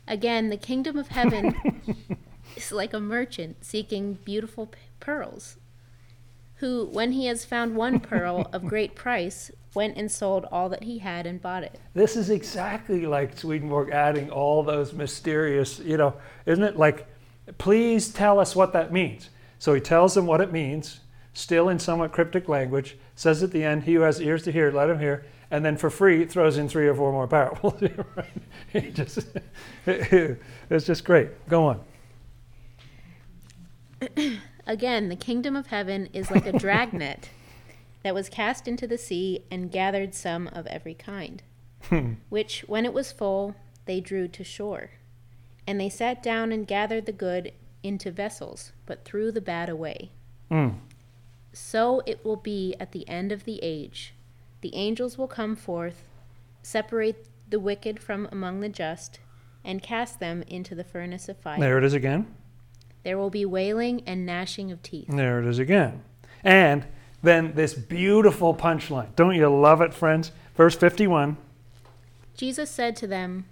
Again, 0.09 0.49
the 0.49 0.57
kingdom 0.57 0.97
of 0.97 1.09
heaven 1.09 2.17
is 2.57 2.73
like 2.73 2.95
a 2.95 3.01
merchant 3.01 3.67
seeking 3.67 4.15
beautiful 4.25 4.65
pearls, 5.03 5.59
who, 6.57 6.87
when 6.87 7.13
he 7.13 7.27
has 7.27 7.45
found 7.45 7.77
one 7.77 8.01
pearl 8.01 8.49
of 8.53 8.65
great 8.67 8.95
price, 8.95 9.51
went 9.75 9.97
and 9.97 10.11
sold 10.11 10.47
all 10.51 10.69
that 10.69 10.85
he 10.85 10.99
had 10.99 11.27
and 11.27 11.43
bought 11.43 11.65
it. 11.65 11.79
This 11.93 12.17
is 12.17 12.31
exactly 12.31 13.05
like 13.05 13.37
Swedenborg 13.37 13.91
adding 13.91 14.31
all 14.31 14.63
those 14.63 14.93
mysterious, 14.93 15.79
you 15.81 15.97
know, 15.97 16.15
isn't 16.47 16.65
it? 16.65 16.77
Like, 16.77 17.07
please 17.59 18.11
tell 18.11 18.39
us 18.39 18.55
what 18.55 18.73
that 18.73 18.93
means. 18.93 19.29
So 19.59 19.75
he 19.75 19.81
tells 19.81 20.15
them 20.15 20.27
what 20.27 20.41
it 20.41 20.53
means, 20.53 21.01
still 21.35 21.69
in 21.69 21.79
somewhat 21.79 22.13
cryptic 22.13 22.49
language, 22.49 22.97
says 23.15 23.43
at 23.43 23.51
the 23.51 23.65
end, 23.65 23.85
He 23.85 23.95
who 23.95 24.03
has 24.03 24.21
ears 24.21 24.43
to 24.45 24.53
hear, 24.53 24.71
let 24.71 24.91
him 24.91 24.99
hear, 24.99 25.25
and 25.51 25.65
then 25.65 25.77
for 25.77 25.91
free 25.91 26.25
throws 26.25 26.59
in 26.59 26.69
three 26.69 26.89
or 26.89 26.95
four 26.95 27.13
more 27.13 27.29
parables. 27.29 27.83
right? 28.17 28.95
Just, 28.95 29.21
it's 29.87 30.87
just 30.87 31.05
great. 31.05 31.49
Go 31.49 31.67
on. 31.67 31.81
Again, 34.67 35.09
the 35.09 35.17
kingdom 35.17 35.57
of 35.57 35.69
heaven 35.69 36.09
is 36.13 36.31
like 36.31 36.47
a 36.47 36.59
dragnet 36.59 37.31
that 38.03 38.15
was 38.15 38.29
cast 38.29 38.69
into 38.69 38.87
the 38.87 38.99
sea 38.99 39.45
and 39.51 39.71
gathered 39.71 40.15
some 40.15 40.49
of 40.49 40.67
every 40.67 40.95
kind, 40.95 41.43
which, 42.29 42.65
when 42.69 42.85
it 42.85 42.93
was 42.93 43.13
full, 43.13 43.55
they 43.87 44.01
drew 44.01 44.29
to 44.29 44.45
shore. 44.45 44.91
And 45.67 45.81
they 45.81 45.89
sat 45.89 46.23
down 46.23 46.53
and 46.53 46.67
gathered 46.67 47.07
the 47.07 47.13
good 47.13 47.53
into 47.83 48.11
vessels, 48.11 48.73
but 48.87 49.05
threw 49.05 49.33
the 49.33 49.41
bad 49.41 49.69
away. 49.69 50.11
Mm. 50.51 50.79
So 51.53 52.03
it 52.07 52.25
will 52.25 52.37
be 52.37 52.75
at 52.81 52.93
the 52.93 53.09
end 53.09 53.33
of 53.33 53.45
the 53.45 53.59
age. 53.63 54.15
The 54.61 54.75
angels 54.75 55.19
will 55.19 55.29
come 55.29 55.57
forth, 55.57 56.05
separate 56.63 57.27
the 57.49 57.61
wicked 57.61 58.01
from 58.01 58.29
among 58.33 58.61
the 58.61 58.69
just, 58.69 59.19
and 59.65 59.83
cast 59.83 60.21
them 60.21 60.43
into 60.47 60.75
the 60.75 60.85
furnace 60.85 61.29
of 61.29 61.37
fire. 61.39 61.61
There 61.61 61.79
it 61.79 61.85
is 61.85 61.95
again. 61.95 62.27
There 63.05 63.19
will 63.19 63.31
be 63.31 63.45
wailing 63.45 64.03
and 64.07 64.25
gnashing 64.25 64.71
of 64.71 64.83
teeth. 64.83 65.09
There 65.09 65.41
it 65.41 65.47
is 65.47 65.59
again. 65.59 66.03
And 66.45 66.87
then 67.23 67.55
this 67.55 67.75
beautiful 67.75 68.55
punchline. 68.55 69.15
Don't 69.17 69.35
you 69.35 69.49
love 69.49 69.81
it, 69.81 69.95
friends? 69.95 70.33
Verse 70.57 70.77
51. 70.77 71.37
Jesus 72.37 72.71
said 72.71 72.97
to 72.97 73.07
them, 73.07 73.47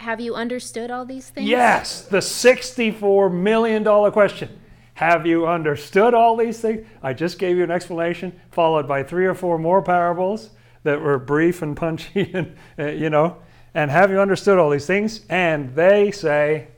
Have 0.00 0.20
you 0.20 0.34
understood 0.34 0.90
all 0.90 1.04
these 1.04 1.30
things? 1.30 1.48
Yes, 1.48 2.02
the 2.02 2.18
$64 2.18 3.32
million 3.32 3.84
question. 4.12 4.60
Have 4.94 5.26
you 5.26 5.46
understood 5.46 6.12
all 6.12 6.36
these 6.36 6.60
things? 6.60 6.86
I 7.02 7.12
just 7.12 7.38
gave 7.38 7.56
you 7.56 7.62
an 7.62 7.70
explanation, 7.70 8.38
followed 8.50 8.88
by 8.88 9.04
three 9.04 9.26
or 9.26 9.34
four 9.34 9.56
more 9.58 9.80
parables 9.80 10.50
that 10.82 11.00
were 11.00 11.18
brief 11.18 11.62
and 11.62 11.76
punchy, 11.76 12.30
and 12.34 12.56
uh, 12.78 12.86
you 12.86 13.10
know. 13.10 13.36
And 13.74 13.90
have 13.90 14.10
you 14.10 14.20
understood 14.20 14.58
all 14.58 14.70
these 14.70 14.86
things? 14.86 15.24
And 15.28 15.74
they 15.76 16.10
say, 16.10 16.68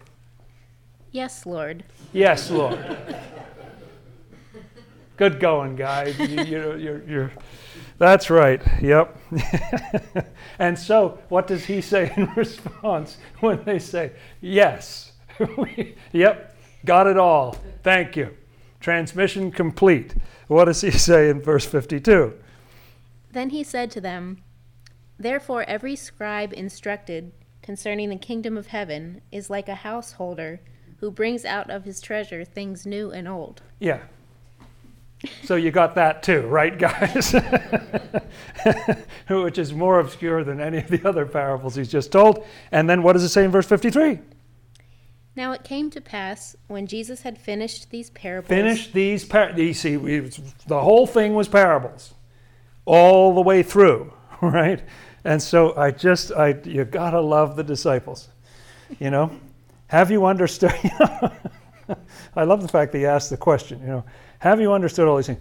Yes, 1.13 1.45
Lord. 1.45 1.85
Yes, 2.13 2.51
Lord. 2.51 2.79
Good 5.17 5.41
going, 5.41 5.77
guys. 5.77 6.19
You, 6.19 6.43
you, 6.45 6.77
you're, 6.77 7.05
you're, 7.05 7.33
that's 7.99 8.31
right. 8.31 8.63
Yep. 8.81 9.19
and 10.59 10.79
so, 10.79 11.19
what 11.29 11.47
does 11.47 11.67
he 11.67 11.81
say 11.81 12.13
in 12.17 12.27
response 12.37 13.19
when 13.41 13.63
they 13.65 13.79
say, 13.79 14.13
Yes? 14.41 15.13
yep, 16.13 16.57
got 16.85 17.07
it 17.07 17.19
all. 17.19 17.57
Thank 17.83 18.17
you. 18.17 18.37
Transmission 18.81 19.51
complete. 19.51 20.15
What 20.47 20.65
does 20.65 20.81
he 20.81 20.91
say 20.91 21.29
in 21.29 21.43
verse 21.43 21.67
52? 21.67 22.35
Then 23.33 23.51
he 23.51 23.63
said 23.63 23.91
to 23.91 24.01
them, 24.01 24.43
Therefore, 25.19 25.65
every 25.65 25.97
scribe 25.97 26.55
instructed 26.55 27.33
concerning 27.63 28.09
the 28.09 28.17
kingdom 28.17 28.57
of 28.57 28.69
heaven 28.69 29.21
is 29.31 29.51
like 29.51 29.69
a 29.69 29.75
householder 29.75 30.61
who 31.01 31.11
brings 31.11 31.45
out 31.45 31.71
of 31.71 31.85
his 31.85 32.01
treasure 32.01 32.45
things 32.45 32.87
new 32.87 33.11
and 33.11 33.27
old. 33.27 33.63
Yeah. 33.79 34.01
So 35.45 35.57
you 35.57 35.71
got 35.71 35.95
that 35.97 36.23
too, 36.23 36.43
right, 36.43 36.79
guys? 36.79 37.35
Which 39.29 39.59
is 39.59 39.73
more 39.73 40.01
obscure 40.01 40.45
than 40.45 40.61
any 40.61 40.79
of 40.79 40.89
the 40.89 41.07
other 41.07 41.27
parables 41.27 41.75
he's 41.75 41.91
just 41.91 42.11
told. 42.11 42.45
And 42.73 42.89
then 42.89 43.03
what 43.03 43.15
does 43.15 43.25
it 43.25 43.29
say 43.29 43.45
in 43.45 43.51
verse 43.51 43.67
53? 43.67 44.19
Now 45.37 45.53
it 45.53 45.63
came 45.63 45.91
to 45.91 46.01
pass 46.01 46.57
when 46.69 46.87
Jesus 46.87 47.23
had 47.23 47.39
finished 47.39 47.91
these 47.91 48.11
parables. 48.11 48.49
Finished 48.49 48.93
these 48.93 49.25
parables. 49.25 49.61
You 49.61 49.75
see, 49.75 49.97
we, 49.97 50.31
the 50.67 50.81
whole 50.81 51.07
thing 51.07 51.35
was 51.35 51.49
parables, 51.49 52.15
all 52.85 53.35
the 53.35 53.43
way 53.43 53.63
through, 53.63 54.13
right? 54.43 54.83
And 55.25 55.43
so 55.43 55.77
I 55.77 55.91
just, 55.91 56.33
I 56.33 56.59
you 56.65 56.85
gotta 56.85 57.21
love 57.21 57.57
the 57.57 57.65
disciples, 57.65 58.29
you 58.99 59.11
know. 59.11 59.31
Have 59.91 60.13
you 60.13 60.25
understood? 60.25 60.73
I 62.37 62.45
love 62.45 62.63
the 62.63 62.69
fact 62.69 62.93
that 62.93 62.99
he 62.99 63.07
asked 63.07 63.29
the 63.29 63.37
question. 63.37 63.81
You 63.81 63.89
know, 63.89 64.05
have 64.39 64.61
you 64.61 64.73
understood 64.73 65.09
all 65.09 65.17
these 65.17 65.27
things? 65.27 65.41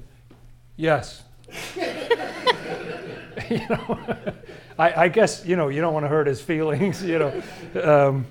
Yes. 0.76 1.22
you 3.48 3.62
know, 3.70 4.00
I, 4.80 5.04
I, 5.04 5.08
guess 5.08 5.46
you 5.46 5.56
know 5.56 5.68
you 5.68 5.82
don't 5.82 5.94
want 5.94 6.06
to 6.06 6.08
hurt 6.08 6.26
his 6.26 6.42
feelings. 6.42 7.04
You 7.06 7.20
know, 7.20 7.44
um, 7.84 8.26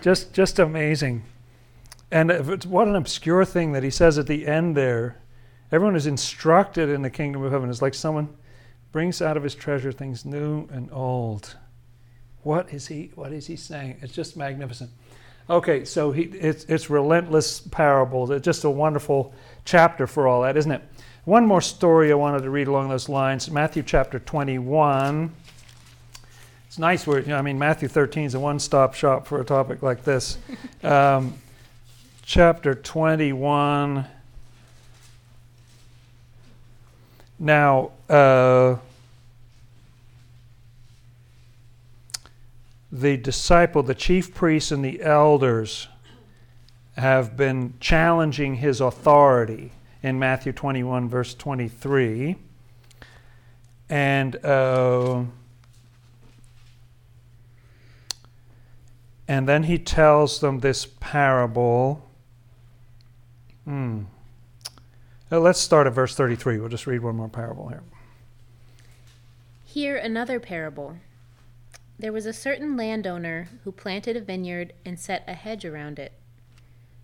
just 0.00 0.32
just 0.32 0.60
amazing. 0.60 1.24
And 2.12 2.30
what 2.66 2.86
an 2.86 2.94
obscure 2.94 3.44
thing 3.44 3.72
that 3.72 3.82
he 3.82 3.90
says 3.90 4.18
at 4.18 4.28
the 4.28 4.46
end 4.46 4.76
there. 4.76 5.20
Everyone 5.72 5.96
is 5.96 6.06
instructed 6.06 6.90
in 6.90 7.02
the 7.02 7.10
kingdom 7.10 7.42
of 7.42 7.50
heaven. 7.50 7.70
It's 7.70 7.82
like 7.82 7.94
someone 7.94 8.36
brings 8.92 9.20
out 9.20 9.36
of 9.36 9.42
his 9.42 9.56
treasure 9.56 9.90
things 9.90 10.24
new 10.24 10.68
and 10.70 10.92
old. 10.92 11.56
What 12.42 12.72
is 12.72 12.88
he? 12.88 13.10
What 13.14 13.32
is 13.32 13.46
he 13.46 13.56
saying? 13.56 13.98
It's 14.02 14.12
just 14.12 14.36
magnificent. 14.36 14.90
Okay, 15.50 15.84
so 15.84 16.12
he, 16.12 16.22
it's, 16.22 16.64
it's 16.64 16.88
relentless 16.88 17.60
parables. 17.60 18.30
It's 18.30 18.44
just 18.44 18.64
a 18.64 18.70
wonderful 18.70 19.34
chapter 19.64 20.06
for 20.06 20.26
all 20.26 20.42
that, 20.42 20.56
isn't 20.56 20.70
it? 20.70 20.82
One 21.24 21.46
more 21.46 21.60
story 21.60 22.10
I 22.10 22.14
wanted 22.14 22.42
to 22.42 22.50
read 22.50 22.68
along 22.68 22.88
those 22.88 23.08
lines 23.08 23.50
Matthew 23.50 23.82
chapter 23.82 24.18
21. 24.18 25.32
It's 26.66 26.78
nice 26.78 27.06
where, 27.06 27.20
you 27.20 27.28
know, 27.28 27.36
I 27.36 27.42
mean, 27.42 27.58
Matthew 27.58 27.86
13 27.86 28.24
is 28.24 28.34
a 28.34 28.40
one 28.40 28.58
stop 28.58 28.94
shop 28.94 29.26
for 29.26 29.40
a 29.40 29.44
topic 29.44 29.82
like 29.82 30.04
this. 30.04 30.38
Um, 30.82 31.34
chapter 32.22 32.74
21. 32.74 34.04
Now, 37.38 37.92
uh, 38.08 38.76
the 42.92 43.16
disciple, 43.16 43.82
the 43.82 43.94
chief 43.94 44.34
priests, 44.34 44.70
and 44.70 44.84
the 44.84 45.02
elders 45.02 45.88
have 46.96 47.38
been 47.38 47.72
challenging 47.80 48.56
his 48.56 48.82
authority 48.82 49.72
in 50.02 50.18
Matthew 50.18 50.52
21, 50.52 51.08
verse 51.08 51.34
23. 51.34 52.36
And 53.88 54.44
uh, 54.44 55.24
and 59.26 59.48
then 59.48 59.62
he 59.64 59.78
tells 59.78 60.40
them 60.40 60.60
this 60.60 60.86
parable. 61.00 62.08
Hmm. 63.64 64.02
Uh, 65.30 65.40
let's 65.40 65.60
start 65.60 65.86
at 65.86 65.94
verse 65.94 66.14
33. 66.14 66.58
We'll 66.58 66.68
just 66.68 66.86
read 66.86 67.00
one 67.00 67.16
more 67.16 67.28
parable 67.28 67.68
here. 67.68 67.82
Hear 69.64 69.96
another 69.96 70.38
parable. 70.38 70.96
There 71.98 72.12
was 72.12 72.26
a 72.26 72.32
certain 72.32 72.76
landowner 72.76 73.48
who 73.64 73.72
planted 73.72 74.16
a 74.16 74.20
vineyard 74.20 74.72
and 74.84 74.98
set 74.98 75.24
a 75.28 75.34
hedge 75.34 75.64
around 75.64 75.98
it, 75.98 76.12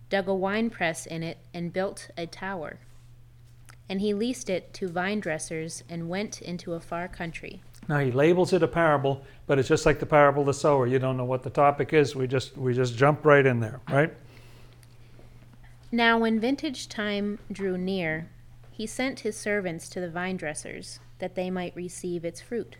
dug 0.09 0.27
a 0.27 0.33
wine 0.33 0.69
press 0.69 1.05
in 1.05 1.23
it, 1.23 1.37
and 1.53 1.71
built 1.71 2.09
a 2.17 2.25
tower. 2.25 2.79
And 3.87 4.01
he 4.01 4.13
leased 4.13 4.49
it 4.49 4.73
to 4.75 4.87
vine 4.87 5.19
dressers 5.19 5.83
and 5.89 6.09
went 6.09 6.41
into 6.41 6.73
a 6.73 6.79
far 6.79 7.07
country. 7.07 7.61
Now 7.87 7.99
he 7.99 8.11
labels 8.11 8.53
it 8.53 8.61
a 8.61 8.67
parable, 8.67 9.23
but 9.47 9.57
it's 9.57 9.67
just 9.67 9.85
like 9.85 9.99
the 9.99 10.05
parable 10.05 10.41
of 10.41 10.47
the 10.47 10.53
sower. 10.53 10.85
You 10.85 10.99
don't 10.99 11.17
know 11.17 11.25
what 11.25 11.41
the 11.41 11.49
topic 11.49 11.91
is. 11.93 12.15
We 12.15 12.27
just 12.27 12.55
we 12.55 12.73
just 12.73 12.95
jump 12.95 13.25
right 13.25 13.45
in 13.45 13.59
there, 13.59 13.81
right? 13.89 14.13
Now, 15.91 16.19
when 16.19 16.39
vintage 16.39 16.87
time 16.87 17.39
drew 17.51 17.79
near, 17.79 18.29
he 18.69 18.85
sent 18.85 19.21
his 19.21 19.35
servants 19.35 19.89
to 19.89 19.99
the 19.99 20.09
vine 20.09 20.37
dressers, 20.37 20.99
that 21.17 21.33
they 21.33 21.49
might 21.49 21.75
receive 21.75 22.23
its 22.23 22.41
fruit. 22.41 22.75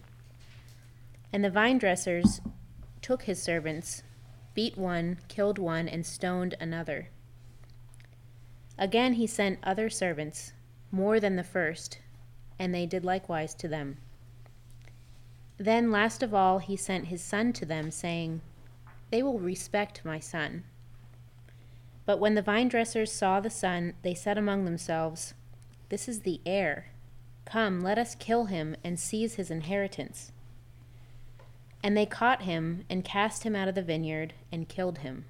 And 1.32 1.43
the 1.43 1.49
vine 1.49 1.77
dressers 1.77 2.41
took 3.01 3.23
his 3.23 3.41
servants, 3.41 4.03
beat 4.53 4.77
one, 4.77 5.19
killed 5.27 5.59
one, 5.59 5.88
and 5.88 6.05
stoned 6.05 6.55
another. 6.59 7.09
Again 8.77 9.13
he 9.13 9.27
sent 9.27 9.59
other 9.63 9.89
servants, 9.89 10.53
more 10.91 11.19
than 11.19 11.36
the 11.36 11.43
first, 11.43 11.99
and 12.57 12.73
they 12.73 12.86
did 12.86 13.05
likewise 13.05 13.53
to 13.55 13.67
them. 13.67 13.97
Then, 15.57 15.91
last 15.91 16.23
of 16.23 16.34
all, 16.34 16.59
he 16.59 16.77
sent 16.77 17.07
his 17.07 17.21
son 17.21 17.51
to 17.53 17.65
them, 17.65 17.91
saying, 17.91 18.41
They 19.11 19.21
will 19.21 19.39
respect 19.39 20.05
my 20.05 20.17
son. 20.17 20.63
But 22.05 22.19
when 22.19 22.34
the 22.34 22.41
vine 22.41 22.69
dressers 22.69 23.11
saw 23.11 23.41
the 23.41 23.49
son, 23.49 23.93
they 24.01 24.13
said 24.13 24.38
among 24.38 24.63
themselves, 24.63 25.34
This 25.89 26.07
is 26.07 26.21
the 26.21 26.39
heir. 26.45 26.88
Come, 27.45 27.82
let 27.82 27.97
us 27.97 28.15
kill 28.15 28.45
him 28.45 28.77
and 28.84 28.97
seize 28.97 29.36
his 29.36 29.51
inheritance. 29.51 30.32
And 31.84 31.95
they 31.95 32.05
caught 32.05 32.43
him 32.43 32.84
and 32.89 33.05
cast 33.05 33.43
him 33.43 33.55
out 33.55 33.67
of 33.67 33.75
the 33.75 33.82
vineyard 33.82 34.34
and 34.51 34.67
killed 34.67 34.99
him. 34.99 35.25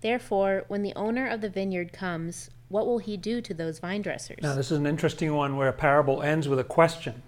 Therefore, 0.00 0.64
when 0.68 0.82
the 0.82 0.94
owner 0.94 1.26
of 1.26 1.40
the 1.40 1.48
vineyard 1.48 1.92
comes, 1.92 2.50
what 2.68 2.86
will 2.86 2.98
he 2.98 3.16
do 3.16 3.40
to 3.40 3.54
those 3.54 3.78
vine 3.78 4.02
dressers? 4.02 4.38
Now, 4.42 4.54
this 4.54 4.70
is 4.70 4.78
an 4.78 4.86
interesting 4.86 5.34
one 5.34 5.56
where 5.56 5.68
a 5.68 5.72
parable 5.72 6.22
ends 6.22 6.48
with 6.48 6.60
a 6.60 6.64
question. 6.64 7.22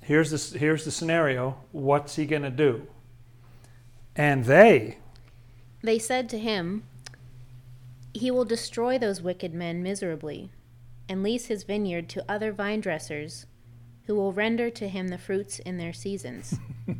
Here's, 0.00 0.30
this, 0.30 0.52
here's 0.52 0.84
the 0.84 0.90
scenario 0.90 1.58
what's 1.72 2.16
he 2.16 2.26
going 2.26 2.42
to 2.42 2.50
do? 2.50 2.86
And 4.14 4.44
they, 4.44 4.98
they 5.82 5.98
said 5.98 6.28
to 6.30 6.38
him, 6.38 6.84
He 8.12 8.30
will 8.30 8.44
destroy 8.44 8.98
those 8.98 9.22
wicked 9.22 9.54
men 9.54 9.82
miserably, 9.82 10.50
and 11.08 11.22
lease 11.22 11.46
his 11.46 11.64
vineyard 11.64 12.08
to 12.10 12.24
other 12.28 12.52
vine 12.52 12.80
dressers, 12.80 13.46
who 14.06 14.14
will 14.14 14.32
render 14.32 14.70
to 14.70 14.88
him 14.88 15.08
the 15.08 15.18
fruits 15.18 15.58
in 15.60 15.78
their 15.78 15.92
seasons. 15.92 16.58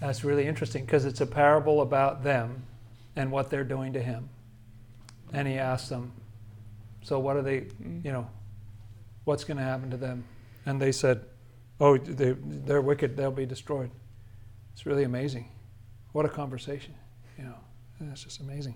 That's 0.00 0.24
really 0.24 0.46
interesting 0.46 0.84
because 0.84 1.04
it's 1.04 1.20
a 1.20 1.26
parable 1.26 1.80
about 1.80 2.22
them 2.22 2.62
and 3.16 3.30
what 3.30 3.50
they're 3.50 3.64
doing 3.64 3.92
to 3.94 4.02
him. 4.02 4.28
And 5.32 5.48
he 5.48 5.54
asks 5.54 5.88
them, 5.88 6.12
So 7.02 7.18
what 7.18 7.36
are 7.36 7.42
they, 7.42 7.62
mm. 7.62 8.04
you 8.04 8.12
know, 8.12 8.28
what's 9.24 9.44
going 9.44 9.56
to 9.56 9.62
happen 9.62 9.90
to 9.90 9.96
them? 9.96 10.24
And 10.66 10.80
they 10.80 10.92
said, 10.92 11.24
Oh, 11.80 11.96
they, 11.96 12.32
they're 12.32 12.82
wicked, 12.82 13.16
they'll 13.16 13.30
be 13.30 13.46
destroyed. 13.46 13.90
It's 14.72 14.86
really 14.86 15.04
amazing. 15.04 15.48
What 16.12 16.24
a 16.24 16.28
conversation, 16.28 16.94
you 17.38 17.44
know. 17.44 17.56
That's 18.00 18.24
just 18.24 18.40
amazing. 18.40 18.74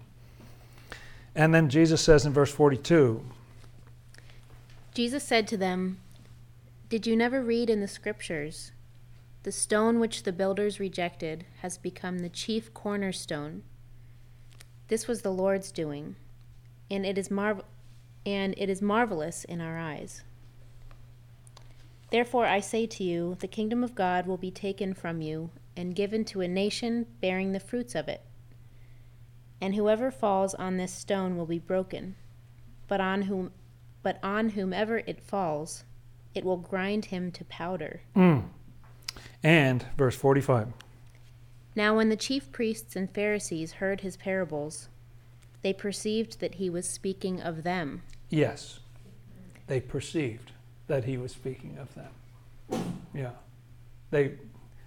And 1.34 1.54
then 1.54 1.68
Jesus 1.68 2.00
says 2.00 2.26
in 2.26 2.32
verse 2.32 2.50
42 2.50 3.22
Jesus 4.94 5.22
said 5.22 5.46
to 5.48 5.56
them, 5.56 6.00
Did 6.88 7.06
you 7.06 7.16
never 7.16 7.42
read 7.42 7.68
in 7.68 7.80
the 7.80 7.86
scriptures, 7.86 8.72
The 9.42 9.52
stone 9.52 10.00
which 10.00 10.22
the 10.22 10.32
builders 10.32 10.80
rejected 10.80 11.44
has 11.60 11.76
become 11.76 12.20
the 12.20 12.30
chief 12.30 12.72
cornerstone? 12.72 13.62
This 14.88 15.06
was 15.06 15.20
the 15.20 15.30
Lord's 15.30 15.70
doing, 15.70 16.16
and 16.90 17.04
it 17.04 17.18
is 17.18 17.30
marvel 17.30 17.66
and 18.24 18.54
it 18.56 18.70
is 18.70 18.80
marvelous 18.80 19.44
in 19.44 19.60
our 19.60 19.78
eyes. 19.78 20.22
Therefore 22.10 22.46
I 22.46 22.60
say 22.60 22.86
to 22.86 23.04
you, 23.04 23.36
the 23.38 23.48
kingdom 23.48 23.84
of 23.84 23.94
God 23.94 24.26
will 24.26 24.38
be 24.38 24.50
taken 24.50 24.94
from 24.94 25.20
you 25.20 25.50
and 25.76 25.94
given 25.94 26.24
to 26.26 26.40
a 26.40 26.48
nation 26.48 27.04
bearing 27.20 27.52
the 27.52 27.60
fruits 27.60 27.94
of 27.94 28.08
it. 28.08 28.22
And 29.60 29.74
whoever 29.74 30.10
falls 30.10 30.54
on 30.54 30.78
this 30.78 30.94
stone 30.94 31.36
will 31.36 31.44
be 31.44 31.58
broken, 31.58 32.16
but 32.86 33.02
on 33.02 33.22
whom 33.22 33.52
but 34.02 34.18
on 34.22 34.50
whomever 34.50 34.98
it 35.06 35.20
falls, 35.20 35.84
it 36.34 36.44
will 36.44 36.56
grind 36.56 37.06
him 37.06 37.30
to 37.32 37.44
powder. 37.44 38.02
Mm. 38.16 38.44
And 39.42 39.84
verse 39.96 40.16
45. 40.16 40.68
Now 41.74 41.96
when 41.96 42.08
the 42.08 42.16
chief 42.16 42.50
priests 42.50 42.96
and 42.96 43.12
Pharisees 43.12 43.72
heard 43.72 44.00
his 44.00 44.16
parables, 44.16 44.88
they 45.62 45.72
perceived 45.72 46.40
that 46.40 46.56
he 46.56 46.70
was 46.70 46.88
speaking 46.88 47.40
of 47.40 47.62
them. 47.62 48.02
Yes. 48.30 48.80
They 49.66 49.80
perceived 49.80 50.52
that 50.86 51.04
he 51.04 51.16
was 51.16 51.32
speaking 51.32 51.78
of 51.78 51.94
them. 51.94 52.98
Yeah. 53.14 53.30
They 54.10 54.34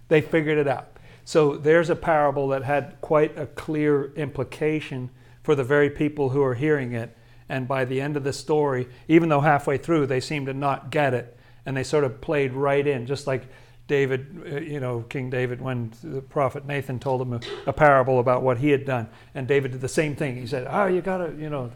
they 0.08 0.20
figured 0.20 0.58
it 0.58 0.68
out. 0.68 0.98
So 1.24 1.56
there's 1.56 1.88
a 1.88 1.96
parable 1.96 2.48
that 2.48 2.64
had 2.64 3.00
quite 3.00 3.38
a 3.38 3.46
clear 3.46 4.12
implication 4.14 5.10
for 5.42 5.54
the 5.54 5.64
very 5.64 5.88
people 5.88 6.30
who 6.30 6.42
are 6.42 6.54
hearing 6.54 6.92
it. 6.92 7.16
And 7.52 7.68
by 7.68 7.84
the 7.84 8.00
end 8.00 8.16
of 8.16 8.24
the 8.24 8.32
story, 8.32 8.88
even 9.08 9.28
though 9.28 9.42
halfway 9.42 9.76
through 9.76 10.06
they 10.06 10.20
seemed 10.20 10.46
to 10.46 10.54
not 10.54 10.90
get 10.90 11.12
it, 11.12 11.36
and 11.66 11.76
they 11.76 11.84
sort 11.84 12.02
of 12.02 12.18
played 12.22 12.54
right 12.54 12.86
in, 12.86 13.04
just 13.04 13.26
like 13.26 13.42
David, 13.86 14.42
uh, 14.50 14.56
you 14.60 14.80
know, 14.80 15.02
King 15.02 15.28
David, 15.28 15.60
when 15.60 15.92
the 16.02 16.22
prophet 16.22 16.64
Nathan 16.64 16.98
told 16.98 17.20
him 17.20 17.34
a, 17.34 17.40
a, 17.66 17.72
parable 17.74 18.20
about 18.20 18.40
what 18.42 18.56
he 18.56 18.70
had 18.70 18.86
done, 18.86 19.06
and 19.34 19.46
David 19.46 19.72
did 19.72 19.82
the 19.82 19.88
same 19.88 20.16
thing. 20.16 20.36
He 20.36 20.46
said, 20.46 20.66
"Oh, 20.66 20.86
you 20.86 21.02
gotta, 21.02 21.34
you 21.38 21.50
know, 21.50 21.70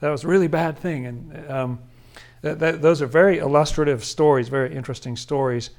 that 0.00 0.10
was 0.10 0.24
a 0.24 0.28
really 0.28 0.46
bad 0.46 0.78
thing." 0.78 1.06
And 1.06 1.50
um, 1.50 1.78
that, 2.42 2.58
that, 2.58 2.82
those 2.82 3.00
are 3.00 3.06
very 3.06 3.38
illustrative 3.38 4.04
stories, 4.04 4.48
very 4.50 4.76
interesting 4.76 5.16
stories. 5.16 5.70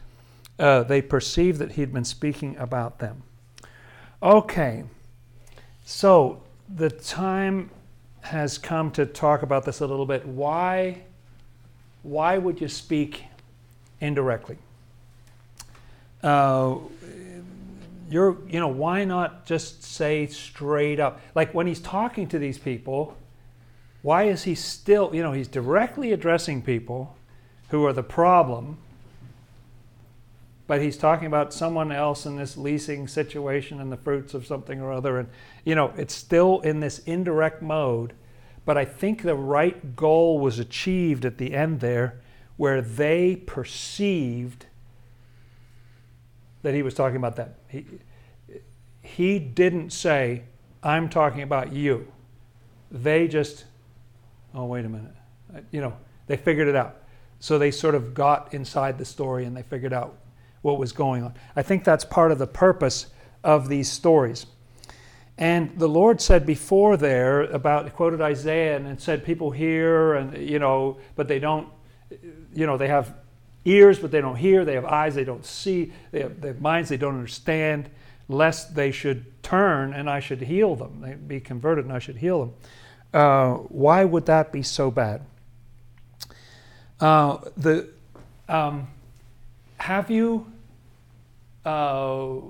Uh, 0.57 0.81
they 0.81 1.03
perceived 1.03 1.59
that 1.59 1.73
he'd 1.73 1.93
been 1.93 2.03
speaking 2.03 2.57
about 2.57 2.97
them. 2.97 3.21
Okay, 4.23 4.85
so 5.85 6.41
the 6.67 6.89
time 6.89 7.69
has 8.25 8.57
come 8.57 8.91
to 8.91 9.05
talk 9.05 9.41
about 9.41 9.65
this 9.65 9.81
a 9.81 9.87
little 9.87 10.05
bit. 10.05 10.25
Why? 10.25 11.03
Why 12.03 12.37
would 12.37 12.61
you 12.61 12.67
speak 12.67 13.23
indirectly? 13.99 14.57
uh, 16.25 16.77
you're, 18.09 18.37
you 18.49 18.59
know, 18.59 18.67
why 18.67 19.05
not 19.05 19.45
just 19.45 19.83
say 19.83 20.25
straight 20.27 20.99
up? 20.99 21.21
Like 21.35 21.53
when 21.53 21.67
he's 21.67 21.79
talking 21.79 22.27
to 22.29 22.39
these 22.39 22.57
people, 22.57 23.15
why 24.01 24.23
is 24.23 24.43
he 24.43 24.55
still, 24.55 25.13
you 25.13 25.21
know, 25.21 25.31
he's 25.31 25.47
directly 25.47 26.11
addressing 26.11 26.61
people 26.63 27.15
who 27.69 27.85
are 27.85 27.93
the 27.93 28.03
problem, 28.03 28.79
but 30.67 30.81
he's 30.81 30.97
talking 30.97 31.27
about 31.27 31.53
someone 31.53 31.91
else 31.91 32.25
in 32.25 32.37
this 32.37 32.57
leasing 32.57 33.07
situation 33.07 33.79
and 33.79 33.91
the 33.91 33.97
fruits 33.97 34.33
of 34.33 34.47
something 34.47 34.81
or 34.81 34.91
other. 34.91 35.19
And, 35.19 35.29
you 35.63 35.75
know, 35.75 35.93
it's 35.95 36.13
still 36.13 36.59
in 36.61 36.79
this 36.79 36.99
indirect 36.99 37.61
mode, 37.61 38.13
but 38.65 38.77
I 38.77 38.85
think 38.85 39.21
the 39.21 39.35
right 39.35 39.95
goal 39.95 40.39
was 40.39 40.57
achieved 40.57 41.23
at 41.23 41.37
the 41.37 41.53
end 41.53 41.81
there 41.81 42.21
where 42.57 42.81
they 42.81 43.35
perceived 43.35 44.65
that 46.63 46.73
he 46.73 46.81
was 46.81 46.95
talking 46.95 47.17
about 47.17 47.35
them. 47.35 47.51
He, 47.67 47.85
he 49.01 49.37
didn't 49.37 49.91
say, 49.91 50.43
I'm 50.81 51.09
talking 51.09 51.43
about 51.43 51.73
you. 51.73 52.11
They 52.89 53.27
just, 53.27 53.65
oh, 54.55 54.65
wait 54.65 54.85
a 54.85 54.89
minute. 54.89 55.11
Uh, 55.55 55.59
you 55.69 55.81
know, 55.81 55.95
they 56.25 56.37
figured 56.37 56.67
it 56.67 56.75
out. 56.75 57.03
So 57.39 57.59
they 57.59 57.69
sort 57.69 57.93
of 57.93 58.15
got 58.15 58.51
inside 58.53 58.97
the 58.97 59.05
story 59.05 59.45
and 59.45 59.55
they 59.55 59.61
figured 59.61 59.93
out 59.93 60.17
what 60.65 60.79
was 60.79 60.91
going 60.91 61.21
on. 61.21 61.31
I 61.55 61.61
think 61.61 61.83
that's 61.83 62.03
part 62.03 62.31
of 62.31 62.39
the 62.39 62.47
purpose 62.47 63.05
of 63.43 63.69
these 63.69 63.87
stories. 63.87 64.47
And 65.37 65.77
the 65.77 65.87
Lord 65.87 66.19
said 66.19 66.43
before 66.43 66.97
there 66.97 67.43
about 67.43 67.93
quoted 67.93 68.19
Isaiah 68.19 68.77
and 68.77 68.99
said 68.99 69.23
people 69.23 69.51
hear 69.51 70.15
and 70.15 70.35
you 70.35 70.57
know, 70.57 70.97
but 71.15 71.27
they 71.27 71.37
don't 71.37 71.67
you 72.55 72.65
know, 72.65 72.77
they 72.77 72.87
have 72.87 73.13
ears, 73.63 73.99
but 73.99 74.09
they 74.09 74.21
don't 74.21 74.37
hear. 74.37 74.65
They 74.65 74.73
have 74.73 74.85
eyes, 74.85 75.13
they 75.13 75.23
don't 75.23 75.45
see. 75.45 75.93
They 76.09 76.21
have, 76.21 76.41
they 76.41 76.47
have 76.47 76.61
minds, 76.61 76.89
they 76.89 76.97
don't 76.97 77.13
understand, 77.13 77.91
lest 78.27 78.73
they 78.73 78.91
should 78.91 79.43
turn 79.43 79.93
and 79.93 80.09
I 80.09 80.19
should 80.19 80.41
heal 80.41 80.75
them. 80.75 80.99
They 80.99 81.13
be 81.13 81.39
converted 81.39 81.85
and 81.85 81.93
I 81.93 81.99
should 81.99 82.17
heal 82.17 82.39
them. 82.39 82.53
Uh, 83.13 83.53
why 83.69 84.03
would 84.03 84.25
that 84.25 84.51
be 84.51 84.63
so 84.63 84.89
bad? 84.89 85.21
Uh, 86.99 87.37
the 87.55 87.89
um, 88.49 88.87
have 89.77 90.09
you? 90.09 90.51
Uh, 91.65 92.41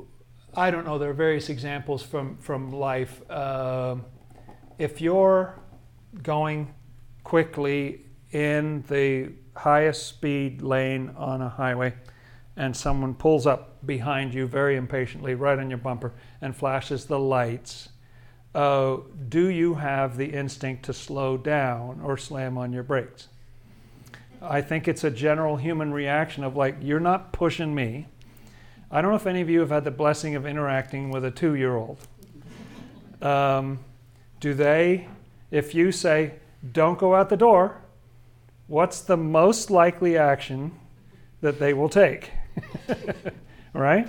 I 0.53 0.71
don't 0.71 0.85
know. 0.85 0.97
There 0.97 1.09
are 1.09 1.13
various 1.13 1.49
examples 1.49 2.03
from 2.03 2.37
from 2.37 2.71
life. 2.71 3.21
Um, 3.31 4.05
if 4.77 4.99
you're 4.99 5.59
going 6.21 6.73
quickly 7.23 8.05
in 8.31 8.83
the 8.89 9.31
highest 9.55 10.07
speed 10.07 10.61
lane 10.61 11.13
on 11.17 11.41
a 11.41 11.49
highway 11.49 11.93
and 12.57 12.75
someone 12.75 13.13
pulls 13.13 13.47
up 13.47 13.85
behind 13.85 14.33
you 14.33 14.47
very 14.47 14.75
impatiently 14.75 15.33
right 15.35 15.57
on 15.57 15.69
your 15.69 15.77
bumper 15.77 16.13
and 16.41 16.55
flashes 16.55 17.05
the 17.05 17.19
lights, 17.19 17.89
uh, 18.53 18.97
do 19.29 19.49
you 19.49 19.75
have 19.75 20.17
the 20.17 20.27
instinct 20.27 20.83
to 20.83 20.93
slow 20.93 21.37
down 21.37 22.01
or 22.01 22.17
slam 22.17 22.57
on 22.57 22.71
your 22.71 22.83
brakes? 22.83 23.27
I 24.41 24.61
think 24.61 24.87
it's 24.87 25.03
a 25.03 25.11
general 25.11 25.57
human 25.57 25.93
reaction 25.93 26.43
of 26.43 26.55
like, 26.55 26.77
you're 26.81 26.99
not 26.99 27.33
pushing 27.33 27.73
me. 27.73 28.07
I 28.91 29.01
don't 29.01 29.11
know 29.11 29.17
if 29.17 29.27
any 29.27 29.41
of 29.41 29.49
you 29.49 29.59
have 29.61 29.69
had 29.69 29.83
the 29.83 29.91
blessing 29.91 30.35
of 30.35 30.45
interacting 30.45 31.09
with 31.09 31.25
a 31.25 31.31
two 31.31 31.55
year 31.55 31.75
old. 31.75 31.97
Um, 33.21 33.79
do 34.39 34.53
they, 34.53 35.07
if 35.49 35.73
you 35.73 35.91
say, 35.91 36.33
don't 36.71 36.99
go 36.99 37.15
out 37.15 37.29
the 37.29 37.37
door, 37.37 37.81
what's 38.67 39.01
the 39.01 39.17
most 39.17 39.71
likely 39.71 40.17
action 40.17 40.71
that 41.41 41.59
they 41.59 41.73
will 41.73 41.89
take? 41.89 42.31
right? 43.73 44.07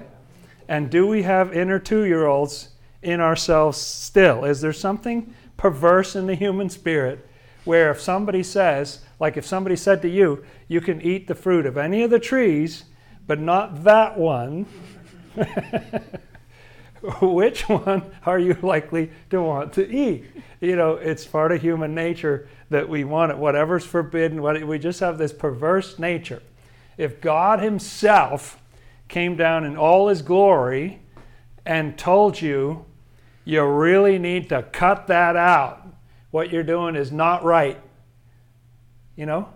And 0.68 0.90
do 0.90 1.06
we 1.06 1.22
have 1.22 1.52
inner 1.52 1.78
two 1.78 2.04
year 2.04 2.26
olds 2.26 2.70
in 3.02 3.20
ourselves 3.20 3.78
still? 3.78 4.44
Is 4.44 4.60
there 4.60 4.72
something 4.72 5.34
perverse 5.56 6.16
in 6.16 6.26
the 6.26 6.34
human 6.34 6.68
spirit 6.68 7.26
where 7.64 7.90
if 7.90 8.00
somebody 8.00 8.42
says, 8.42 9.00
like 9.18 9.36
if 9.36 9.46
somebody 9.46 9.76
said 9.76 10.02
to 10.02 10.08
you, 10.08 10.44
you 10.68 10.80
can 10.80 11.00
eat 11.00 11.26
the 11.26 11.34
fruit 11.34 11.66
of 11.66 11.76
any 11.76 12.02
of 12.02 12.10
the 12.10 12.18
trees, 12.18 12.84
but 13.26 13.40
not 13.40 13.84
that 13.84 14.16
one, 14.16 14.66
which 17.20 17.68
one 17.68 18.02
are 18.24 18.38
you 18.38 18.54
likely 18.62 19.10
to 19.30 19.42
want 19.42 19.72
to 19.74 19.88
eat? 19.88 20.24
You 20.60 20.76
know, 20.76 20.92
it's 20.92 21.26
part 21.26 21.52
of 21.52 21.60
human 21.60 21.94
nature 21.94 22.48
that 22.70 22.88
we 22.88 23.04
want 23.04 23.30
it, 23.32 23.38
whatever's 23.38 23.84
forbidden, 23.84 24.42
we 24.66 24.78
just 24.78 25.00
have 25.00 25.18
this 25.18 25.32
perverse 25.32 25.98
nature. 25.98 26.42
If 26.96 27.20
God 27.20 27.60
Himself 27.60 28.60
came 29.08 29.36
down 29.36 29.64
in 29.64 29.76
all 29.76 30.08
His 30.08 30.22
glory 30.22 31.00
and 31.64 31.96
told 31.96 32.40
you, 32.40 32.84
you 33.44 33.62
really 33.64 34.18
need 34.18 34.48
to 34.48 34.62
cut 34.62 35.06
that 35.06 35.36
out, 35.36 35.86
what 36.30 36.50
you're 36.50 36.64
doing 36.64 36.96
is 36.96 37.12
not 37.12 37.44
right, 37.44 37.80
you 39.14 39.26
know, 39.26 39.48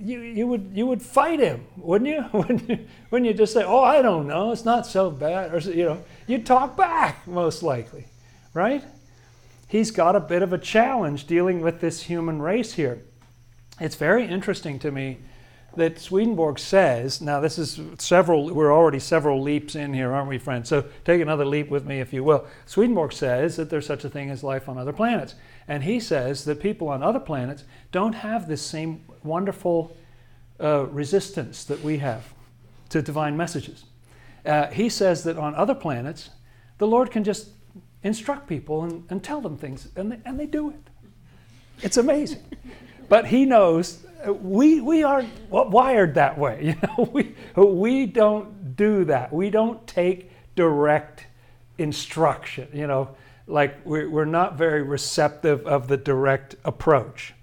you, 0.00 0.20
you, 0.20 0.46
would, 0.46 0.70
you 0.74 0.86
would 0.86 1.02
fight 1.02 1.40
him, 1.40 1.66
wouldn't 1.76 2.10
you? 2.10 2.24
wouldn't 2.32 2.68
you? 2.68 3.30
You 3.30 3.34
just 3.34 3.52
say, 3.52 3.64
oh, 3.64 3.82
I 3.82 4.02
don't 4.02 4.26
know, 4.26 4.52
it's 4.52 4.64
not 4.64 4.86
so 4.86 5.10
bad? 5.10 5.54
Or, 5.54 5.58
you 5.58 5.84
know, 5.84 6.02
you'd 6.26 6.46
talk 6.46 6.76
back, 6.76 7.26
most 7.26 7.62
likely, 7.62 8.06
right? 8.54 8.82
he's 9.70 9.92
got 9.92 10.16
a 10.16 10.20
bit 10.20 10.42
of 10.42 10.52
a 10.52 10.58
challenge 10.58 11.26
dealing 11.26 11.60
with 11.60 11.80
this 11.80 12.02
human 12.02 12.42
race 12.42 12.74
here. 12.74 13.02
It's 13.80 13.94
very 13.94 14.26
interesting 14.26 14.78
to 14.80 14.90
me 14.90 15.18
that 15.76 15.98
Swedenborg 15.98 16.58
says, 16.58 17.20
now 17.20 17.40
this 17.40 17.58
is 17.58 17.80
several, 17.98 18.52
we're 18.52 18.72
already 18.72 18.98
several 18.98 19.40
leaps 19.40 19.74
in 19.74 19.94
here, 19.94 20.12
aren't 20.12 20.28
we, 20.28 20.38
friends? 20.38 20.68
So 20.68 20.84
take 21.04 21.20
another 21.20 21.44
leap 21.44 21.70
with 21.70 21.84
me, 21.86 22.00
if 22.00 22.12
you 22.12 22.24
will. 22.24 22.46
Swedenborg 22.66 23.12
says 23.12 23.56
that 23.56 23.70
there's 23.70 23.86
such 23.86 24.04
a 24.04 24.08
thing 24.08 24.30
as 24.30 24.42
life 24.42 24.68
on 24.68 24.78
other 24.78 24.92
planets. 24.92 25.34
And 25.68 25.84
he 25.84 26.00
says 26.00 26.44
that 26.46 26.60
people 26.60 26.88
on 26.88 27.02
other 27.02 27.20
planets 27.20 27.64
don't 27.92 28.14
have 28.14 28.48
this 28.48 28.62
same 28.62 29.04
wonderful 29.22 29.96
uh, 30.60 30.86
resistance 30.86 31.64
that 31.64 31.82
we 31.82 31.98
have 31.98 32.34
to 32.88 33.00
divine 33.00 33.36
messages. 33.36 33.84
Uh, 34.44 34.66
he 34.68 34.88
says 34.88 35.22
that 35.24 35.38
on 35.38 35.54
other 35.54 35.74
planets, 35.74 36.30
the 36.78 36.86
Lord 36.86 37.10
can 37.10 37.24
just 37.24 37.50
instruct 38.02 38.48
people 38.48 38.84
and, 38.84 39.04
and 39.10 39.22
tell 39.22 39.40
them 39.40 39.56
things, 39.56 39.88
and 39.96 40.12
they, 40.12 40.18
and 40.24 40.40
they 40.40 40.46
do 40.46 40.70
it. 40.70 40.80
It's 41.82 41.96
amazing. 41.96 42.42
But 43.10 43.26
he 43.26 43.44
knows 43.44 44.06
we, 44.26 44.80
we 44.80 45.02
are 45.02 45.24
wired 45.50 46.14
that 46.14 46.38
way. 46.38 46.58
You 46.70 46.76
know, 46.82 47.10
we, 47.12 47.34
we 47.56 48.06
don't 48.06 48.76
do 48.76 49.04
that. 49.06 49.32
We 49.32 49.50
don't 49.50 49.84
take 49.86 50.30
direct 50.54 51.26
instruction. 51.78 52.68
You 52.72 52.86
know, 52.86 53.16
like 53.46 53.84
we're, 53.84 54.08
we're 54.08 54.24
not 54.24 54.56
very 54.56 54.82
receptive 54.82 55.66
of 55.66 55.88
the 55.88 55.96
direct 55.96 56.56
approach. 56.64 57.34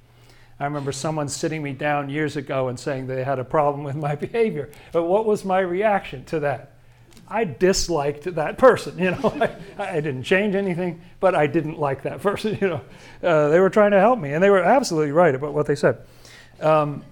I 0.59 0.65
remember 0.65 0.91
someone 0.91 1.27
sitting 1.27 1.61
me 1.61 1.73
down 1.73 2.09
years 2.09 2.35
ago 2.35 2.67
and 2.67 2.79
saying 2.79 3.07
they 3.07 3.23
had 3.23 3.39
a 3.39 3.43
problem 3.43 3.83
with 3.83 3.95
my 3.95 4.15
behavior. 4.27 4.71
But 4.91 5.03
what 5.03 5.25
was 5.25 5.45
my 5.45 5.59
reaction 5.59 6.25
to 6.25 6.39
that? 6.41 6.76
I 7.27 7.43
disliked 7.43 8.23
that 8.35 8.57
person. 8.57 8.97
You 8.97 9.11
know, 9.11 9.33
I, 9.77 9.97
I, 9.97 10.01
didn't 10.01 10.23
change 10.23 10.55
anything, 10.55 11.01
but 11.19 11.35
I 11.35 11.47
didn't 11.47 11.77
like 11.77 12.03
that 12.03 12.21
person. 12.21 12.57
You 12.59 12.67
know, 12.67 12.81
uh, 13.21 13.49
they 13.49 13.59
were 13.59 13.69
trying 13.69 13.91
to 13.91 13.99
help 13.99 14.19
me, 14.19 14.33
and 14.33 14.43
they 14.43 14.49
were 14.49 14.63
absolutely 14.63 15.11
right 15.11 15.35
about 15.35 15.53
what 15.53 15.65
they 15.65 15.75
said. 15.75 15.99
Um, 16.59 17.03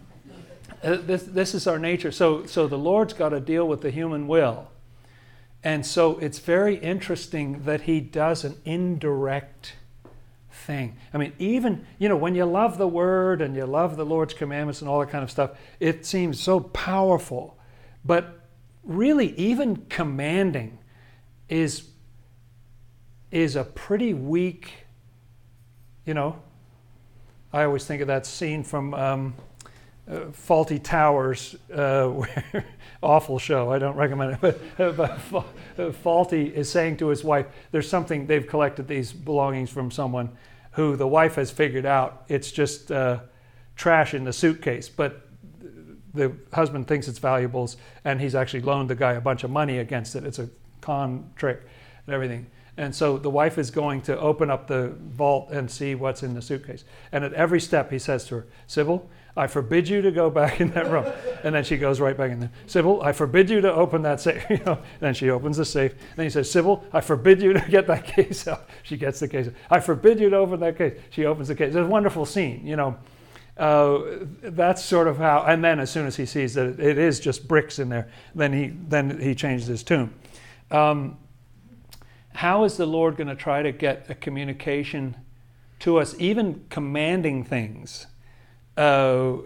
uh, 0.84 0.98
this, 0.98 1.24
this 1.24 1.56
is 1.56 1.68
our 1.68 1.80
nature. 1.80 2.12
So, 2.12 2.46
so 2.46 2.68
the 2.68 2.78
Lord's 2.78 3.14
got 3.14 3.30
to 3.30 3.40
deal 3.40 3.68
with 3.68 3.82
the 3.82 3.92
human 3.92 4.28
will. 4.28 4.70
And 5.64 5.84
so 5.84 6.20
it's 6.20 6.38
very 6.38 6.76
interesting 6.76 7.64
that 7.64 7.82
he 7.82 8.00
does 8.00 8.44
an 8.44 8.56
indirect 8.66 9.74
thing. 10.52 10.96
I 11.12 11.18
mean, 11.18 11.34
even, 11.40 11.88
you 11.98 12.08
know, 12.08 12.16
when 12.16 12.36
you 12.36 12.46
love 12.46 12.78
the 12.78 12.88
word 12.88 13.42
and 13.42 13.56
you 13.56 13.66
love 13.66 13.98
the 13.98 14.06
Lord's 14.06 14.36
commandments 14.36 14.82
and 14.82 14.90
all 14.90 15.00
that 15.00 15.10
kind 15.10 15.24
of 15.24 15.32
stuff, 15.32 15.52
it 15.80 16.06
seems 16.06 16.40
so 16.40 16.60
powerful. 16.60 17.58
But 18.04 18.45
really, 18.86 19.34
even 19.38 19.86
commanding 19.90 20.78
is, 21.50 21.90
is 23.32 23.56
a 23.56 23.64
pretty 23.64 24.14
weak, 24.14 24.72
you 26.06 26.14
know, 26.14 26.42
I 27.52 27.64
always 27.64 27.86
think 27.86 28.02
of 28.02 28.08
that 28.08 28.26
scene 28.26 28.64
from 28.64 28.94
um, 28.94 29.36
uh, 30.10 30.26
Fawlty 30.32 30.84
Towers, 30.84 31.56
uh, 31.74 32.12
awful 33.04 33.40
show. 33.40 33.72
I 33.72 33.80
don't 33.80 33.96
recommend 33.96 34.38
it. 34.44 34.62
But, 34.78 34.80
uh, 34.80 34.92
but 34.92 35.94
Fawlty 36.04 36.52
is 36.52 36.70
saying 36.70 36.98
to 36.98 37.08
his 37.08 37.24
wife, 37.24 37.48
"There's 37.72 37.90
something 37.90 38.28
they've 38.28 38.46
collected 38.46 38.88
these 38.88 39.14
belongings 39.14 39.70
from 39.70 39.90
someone 39.90 40.30
who 40.72 40.96
the 40.96 41.08
wife 41.08 41.36
has 41.36 41.50
figured 41.50 41.86
out 41.86 42.26
it's 42.28 42.52
just 42.52 42.92
uh, 42.92 43.20
trash 43.76 44.14
in 44.14 44.24
the 44.26 44.34
suitcase, 44.34 44.90
but." 44.90 45.25
The 46.16 46.32
husband 46.54 46.88
thinks 46.88 47.08
it's 47.08 47.20
valuables, 47.20 47.78
and 48.04 48.20
he's 48.20 48.36
actually 48.36 48.62
loaned 48.62 48.90
the 48.90 48.96
guy 48.96 49.14
a 49.14 49.22
bunch 49.22 49.44
of 49.44 49.52
money 49.52 49.78
against 49.78 50.16
it. 50.16 50.26
It's 50.26 50.40
a 50.40 50.50
con 50.82 51.30
trick 51.36 51.62
and 52.06 52.14
everything. 52.14 52.48
And 52.78 52.94
so 52.94 53.18
the 53.18 53.30
wife 53.30 53.58
is 53.58 53.72
going 53.72 54.02
to 54.02 54.20
open 54.20 54.50
up 54.50 54.68
the 54.68 54.94
vault 55.00 55.50
and 55.52 55.72
see 55.72 55.96
what's 55.96 56.24
in 56.24 56.34
the 56.34 56.42
suitcase. 56.42 56.84
And 57.12 57.24
at 57.24 57.34
every 57.34 57.62
step, 57.62 57.90
he 57.90 58.00
says 58.00 58.26
to 58.26 58.36
her, 58.36 58.48
Sybil, 58.68 59.10
I 59.38 59.48
forbid 59.48 59.88
you 59.88 60.02
to 60.02 60.12
go 60.12 60.30
back 60.30 60.62
in 60.62 60.72
that 60.72 60.90
room. 60.90 61.06
And 61.44 61.56
then 61.56 61.64
she 61.64 61.78
goes 61.78 62.00
right 62.00 62.16
back 62.16 62.32
in 62.32 62.40
there. 62.40 62.52
Sybil, 62.68 63.02
I 63.02 63.14
forbid 63.14 63.50
you 63.50 63.62
to 63.62 63.74
open 63.74 64.02
that 64.04 64.20
safe. 64.20 64.44
You 64.50 64.60
know, 64.66 64.80
then 65.00 65.14
she 65.14 65.30
opens 65.30 65.58
the 65.58 65.66
safe. 65.66 65.92
And 65.92 66.18
then 66.18 66.26
he 66.26 66.30
says, 66.30 66.50
Sybil, 66.52 66.84
I 66.92 67.02
forbid 67.02 67.42
you 67.42 67.54
to 67.54 67.60
get 67.70 67.88
that 67.88 68.06
case 68.06 68.48
out. 68.48 68.70
She 68.84 68.98
gets 68.98 69.20
the 69.20 69.28
case. 69.28 69.50
I 69.70 69.80
forbid 69.80 70.20
you 70.20 70.30
to 70.30 70.38
open 70.38 70.60
that 70.62 70.78
case. 70.78 71.00
She 71.10 71.26
opens 71.26 71.48
the 71.48 71.56
case. 71.56 71.68
It's 71.68 71.76
a 71.78 71.86
wonderful 71.86 72.26
scene, 72.26 72.66
you 72.66 72.76
know. 72.76 72.98
Uh, 73.58 74.00
that's 74.42 74.84
sort 74.84 75.08
of 75.08 75.18
how. 75.18 75.44
And 75.48 75.64
then 75.64 75.80
as 75.80 75.90
soon 75.90 76.08
as 76.08 76.16
he 76.16 76.26
sees 76.26 76.54
that 76.56 76.80
it 76.80 76.98
is 76.98 77.20
just 77.20 77.48
bricks 77.48 77.80
in 77.80 77.90
there, 77.90 78.10
then 78.34 78.52
he 78.52 78.68
then 78.68 79.20
he 79.20 79.34
changes 79.34 79.68
his 79.68 79.84
tune. 79.84 80.14
Um, 80.72 81.18
how 82.34 82.66
is 82.66 82.76
the 82.76 82.86
Lord 82.86 83.16
going 83.16 83.30
to 83.30 83.36
try 83.36 83.62
to 83.62 83.72
get 83.72 84.08
a 84.10 84.16
communication 84.16 85.16
to 85.80 85.98
us, 85.98 86.16
even 86.20 86.66
commanding 86.70 87.46
things? 87.46 88.08
uh, 88.78 89.38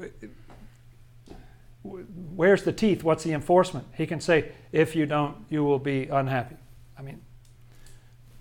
where's 1.84 2.64
the 2.64 2.72
teeth? 2.72 3.03
What's 3.03 3.24
the 3.24 3.34
enforcement? 3.34 3.88
He 3.95 4.05
can 4.05 4.20
say, 4.20 4.51
if 4.72 4.95
you 4.95 5.05
don't, 5.05 5.36
you 5.49 5.64
will 5.64 5.80
be 5.80 6.07
unhappy. 6.07 6.55
I 6.97 7.01
mean, 7.01 7.22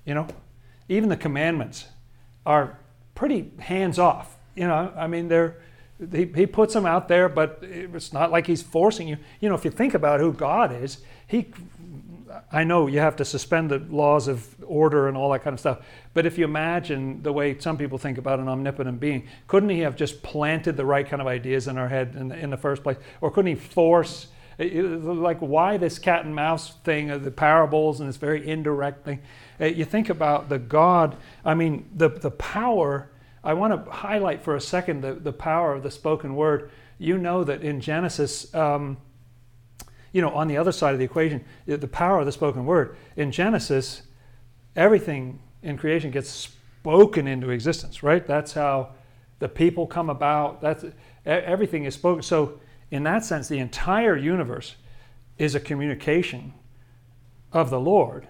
you 0.04 0.14
know, 0.14 0.26
even 0.88 1.08
the 1.08 1.16
commandments 1.16 1.86
are 2.46 2.78
pretty 3.14 3.52
hands 3.58 3.98
off. 3.98 4.37
You 4.58 4.66
know, 4.66 4.92
I 4.96 5.06
mean, 5.06 5.28
they're, 5.28 5.56
he, 6.12 6.26
he 6.34 6.46
puts 6.46 6.74
them 6.74 6.86
out 6.86 7.08
there, 7.08 7.28
but 7.28 7.58
it's 7.62 8.12
not 8.12 8.30
like 8.30 8.46
he's 8.46 8.62
forcing 8.62 9.08
you. 9.08 9.16
You 9.40 9.48
know, 9.48 9.54
if 9.54 9.64
you 9.64 9.70
think 9.70 9.94
about 9.94 10.20
who 10.20 10.32
God 10.32 10.72
is, 10.72 10.98
he 11.26 11.46
I 12.52 12.64
know 12.64 12.86
you 12.86 13.00
have 13.00 13.16
to 13.16 13.24
suspend 13.24 13.70
the 13.70 13.78
laws 13.78 14.28
of 14.28 14.54
order 14.64 15.08
and 15.08 15.16
all 15.16 15.30
that 15.32 15.42
kind 15.42 15.54
of 15.54 15.60
stuff, 15.60 15.78
but 16.14 16.26
if 16.26 16.38
you 16.38 16.44
imagine 16.44 17.22
the 17.22 17.32
way 17.32 17.58
some 17.58 17.76
people 17.76 17.98
think 17.98 18.18
about 18.18 18.38
an 18.38 18.48
omnipotent 18.48 19.00
being, 19.00 19.26
couldn't 19.46 19.70
he 19.70 19.80
have 19.80 19.96
just 19.96 20.22
planted 20.22 20.76
the 20.76 20.84
right 20.84 21.06
kind 21.06 21.20
of 21.20 21.28
ideas 21.28 21.68
in 21.68 21.78
our 21.78 21.88
head 21.88 22.14
in 22.16 22.28
the, 22.28 22.38
in 22.38 22.50
the 22.50 22.56
first 22.56 22.82
place? 22.82 22.96
Or 23.20 23.30
couldn't 23.30 23.48
he 23.48 23.54
force, 23.54 24.28
like, 24.58 25.38
why 25.38 25.76
this 25.76 25.98
cat 25.98 26.24
and 26.24 26.34
mouse 26.34 26.74
thing 26.84 27.22
the 27.22 27.30
parables 27.30 28.00
and 28.00 28.08
this 28.08 28.16
very 28.16 28.46
indirect 28.46 29.04
thing? 29.04 29.20
Uh, 29.60 29.66
you 29.66 29.84
think 29.84 30.08
about 30.08 30.48
the 30.48 30.58
God, 30.58 31.16
I 31.44 31.54
mean, 31.54 31.88
the, 31.94 32.08
the 32.08 32.30
power, 32.30 33.10
I 33.48 33.54
want 33.54 33.82
to 33.82 33.90
highlight 33.90 34.42
for 34.42 34.56
a 34.56 34.60
second 34.60 35.00
the, 35.00 35.14
the 35.14 35.32
power 35.32 35.72
of 35.72 35.82
the 35.82 35.90
spoken 35.90 36.36
word. 36.36 36.70
You 36.98 37.16
know 37.16 37.44
that 37.44 37.62
in 37.62 37.80
Genesis, 37.80 38.54
um, 38.54 38.98
you 40.12 40.20
know, 40.20 40.28
on 40.32 40.48
the 40.48 40.58
other 40.58 40.70
side 40.70 40.92
of 40.92 40.98
the 40.98 41.06
equation, 41.06 41.42
the 41.64 41.88
power 41.88 42.20
of 42.20 42.26
the 42.26 42.32
spoken 42.32 42.66
word. 42.66 42.94
In 43.16 43.32
Genesis, 43.32 44.02
everything 44.76 45.40
in 45.62 45.78
creation 45.78 46.10
gets 46.10 46.28
spoken 46.28 47.26
into 47.26 47.48
existence, 47.48 48.02
right? 48.02 48.26
That's 48.26 48.52
how 48.52 48.90
the 49.38 49.48
people 49.48 49.86
come 49.86 50.10
about. 50.10 50.60
That's 50.60 50.84
everything 51.24 51.86
is 51.86 51.94
spoken. 51.94 52.22
So, 52.22 52.60
in 52.90 53.02
that 53.04 53.24
sense, 53.24 53.48
the 53.48 53.60
entire 53.60 54.14
universe 54.14 54.76
is 55.38 55.54
a 55.54 55.60
communication 55.60 56.52
of 57.50 57.70
the 57.70 57.80
Lord. 57.80 58.28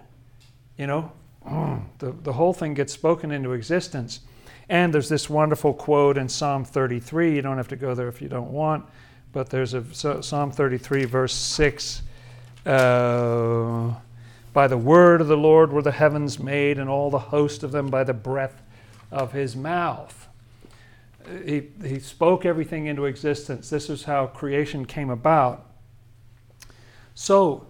You 0.76 0.86
know, 0.86 1.12
the, 1.98 2.12
the 2.22 2.34
whole 2.34 2.52
thing 2.52 2.74
gets 2.74 2.92
spoken 2.92 3.32
into 3.32 3.50
existence. 3.52 4.20
And 4.68 4.92
there's 4.92 5.08
this 5.08 5.30
wonderful 5.30 5.72
quote 5.72 6.18
in 6.18 6.28
Psalm 6.28 6.64
33. 6.64 7.34
You 7.34 7.42
don't 7.42 7.56
have 7.56 7.68
to 7.68 7.76
go 7.76 7.94
there 7.94 8.08
if 8.08 8.20
you 8.20 8.28
don't 8.28 8.50
want 8.50 8.84
but 9.32 9.50
there's 9.50 9.74
a 9.74 10.22
Psalm 10.22 10.50
33, 10.50 11.04
verse 11.04 11.34
6. 11.34 12.02
Uh, 12.64 13.94
by 14.52 14.66
the 14.66 14.76
word 14.76 15.20
of 15.20 15.28
the 15.28 15.36
Lord 15.36 15.72
were 15.72 15.82
the 15.82 15.92
heavens 15.92 16.38
made, 16.38 16.78
and 16.78 16.88
all 16.88 17.10
the 17.10 17.18
host 17.18 17.62
of 17.62 17.72
them 17.72 17.88
by 17.88 18.04
the 18.04 18.14
breath 18.14 18.62
of 19.12 19.32
his 19.32 19.54
mouth. 19.54 20.28
He, 21.44 21.68
he 21.84 21.98
spoke 21.98 22.46
everything 22.46 22.86
into 22.86 23.04
existence. 23.04 23.68
This 23.68 23.90
is 23.90 24.04
how 24.04 24.26
creation 24.26 24.86
came 24.86 25.10
about. 25.10 25.66
So, 27.14 27.66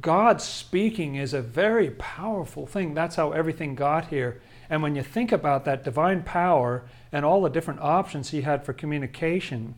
God 0.00 0.42
speaking 0.42 1.14
is 1.14 1.32
a 1.32 1.40
very 1.40 1.90
powerful 1.92 2.66
thing. 2.66 2.92
That's 2.92 3.16
how 3.16 3.32
everything 3.32 3.74
got 3.74 4.08
here. 4.08 4.42
And 4.70 4.82
when 4.82 4.94
you 4.94 5.02
think 5.02 5.32
about 5.32 5.64
that 5.64 5.82
divine 5.82 6.22
power 6.22 6.84
and 7.10 7.24
all 7.24 7.42
the 7.42 7.50
different 7.50 7.80
options 7.80 8.30
he 8.30 8.42
had 8.42 8.64
for 8.64 8.72
communication, 8.72 9.74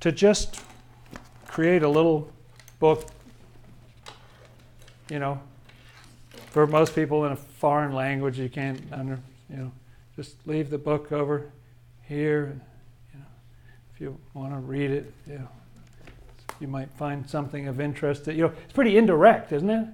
to 0.00 0.12
just 0.12 0.62
create 1.46 1.82
a 1.82 1.88
little 1.88 2.30
book, 2.78 3.08
you 5.10 5.18
know, 5.18 5.40
for 6.50 6.66
most 6.66 6.94
people 6.94 7.24
in 7.24 7.32
a 7.32 7.36
foreign 7.36 7.94
language 7.94 8.38
you 8.38 8.50
can't 8.50 8.80
under, 8.92 9.18
you 9.48 9.56
know, 9.56 9.72
just 10.14 10.36
leave 10.46 10.68
the 10.68 10.78
book 10.78 11.10
over 11.10 11.50
here, 12.02 12.60
you 13.14 13.20
know, 13.20 13.26
if 13.94 14.00
you 14.00 14.18
want 14.34 14.52
to 14.52 14.58
read 14.58 14.90
it, 14.90 15.12
you 15.26 15.38
know, 15.38 15.48
you 16.60 16.68
might 16.68 16.90
find 16.96 17.28
something 17.28 17.66
of 17.66 17.80
interest 17.80 18.26
that, 18.26 18.34
you 18.34 18.42
know, 18.42 18.52
it's 18.64 18.72
pretty 18.74 18.98
indirect, 18.98 19.52
isn't 19.52 19.70
it? 19.70 19.88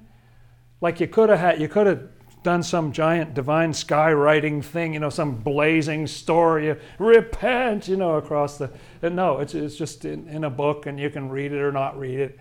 Like 0.81 0.99
you 0.99 1.07
could 1.07 1.29
have 1.29 1.39
had, 1.39 1.61
you 1.61 1.69
could 1.69 1.87
have 1.87 2.09
done 2.45 2.63
some 2.63 2.93
giant 2.93 3.35
divine 3.35 3.73
skywriting 3.73 4.63
thing, 4.63 4.95
you 4.95 5.01
know, 5.01 5.11
some 5.11 5.35
blazing 5.35 6.07
story, 6.07 6.77
repent, 6.99 7.89
you 7.89 7.97
know, 7.97 8.17
across 8.17 8.59
the. 8.59 8.71
No, 9.03 9.41
it's, 9.41 9.55
it's 9.55 9.75
just 9.75 10.05
in, 10.05 10.29
in 10.29 10.45
a 10.45 10.51
book 10.51 10.87
and 10.87 11.01
you 11.01 11.11
can 11.11 11.29
read 11.29 11.53
it 11.53 11.59
or 11.59 11.73
not 11.73 11.99
read 11.99 12.21
it. 12.21 12.39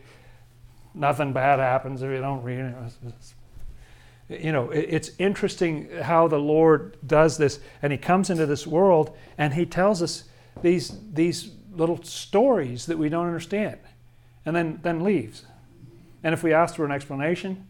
Nothing 0.94 1.34
bad 1.34 1.58
happens 1.58 2.04
if 2.04 2.12
you 2.12 2.20
don't 2.20 2.44
read 2.44 2.60
it. 2.60 2.76
It's, 3.08 3.34
you 4.30 4.52
know, 4.52 4.70
it, 4.70 4.86
it's 4.90 5.12
interesting 5.18 5.90
how 6.04 6.28
the 6.28 6.38
Lord 6.38 6.98
does 7.08 7.38
this, 7.38 7.60
and 7.82 7.92
He 7.92 7.98
comes 7.98 8.30
into 8.30 8.46
this 8.46 8.68
world 8.68 9.16
and 9.38 9.54
He 9.54 9.66
tells 9.66 10.04
us 10.04 10.26
these, 10.62 10.96
these 11.12 11.50
little 11.72 12.04
stories 12.04 12.86
that 12.86 12.98
we 12.98 13.10
don't 13.10 13.26
understand, 13.26 13.80
and 14.46 14.56
then, 14.56 14.80
then 14.84 15.02
leaves. 15.02 15.46
And 16.24 16.34
if 16.34 16.44
we 16.44 16.54
ask 16.54 16.76
for 16.76 16.86
an 16.86 16.92
explanation, 16.92 17.68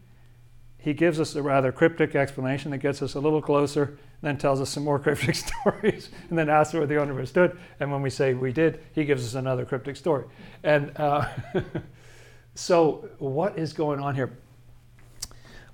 he 0.84 0.92
gives 0.92 1.18
us 1.18 1.34
a 1.34 1.42
rather 1.42 1.72
cryptic 1.72 2.14
explanation 2.14 2.70
that 2.70 2.78
gets 2.78 3.00
us 3.00 3.14
a 3.14 3.20
little 3.20 3.40
closer, 3.40 3.96
then 4.20 4.36
tells 4.36 4.60
us 4.60 4.68
some 4.68 4.84
more 4.84 4.98
cryptic 5.00 5.34
stories, 5.34 6.10
and 6.28 6.38
then 6.38 6.50
asks 6.50 6.74
where 6.74 6.86
the 6.86 7.00
owner 7.00 7.12
understood. 7.12 7.58
And 7.80 7.90
when 7.90 8.02
we 8.02 8.10
say 8.10 8.34
we 8.34 8.52
did, 8.52 8.80
he 8.92 9.06
gives 9.06 9.24
us 9.24 9.34
another 9.34 9.64
cryptic 9.64 9.96
story. 9.96 10.26
And 10.62 10.92
uh, 10.96 11.26
so, 12.54 13.08
what 13.18 13.58
is 13.58 13.72
going 13.72 13.98
on 13.98 14.14
here? 14.14 14.36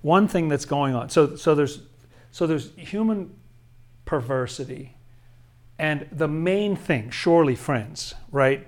One 0.02 0.28
thing 0.28 0.48
that's 0.48 0.64
going 0.64 0.94
on. 0.94 1.08
So, 1.08 1.34
so 1.34 1.56
there's 1.56 1.82
so 2.30 2.46
there's 2.46 2.70
human 2.76 3.34
perversity, 4.04 4.94
and 5.76 6.06
the 6.12 6.28
main 6.28 6.76
thing, 6.76 7.10
surely, 7.10 7.56
friends, 7.56 8.14
right, 8.30 8.64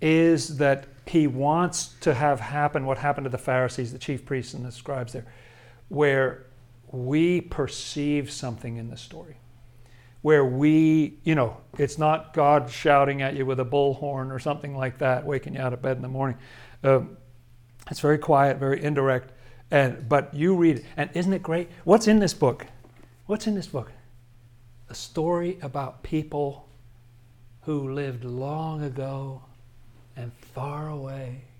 is 0.00 0.56
that 0.56 0.86
he 1.06 1.26
wants 1.26 1.94
to 2.00 2.14
have 2.14 2.40
happen 2.40 2.86
what 2.86 2.96
happened 2.96 3.26
to 3.26 3.30
the 3.30 3.36
Pharisees, 3.36 3.92
the 3.92 3.98
chief 3.98 4.24
priests, 4.24 4.54
and 4.54 4.64
the 4.64 4.72
scribes 4.72 5.12
there 5.12 5.26
where 5.92 6.46
we 6.90 7.42
perceive 7.42 8.30
something 8.30 8.78
in 8.78 8.88
the 8.88 8.96
story. 8.96 9.36
Where 10.22 10.44
we, 10.44 11.18
you 11.22 11.34
know, 11.34 11.58
it's 11.76 11.98
not 11.98 12.32
God 12.32 12.70
shouting 12.70 13.20
at 13.20 13.36
you 13.36 13.44
with 13.44 13.60
a 13.60 13.64
bullhorn 13.64 14.30
or 14.30 14.38
something 14.38 14.74
like 14.74 14.98
that, 14.98 15.26
waking 15.26 15.54
you 15.54 15.60
out 15.60 15.74
of 15.74 15.82
bed 15.82 15.96
in 15.96 16.02
the 16.02 16.08
morning. 16.08 16.38
Uh, 16.82 17.00
it's 17.90 18.00
very 18.00 18.16
quiet, 18.16 18.56
very 18.56 18.82
indirect. 18.82 19.32
And 19.70 20.08
but 20.08 20.32
you 20.32 20.56
read 20.56 20.78
it, 20.78 20.84
and 20.96 21.10
isn't 21.12 21.32
it 21.32 21.42
great? 21.42 21.68
What's 21.84 22.08
in 22.08 22.20
this 22.20 22.32
book? 22.32 22.66
What's 23.26 23.46
in 23.46 23.54
this 23.54 23.66
book? 23.66 23.92
A 24.88 24.94
story 24.94 25.58
about 25.60 26.02
people 26.02 26.68
who 27.62 27.92
lived 27.92 28.24
long 28.24 28.82
ago 28.82 29.42
and 30.16 30.32
far 30.54 30.88
away. 30.88 31.42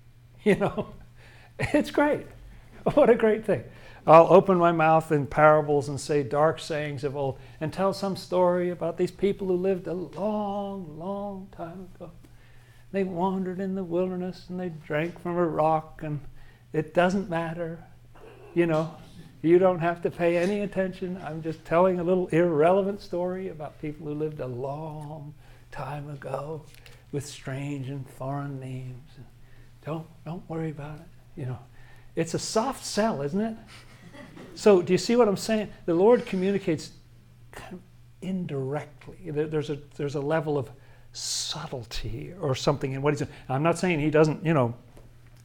You 0.44 0.56
know, 0.56 0.88
it's 1.60 1.92
great. 1.92 2.26
What 2.94 3.08
a 3.08 3.14
great 3.14 3.44
thing. 3.44 3.62
I'll 4.04 4.32
open 4.32 4.58
my 4.58 4.72
mouth 4.72 5.12
in 5.12 5.26
parables 5.26 5.88
and 5.88 6.00
say 6.00 6.24
dark 6.24 6.58
sayings 6.58 7.04
of 7.04 7.16
old 7.16 7.38
and 7.60 7.72
tell 7.72 7.92
some 7.92 8.16
story 8.16 8.70
about 8.70 8.96
these 8.96 9.12
people 9.12 9.46
who 9.46 9.56
lived 9.56 9.86
a 9.86 9.94
long, 9.94 10.98
long 10.98 11.48
time 11.56 11.88
ago. 11.94 12.10
They 12.90 13.04
wandered 13.04 13.60
in 13.60 13.76
the 13.76 13.84
wilderness 13.84 14.46
and 14.48 14.58
they 14.58 14.70
drank 14.70 15.20
from 15.20 15.36
a 15.36 15.46
rock, 15.46 16.02
and 16.02 16.20
it 16.72 16.94
doesn't 16.94 17.30
matter. 17.30 17.84
You 18.54 18.66
know, 18.66 18.94
you 19.40 19.58
don't 19.58 19.78
have 19.78 20.02
to 20.02 20.10
pay 20.10 20.36
any 20.36 20.60
attention. 20.60 21.20
I'm 21.24 21.40
just 21.40 21.64
telling 21.64 22.00
a 22.00 22.04
little 22.04 22.26
irrelevant 22.28 23.00
story 23.00 23.48
about 23.48 23.80
people 23.80 24.08
who 24.08 24.14
lived 24.14 24.40
a 24.40 24.46
long 24.46 25.32
time 25.70 26.10
ago 26.10 26.64
with 27.12 27.24
strange 27.24 27.88
and 27.88 28.08
foreign 28.10 28.58
names. 28.58 29.10
Don't, 29.86 30.06
don't 30.24 30.48
worry 30.50 30.70
about 30.70 30.98
it. 30.98 31.40
You 31.40 31.46
know, 31.46 31.58
it's 32.14 32.34
a 32.34 32.38
soft 32.38 32.84
sell, 32.84 33.22
isn't 33.22 33.40
it? 33.40 33.56
So, 34.54 34.82
do 34.82 34.92
you 34.92 34.98
see 34.98 35.16
what 35.16 35.28
I'm 35.28 35.36
saying? 35.36 35.70
The 35.86 35.94
Lord 35.94 36.26
communicates 36.26 36.90
indirectly. 38.20 39.30
There's 39.30 39.70
a, 39.70 39.78
there's 39.96 40.14
a 40.14 40.20
level 40.20 40.58
of 40.58 40.70
subtlety 41.12 42.32
or 42.40 42.54
something 42.54 42.92
in 42.92 43.02
what 43.02 43.12
he's 43.12 43.20
doing. 43.20 43.30
I'm 43.48 43.62
not 43.62 43.78
saying 43.78 44.00
he 44.00 44.10
doesn't, 44.10 44.44
you 44.44 44.54
know, 44.54 44.74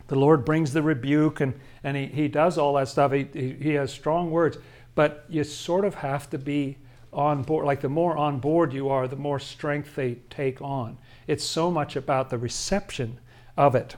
the 0.08 0.16
Lord 0.16 0.46
brings 0.46 0.72
the 0.72 0.82
rebuke 0.82 1.42
and, 1.42 1.54
and 1.84 1.98
he, 1.98 2.06
he 2.06 2.28
does 2.28 2.58
all 2.58 2.74
that 2.74 2.88
stuff. 2.88 3.12
He, 3.12 3.28
he, 3.34 3.54
he 3.54 3.74
has 3.74 3.92
strong 3.92 4.32
words, 4.32 4.58
but 4.96 5.26
you 5.28 5.44
sort 5.44 5.84
of 5.84 5.96
have 5.96 6.30
to 6.30 6.38
be 6.38 6.78
on 7.12 7.44
board. 7.44 7.66
Like 7.66 7.82
the 7.82 7.90
more 7.90 8.18
on 8.18 8.40
board 8.40 8.74
you 8.74 8.90
are, 8.90 9.08
the 9.08 9.16
more 9.16 9.40
strength 9.40 9.96
they 9.96 10.16
take 10.30 10.62
on. 10.62 10.98
It's 11.28 11.44
so 11.44 11.70
much 11.70 11.96
about 11.96 12.30
the 12.30 12.38
reception 12.38 13.20
of 13.58 13.76
it. 13.76 13.98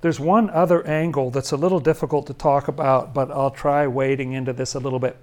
There's 0.00 0.20
one 0.20 0.48
other 0.50 0.86
angle 0.86 1.30
that's 1.30 1.50
a 1.50 1.56
little 1.56 1.80
difficult 1.80 2.28
to 2.28 2.34
talk 2.34 2.68
about, 2.68 3.14
but 3.14 3.30
I'll 3.30 3.50
try 3.50 3.86
wading 3.86 4.32
into 4.32 4.52
this 4.52 4.74
a 4.74 4.78
little 4.78 5.00
bit. 5.00 5.16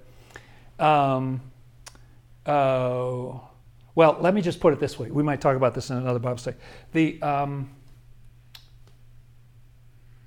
Um, 0.80 1.41
uh, 2.45 3.39
well, 3.95 4.17
let 4.19 4.34
me 4.34 4.41
just 4.41 4.59
put 4.59 4.73
it 4.73 4.80
this 4.80 4.99
way. 4.99 5.09
We 5.09 5.23
might 5.23 5.39
talk 5.39 5.55
about 5.55 5.73
this 5.73 5.89
in 5.89 5.97
another 5.97 6.19
Bible 6.19 6.38
study. 6.38 6.57
The 6.91 7.21
um, 7.21 7.69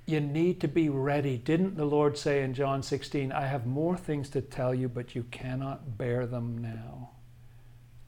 you 0.07 0.19
need 0.19 0.59
to 0.61 0.67
be 0.67 0.89
ready. 0.89 1.37
Didn't 1.37 1.77
the 1.77 1.85
Lord 1.85 2.17
say 2.17 2.41
in 2.41 2.55
John 2.55 2.81
16, 2.81 3.31
I 3.31 3.45
have 3.45 3.67
more 3.67 3.95
things 3.95 4.29
to 4.31 4.41
tell 4.41 4.73
you, 4.73 4.89
but 4.89 5.13
you 5.13 5.23
cannot 5.29 5.99
bear 5.99 6.25
them 6.25 6.57
now? 6.57 7.11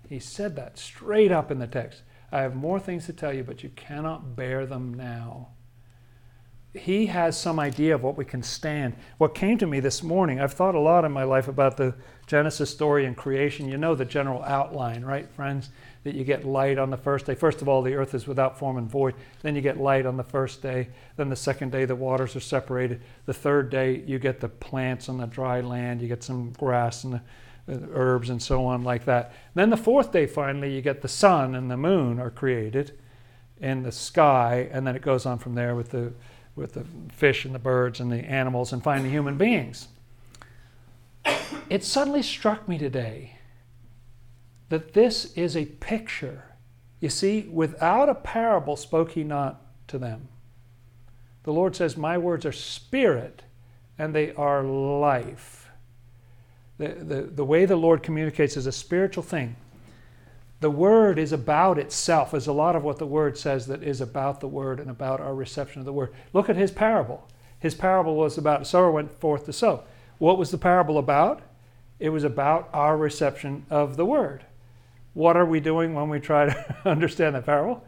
He 0.10 0.18
said 0.18 0.56
that 0.56 0.80
straight 0.80 1.32
up 1.32 1.52
in 1.52 1.60
the 1.60 1.68
text. 1.68 2.02
I 2.32 2.42
have 2.42 2.56
more 2.56 2.80
things 2.80 3.06
to 3.06 3.14
tell 3.14 3.32
you, 3.32 3.44
but 3.44 3.62
you 3.62 3.70
cannot 3.70 4.36
bear 4.36 4.66
them 4.66 4.96
now 4.96 5.50
he 6.74 7.08
has 7.08 7.38
some 7.38 7.60
idea 7.60 7.94
of 7.94 8.02
what 8.02 8.16
we 8.16 8.24
can 8.24 8.42
stand. 8.42 8.96
What 9.18 9.36
came 9.36 9.58
to 9.58 9.68
me 9.68 9.82
this 9.82 10.02
morning, 10.02 10.40
I've 10.40 10.54
thought 10.54 10.74
a 10.74 10.80
lot 10.80 11.04
in 11.04 11.12
my 11.12 11.24
life 11.24 11.50
about 11.50 11.76
the 11.76 11.96
Genesis 12.28 12.70
story 12.70 13.06
and 13.06 13.16
creation. 13.16 13.68
You 13.68 13.78
know 13.78 13.94
the 13.94 14.06
general 14.06 14.42
outline, 14.44 15.04
right, 15.04 15.30
friends? 15.30 15.70
That 16.06 16.16
you 16.16 16.24
get 16.24 16.46
light 16.46 16.78
on 16.78 16.90
the 16.90 16.98
first 16.98 17.26
day. 17.26 17.36
First 17.36 17.62
of 17.62 17.68
all, 17.68 17.82
the 17.82 17.96
earth 17.96 18.14
is 18.14 18.26
without 18.26 18.58
form 18.58 18.78
and 18.78 18.90
void. 18.90 19.16
Then 19.42 19.54
you 19.54 19.62
get 19.62 19.78
light 19.78 20.06
on 20.06 20.16
the 20.16 20.24
first 20.24 20.62
day. 20.62 20.88
Then 21.18 21.28
the 21.28 21.36
second 21.36 21.74
day, 21.74 21.84
the 21.84 21.96
waters 21.96 22.38
are 22.38 22.42
separated. 22.42 23.02
The 23.26 23.34
third 23.34 23.70
day, 23.70 24.02
you 24.08 24.18
get 24.18 24.40
the 24.40 24.48
plants 24.48 25.10
on 25.10 25.18
the 25.18 25.28
dry 25.28 25.60
land. 25.60 26.02
You 26.02 26.08
get 26.08 26.24
some 26.24 26.54
grass 26.54 27.04
and 27.04 27.16
the 27.16 27.22
uh, 27.74 27.80
herbs 27.94 28.30
and 28.30 28.42
so 28.42 28.66
on, 28.66 28.84
like 28.84 29.04
that. 29.06 29.34
Then 29.56 29.70
the 29.72 29.78
fourth 29.78 30.14
day, 30.14 30.26
finally, 30.26 30.74
you 30.74 30.82
get 30.82 31.02
the 31.02 31.10
sun 31.10 31.54
and 31.54 31.70
the 31.70 31.78
moon 31.78 32.18
are 32.18 32.32
created 32.32 32.98
in 33.60 33.84
the 33.84 33.92
sky. 33.92 34.70
And 34.72 34.88
then 34.88 34.96
it 34.96 35.02
goes 35.02 35.26
on 35.26 35.38
from 35.38 35.56
there 35.56 35.76
with 35.76 35.90
the 35.90 36.14
with 36.56 36.74
the 36.74 36.86
fish 37.12 37.46
and 37.46 37.56
the 37.56 37.60
birds 37.60 38.00
and 38.00 38.12
the 38.12 38.18
animals 38.18 38.74
and 38.74 38.84
find 38.84 39.06
the 39.06 39.10
human 39.10 39.38
beings. 39.38 39.88
It 41.70 41.84
suddenly 41.84 42.22
struck 42.22 42.68
me 42.68 42.78
today 42.78 43.38
that 44.70 44.94
this 44.94 45.34
is 45.34 45.56
a 45.56 45.66
picture. 45.66 46.56
You 47.00 47.10
see, 47.10 47.48
without 47.52 48.10
a 48.10 48.16
parable 48.16 48.76
spoke 48.76 49.12
he 49.12 49.24
not 49.24 49.62
to 49.88 49.98
them. 49.98 50.28
The 51.44 51.54
Lord 51.54 51.76
says, 51.76 51.98
My 51.98 52.18
words 52.18 52.46
are 52.46 52.52
spirit 52.52 53.44
and 53.98 54.14
they 54.14 54.34
are 54.34 54.64
life. 54.64 55.70
The, 56.78 56.90
the, 56.90 57.22
the 57.24 57.46
way 57.46 57.66
the 57.66 57.76
Lord 57.76 58.02
communicates 58.04 58.58
is 58.58 58.66
a 58.66 58.72
spiritual 58.72 59.24
thing 59.24 59.56
the 60.62 60.72
word 60.72 61.18
is 61.18 61.34
about 61.34 61.80
itself, 61.80 62.36
is 62.36 62.46
a 62.46 62.54
lot 62.54 62.76
of 62.76 62.84
what 62.84 63.00
the 63.00 63.06
word 63.06 63.36
says 63.36 63.66
that 63.66 63.82
is 63.82 64.00
about 64.00 64.40
the 64.40 64.48
word 64.48 64.80
and 64.80 64.92
about 64.92 65.20
our 65.20 65.34
reception 65.34 65.80
of 65.80 65.86
the 65.86 65.94
word. 65.94 66.14
Look 66.34 66.50
at 66.50 66.56
his 66.56 66.70
parable. 66.70 67.28
His 67.60 67.74
parable 67.74 68.16
was 68.16 68.38
about 68.38 68.68
sower 68.68 68.92
went 68.92 69.12
forth 69.12 69.46
to 69.48 69.54
sow. 69.54 69.84
What 70.20 70.38
was 70.38 70.52
the 70.52 70.60
parable 70.60 71.00
about? 71.00 71.42
It 72.00 72.10
was 72.10 72.24
about 72.24 72.70
our 72.74 72.96
reception 72.96 73.66
of 73.72 73.98
the 73.98 74.06
word. 74.06 74.46
What 75.14 75.36
are 75.36 75.46
we 75.46 75.60
doing 75.60 75.96
when 75.96 76.10
we 76.10 76.20
try 76.20 76.46
to 76.46 76.78
understand 76.86 77.36
the 77.36 77.42
parable? 77.42 77.84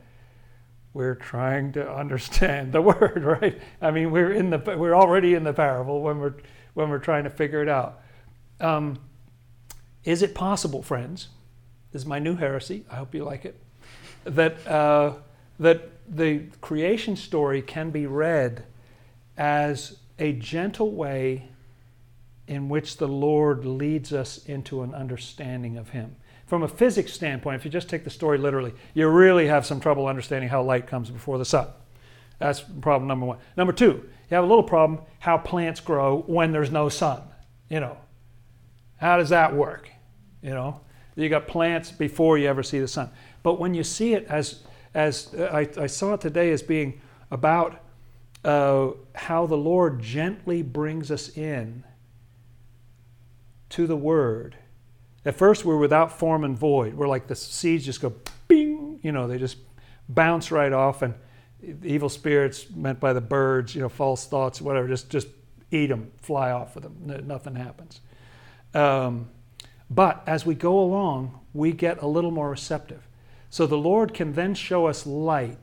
We're 0.93 1.15
trying 1.15 1.73
to 1.73 1.91
understand 1.91 2.73
the 2.73 2.81
word, 2.91 3.23
right? 3.23 3.61
I 3.81 3.91
mean, 3.91 4.09
we're 4.09 4.31
in 4.31 4.49
the 4.49 4.57
we're 4.57 4.95
already 4.95 5.35
in 5.35 5.43
the 5.43 5.53
parable 5.53 6.01
when 6.01 6.19
we're 6.19 6.35
when 6.73 6.89
we're 6.89 6.97
trying 6.97 7.25
to 7.25 7.29
figure 7.29 7.61
it 7.61 7.69
out. 7.69 8.01
Um, 8.59 8.97
is 10.03 10.23
it 10.23 10.33
possible, 10.33 10.81
friends? 10.81 11.29
Is 11.93 12.05
my 12.05 12.19
new 12.19 12.35
heresy. 12.35 12.85
I 12.89 12.95
hope 12.95 13.13
you 13.13 13.23
like 13.23 13.45
it. 13.45 13.59
That, 14.25 14.65
uh, 14.67 15.13
that 15.59 15.91
the 16.09 16.45
creation 16.59 17.15
story 17.15 17.61
can 17.61 17.91
be 17.91 18.07
read 18.07 18.63
as 19.37 19.99
a 20.17 20.33
gentle 20.33 20.91
way 20.91 21.49
in 22.47 22.67
which 22.67 22.97
the 22.97 23.07
Lord 23.07 23.65
leads 23.65 24.11
us 24.11 24.43
into 24.45 24.81
an 24.81 24.93
understanding 24.93 25.77
of 25.77 25.89
Him. 25.89 26.15
From 26.45 26.63
a 26.63 26.67
physics 26.67 27.13
standpoint, 27.13 27.55
if 27.55 27.65
you 27.65 27.71
just 27.71 27.89
take 27.89 28.03
the 28.03 28.09
story 28.09 28.37
literally, 28.37 28.73
you 28.93 29.07
really 29.07 29.47
have 29.47 29.65
some 29.65 29.79
trouble 29.79 30.07
understanding 30.07 30.49
how 30.49 30.61
light 30.61 30.87
comes 30.87 31.09
before 31.09 31.37
the 31.37 31.45
sun. 31.45 31.67
That's 32.39 32.59
problem 32.59 33.07
number 33.07 33.25
one. 33.25 33.37
Number 33.55 33.71
two, 33.71 33.85
you 34.29 34.35
have 34.35 34.43
a 34.43 34.47
little 34.47 34.63
problem 34.63 35.01
how 35.19 35.37
plants 35.37 35.79
grow 35.79 36.23
when 36.27 36.51
there's 36.51 36.71
no 36.71 36.89
sun. 36.89 37.21
You 37.69 37.79
know, 37.79 37.97
how 38.97 39.17
does 39.17 39.29
that 39.29 39.55
work? 39.55 39.89
You 40.41 40.51
know, 40.51 40.81
you 41.15 41.29
got 41.29 41.47
plants 41.47 41.91
before 41.91 42.37
you 42.37 42.47
ever 42.47 42.63
see 42.63 42.79
the 42.79 42.87
sun. 42.87 43.09
But 43.43 43.59
when 43.59 43.73
you 43.73 43.83
see 43.83 44.13
it 44.13 44.25
as, 44.27 44.61
as 44.93 45.33
uh, 45.33 45.49
I, 45.51 45.69
I 45.81 45.87
saw 45.87 46.13
it 46.13 46.21
today 46.21 46.51
as 46.51 46.61
being 46.61 47.01
about 47.29 47.79
uh, 48.43 48.91
how 49.15 49.45
the 49.45 49.57
Lord 49.57 50.01
gently 50.01 50.61
brings 50.61 51.11
us 51.11 51.29
in 51.37 51.83
to 53.69 53.87
the 53.87 53.95
Word. 53.95 54.55
At 55.25 55.35
first, 55.35 55.63
we're 55.65 55.77
without 55.77 56.19
form 56.19 56.43
and 56.43 56.57
void. 56.57 56.95
We're 56.95 57.07
like 57.07 57.27
the 57.27 57.35
seeds 57.35 57.85
just 57.85 58.01
go 58.01 58.13
bing, 58.47 58.99
you 59.01 59.11
know, 59.11 59.27
they 59.27 59.37
just 59.37 59.57
bounce 60.09 60.51
right 60.51 60.73
off, 60.73 61.01
and 61.01 61.13
evil 61.83 62.09
spirits, 62.09 62.69
meant 62.69 62.99
by 62.99 63.13
the 63.13 63.21
birds, 63.21 63.73
you 63.73 63.81
know, 63.81 63.89
false 63.89 64.27
thoughts, 64.27 64.61
whatever, 64.61 64.87
just 64.87 65.09
just 65.09 65.27
eat 65.71 65.87
them, 65.87 66.11
fly 66.21 66.51
off 66.51 66.75
with 66.75 66.83
them. 66.83 67.25
Nothing 67.25 67.55
happens. 67.55 68.01
Um, 68.73 69.29
but 69.93 70.23
as 70.25 70.45
we 70.45 70.55
go 70.55 70.79
along, 70.79 71.39
we 71.53 71.71
get 71.71 72.01
a 72.01 72.07
little 72.07 72.31
more 72.31 72.49
receptive. 72.49 73.07
So 73.49 73.67
the 73.67 73.77
Lord 73.77 74.13
can 74.13 74.33
then 74.33 74.55
show 74.55 74.87
us 74.87 75.05
light. 75.05 75.57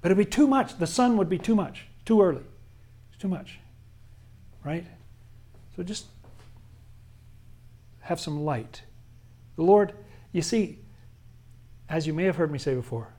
But 0.00 0.10
it'd 0.10 0.18
be 0.18 0.24
too 0.24 0.46
much. 0.46 0.78
The 0.78 0.86
sun 0.86 1.16
would 1.16 1.28
be 1.28 1.38
too 1.38 1.54
much, 1.54 1.86
too 2.04 2.22
early. 2.22 2.44
It's 3.10 3.20
too 3.20 3.28
much. 3.28 3.58
Right? 4.64 4.86
So 5.76 5.82
just 5.82 6.06
have 8.00 8.20
some 8.20 8.44
light. 8.44 8.82
The 9.56 9.62
Lord, 9.62 9.92
you 10.32 10.42
see, 10.42 10.78
as 11.88 12.06
you 12.06 12.14
may 12.14 12.24
have 12.24 12.36
heard 12.36 12.50
me 12.50 12.58
say 12.58 12.74
before, 12.74 13.12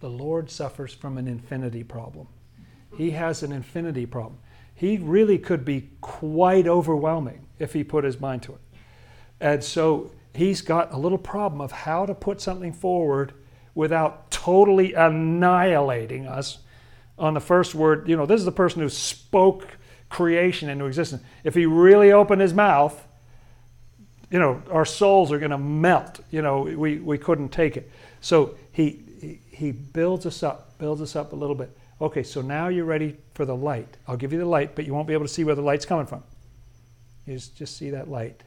the 0.00 0.10
Lord 0.10 0.50
suffers 0.50 0.92
from 0.92 1.16
an 1.16 1.26
infinity 1.26 1.84
problem. 1.84 2.26
He 2.96 3.12
has 3.12 3.42
an 3.42 3.52
infinity 3.52 4.06
problem. 4.06 4.38
He 4.74 4.98
really 4.98 5.38
could 5.38 5.64
be 5.64 5.90
quite 6.00 6.66
overwhelming 6.66 7.46
if 7.58 7.72
he 7.72 7.82
put 7.82 8.04
his 8.04 8.20
mind 8.20 8.42
to 8.42 8.52
it. 8.52 8.60
And 9.40 9.62
so 9.62 10.10
he's 10.34 10.62
got 10.62 10.92
a 10.92 10.96
little 10.96 11.18
problem 11.18 11.60
of 11.60 11.72
how 11.72 12.06
to 12.06 12.14
put 12.14 12.40
something 12.40 12.72
forward 12.72 13.32
without 13.74 14.30
totally 14.30 14.94
annihilating 14.94 16.26
us 16.26 16.58
on 17.18 17.34
the 17.34 17.40
first 17.40 17.74
word. 17.74 18.08
You 18.08 18.16
know, 18.16 18.26
this 18.26 18.38
is 18.38 18.44
the 18.44 18.52
person 18.52 18.80
who 18.80 18.88
spoke 18.88 19.66
creation 20.08 20.68
into 20.68 20.86
existence. 20.86 21.22
If 21.44 21.54
he 21.54 21.66
really 21.66 22.12
opened 22.12 22.40
his 22.40 22.54
mouth, 22.54 23.06
you 24.30 24.38
know, 24.38 24.62
our 24.70 24.84
souls 24.84 25.30
are 25.32 25.38
going 25.38 25.50
to 25.50 25.58
melt. 25.58 26.20
You 26.30 26.42
know, 26.42 26.62
we, 26.62 26.98
we 26.98 27.18
couldn't 27.18 27.50
take 27.50 27.76
it. 27.76 27.90
So 28.20 28.56
he, 28.72 29.40
he 29.50 29.72
builds 29.72 30.26
us 30.26 30.42
up, 30.42 30.78
builds 30.78 31.02
us 31.02 31.16
up 31.16 31.32
a 31.32 31.36
little 31.36 31.54
bit 31.54 31.76
Okay, 32.00 32.22
so 32.22 32.42
now 32.42 32.68
you're 32.68 32.84
ready 32.84 33.16
for 33.34 33.44
the 33.44 33.56
light. 33.56 33.96
I'll 34.06 34.18
give 34.18 34.32
you 34.32 34.38
the 34.38 34.44
light, 34.44 34.74
but 34.74 34.84
you 34.86 34.92
won't 34.92 35.08
be 35.08 35.14
able 35.14 35.24
to 35.24 35.32
see 35.32 35.44
where 35.44 35.54
the 35.54 35.62
light's 35.62 35.86
coming 35.86 36.06
from. 36.06 36.22
You 37.24 37.34
just, 37.34 37.56
just 37.56 37.76
see 37.76 37.90
that 37.90 38.08
light. 38.10 38.42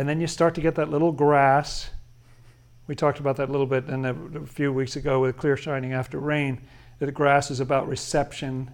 And 0.00 0.08
then 0.08 0.18
you 0.18 0.26
start 0.26 0.54
to 0.54 0.62
get 0.62 0.76
that 0.76 0.88
little 0.88 1.12
grass. 1.12 1.90
We 2.86 2.94
talked 2.94 3.20
about 3.20 3.36
that 3.36 3.50
a 3.50 3.52
little 3.52 3.66
bit 3.66 3.86
in 3.86 4.06
a, 4.06 4.14
a 4.14 4.46
few 4.46 4.72
weeks 4.72 4.96
ago 4.96 5.20
with 5.20 5.36
clear 5.36 5.58
shining 5.58 5.92
after 5.92 6.18
rain. 6.18 6.62
That 6.98 7.04
the 7.04 7.12
grass 7.12 7.50
is 7.50 7.60
about 7.60 7.86
reception, 7.86 8.70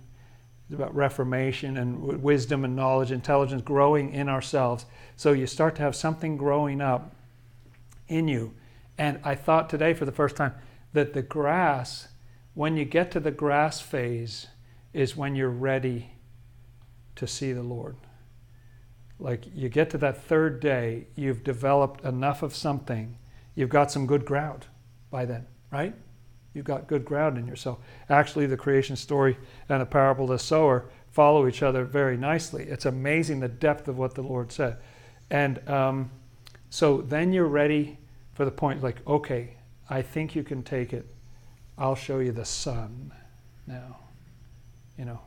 it's 0.66 0.74
about 0.76 0.94
reformation 0.94 1.78
and 1.78 2.00
w- 2.00 2.20
wisdom 2.20 2.64
and 2.64 2.76
knowledge, 2.76 3.10
intelligence 3.10 3.62
growing 3.62 4.12
in 4.12 4.28
ourselves. 4.28 4.86
So 5.16 5.32
you 5.32 5.48
start 5.48 5.74
to 5.74 5.82
have 5.82 5.96
something 5.96 6.36
growing 6.36 6.80
up 6.80 7.12
in 8.06 8.28
you. 8.28 8.54
And 8.96 9.18
I 9.24 9.34
thought 9.34 9.68
today 9.68 9.94
for 9.94 10.04
the 10.04 10.12
first 10.12 10.36
time 10.36 10.54
that 10.92 11.12
the 11.12 11.22
grass, 11.22 12.06
when 12.54 12.76
you 12.76 12.84
get 12.84 13.10
to 13.10 13.18
the 13.18 13.32
grass 13.32 13.80
phase, 13.80 14.46
is 14.92 15.16
when 15.16 15.34
you're 15.34 15.50
ready 15.50 16.12
to 17.16 17.26
see 17.26 17.52
the 17.52 17.64
Lord. 17.64 17.96
Like 19.18 19.44
you 19.54 19.68
get 19.68 19.90
to 19.90 19.98
that 19.98 20.22
third 20.24 20.60
day, 20.60 21.06
you've 21.14 21.42
developed 21.42 22.04
enough 22.04 22.42
of 22.42 22.54
something, 22.54 23.16
you've 23.54 23.70
got 23.70 23.90
some 23.90 24.06
good 24.06 24.24
ground 24.24 24.66
by 25.10 25.24
then, 25.24 25.46
right? 25.70 25.94
You've 26.52 26.64
got 26.64 26.86
good 26.86 27.04
ground 27.04 27.38
in 27.38 27.46
yourself. 27.46 27.78
Actually, 28.08 28.46
the 28.46 28.56
creation 28.56 28.96
story 28.96 29.36
and 29.68 29.80
the 29.80 29.86
parable 29.86 30.24
of 30.24 30.30
the 30.30 30.38
sower 30.38 30.86
follow 31.10 31.46
each 31.46 31.62
other 31.62 31.84
very 31.84 32.16
nicely. 32.16 32.64
It's 32.64 32.86
amazing 32.86 33.40
the 33.40 33.48
depth 33.48 33.88
of 33.88 33.98
what 33.98 34.14
the 34.14 34.22
Lord 34.22 34.52
said. 34.52 34.78
And 35.30 35.66
um, 35.68 36.10
so 36.70 37.02
then 37.02 37.32
you're 37.32 37.46
ready 37.46 37.98
for 38.34 38.44
the 38.44 38.50
point 38.50 38.82
like, 38.82 39.06
okay, 39.06 39.56
I 39.88 40.02
think 40.02 40.34
you 40.34 40.42
can 40.42 40.62
take 40.62 40.92
it. 40.92 41.06
I'll 41.78 41.94
show 41.94 42.18
you 42.18 42.32
the 42.32 42.44
sun 42.44 43.12
now. 43.66 43.98
You 44.98 45.06
know. 45.06 45.20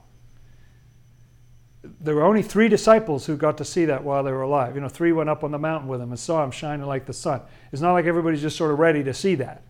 There 1.84 2.16
were 2.16 2.24
only 2.24 2.42
three 2.42 2.68
disciples 2.68 3.26
who 3.26 3.38
got 3.38 3.58
to 3.58 3.66
see 3.66 3.86
that 3.86 4.04
while 4.04 4.24
they 4.24 4.32
were 4.32 4.42
alive. 4.42 4.76
You 4.76 4.82
know, 4.82 4.90
three 4.90 5.12
went 5.12 5.30
up 5.30 5.44
on 5.44 5.52
the 5.52 5.60
mountain 5.60 5.88
with 5.88 6.02
him 6.02 6.10
and 6.10 6.20
saw 6.20 6.44
him 6.44 6.52
shining 6.52 6.86
like 6.86 7.06
the 7.06 7.14
sun. 7.14 7.42
It's 7.72 7.82
not 7.82 7.94
like 7.94 8.06
everybody's 8.06 8.42
just 8.42 8.58
sort 8.58 8.72
of 8.72 8.80
ready 8.80 9.04
to 9.04 9.14
see 9.14 9.36
that. 9.36 9.64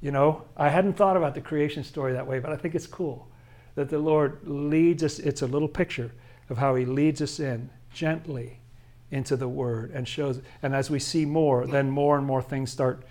You 0.00 0.10
know, 0.10 0.44
I 0.56 0.68
hadn't 0.68 0.94
thought 0.94 1.16
about 1.16 1.34
the 1.34 1.40
creation 1.40 1.84
story 1.84 2.12
that 2.12 2.26
way, 2.26 2.38
but 2.38 2.52
I 2.52 2.56
think 2.56 2.74
it's 2.74 2.86
cool 2.86 3.28
that 3.74 3.88
the 3.88 3.98
Lord 3.98 4.40
leads 4.44 5.02
us. 5.02 5.18
It's 5.18 5.42
a 5.42 5.46
little 5.46 5.68
picture 5.68 6.12
of 6.50 6.58
how 6.58 6.74
He 6.74 6.84
leads 6.84 7.22
us 7.22 7.38
in 7.38 7.70
gently 7.92 8.60
into 9.10 9.36
the 9.36 9.48
Word 9.48 9.90
and 9.92 10.06
shows. 10.06 10.40
And 10.62 10.74
as 10.74 10.90
we 10.90 10.98
see 10.98 11.24
more, 11.24 11.66
then 11.66 11.90
more 11.90 12.16
and 12.16 12.26
more 12.26 12.42
things 12.42 12.70
start 12.70 13.04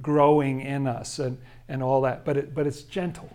growing 0.00 0.60
in 0.60 0.86
us 0.86 1.18
and, 1.18 1.38
and 1.68 1.82
all 1.82 2.02
that. 2.02 2.24
But, 2.24 2.36
it, 2.36 2.54
but 2.54 2.66
it's 2.66 2.82
gentle. 2.82 3.34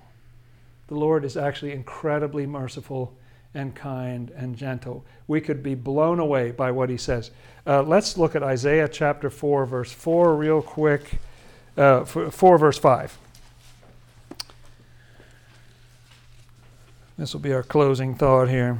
The 0.87 0.95
Lord 0.95 1.25
is 1.25 1.35
actually 1.35 1.73
incredibly 1.73 2.45
merciful 2.45 3.17
and 3.53 3.75
kind 3.75 4.31
and 4.35 4.55
gentle. 4.55 5.05
We 5.27 5.41
could 5.41 5.63
be 5.63 5.75
blown 5.75 6.19
away 6.19 6.51
by 6.51 6.71
what 6.71 6.89
He 6.89 6.97
says. 6.97 7.31
Uh, 7.65 7.83
let's 7.83 8.17
look 8.17 8.35
at 8.35 8.43
Isaiah 8.43 8.87
chapter 8.87 9.29
4, 9.29 9.65
verse 9.65 9.91
4, 9.91 10.35
real 10.35 10.61
quick. 10.61 11.19
Uh, 11.75 12.05
4, 12.05 12.57
verse 12.57 12.77
5. 12.77 13.17
This 17.17 17.33
will 17.33 17.41
be 17.41 17.53
our 17.53 17.63
closing 17.63 18.13
thought 18.13 18.47
here. 18.47 18.79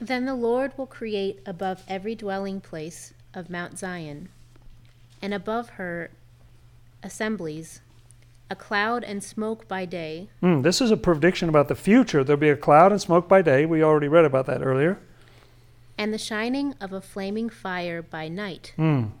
Then 0.00 0.26
the 0.26 0.34
Lord 0.34 0.76
will 0.76 0.86
create 0.86 1.40
above 1.46 1.82
every 1.88 2.14
dwelling 2.14 2.60
place 2.60 3.14
of 3.32 3.48
Mount 3.48 3.78
Zion, 3.78 4.28
and 5.22 5.32
above 5.32 5.70
her 5.70 6.10
assemblies, 7.02 7.80
a 8.50 8.56
cloud 8.56 9.04
and 9.04 9.22
smoke 9.22 9.66
by 9.66 9.84
day. 9.84 10.28
Mm, 10.42 10.62
this 10.62 10.80
is 10.80 10.90
a 10.90 10.96
prediction 10.96 11.48
about 11.48 11.68
the 11.68 11.74
future. 11.74 12.22
There'll 12.22 12.40
be 12.40 12.50
a 12.50 12.56
cloud 12.56 12.92
and 12.92 13.00
smoke 13.00 13.28
by 13.28 13.42
day. 13.42 13.66
We 13.66 13.82
already 13.82 14.08
read 14.08 14.24
about 14.24 14.46
that 14.46 14.62
earlier. 14.62 14.98
And 15.96 16.12
the 16.12 16.18
shining 16.18 16.74
of 16.80 16.92
a 16.92 17.00
flaming 17.00 17.48
fire 17.48 18.02
by 18.02 18.28
night. 18.28 18.74
Mm. 18.76 19.12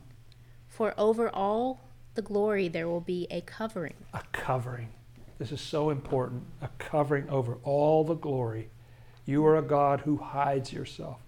For 0.68 0.92
over 0.98 1.30
all 1.30 1.80
the 2.14 2.22
glory 2.22 2.68
there 2.68 2.88
will 2.88 3.00
be 3.00 3.26
a 3.30 3.40
covering. 3.40 3.94
A 4.12 4.22
covering. 4.32 4.88
This 5.38 5.52
is 5.52 5.60
so 5.60 5.90
important. 5.90 6.44
A 6.60 6.68
covering 6.78 7.28
over 7.28 7.58
all 7.64 8.04
the 8.04 8.14
glory. 8.14 8.68
You 9.24 9.46
are 9.46 9.56
a 9.56 9.62
God 9.62 10.00
who 10.00 10.16
hides 10.16 10.72
yourself. 10.72 11.18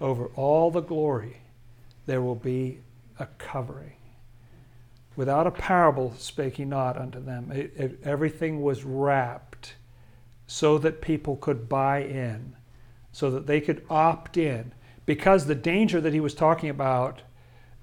Over 0.00 0.26
all 0.36 0.70
the 0.70 0.80
glory, 0.80 1.38
there 2.06 2.22
will 2.22 2.34
be 2.34 2.80
a 3.18 3.26
covering. 3.38 3.95
Without 5.16 5.46
a 5.46 5.50
parable 5.50 6.14
spake 6.18 6.56
he 6.56 6.64
not 6.64 6.98
unto 6.98 7.18
them. 7.18 7.50
It, 7.50 7.72
it, 7.74 7.98
everything 8.04 8.62
was 8.62 8.84
wrapped 8.84 9.74
so 10.46 10.78
that 10.78 11.00
people 11.00 11.36
could 11.36 11.68
buy 11.68 12.02
in, 12.02 12.54
so 13.12 13.30
that 13.30 13.46
they 13.46 13.60
could 13.60 13.84
opt 13.88 14.36
in. 14.36 14.72
Because 15.06 15.46
the 15.46 15.54
danger 15.54 16.00
that 16.00 16.12
he 16.12 16.20
was 16.20 16.34
talking 16.34 16.68
about 16.68 17.22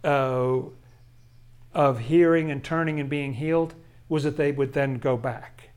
uh, 0.03 0.59
of 1.73 1.99
hearing 2.01 2.51
and 2.51 2.63
turning 2.63 2.99
and 2.99 3.09
being 3.09 3.33
healed 3.33 3.73
was 4.07 4.23
that 4.23 4.37
they 4.37 4.51
would 4.51 4.73
then 4.73 4.99
go 4.99 5.17
back. 5.17 5.69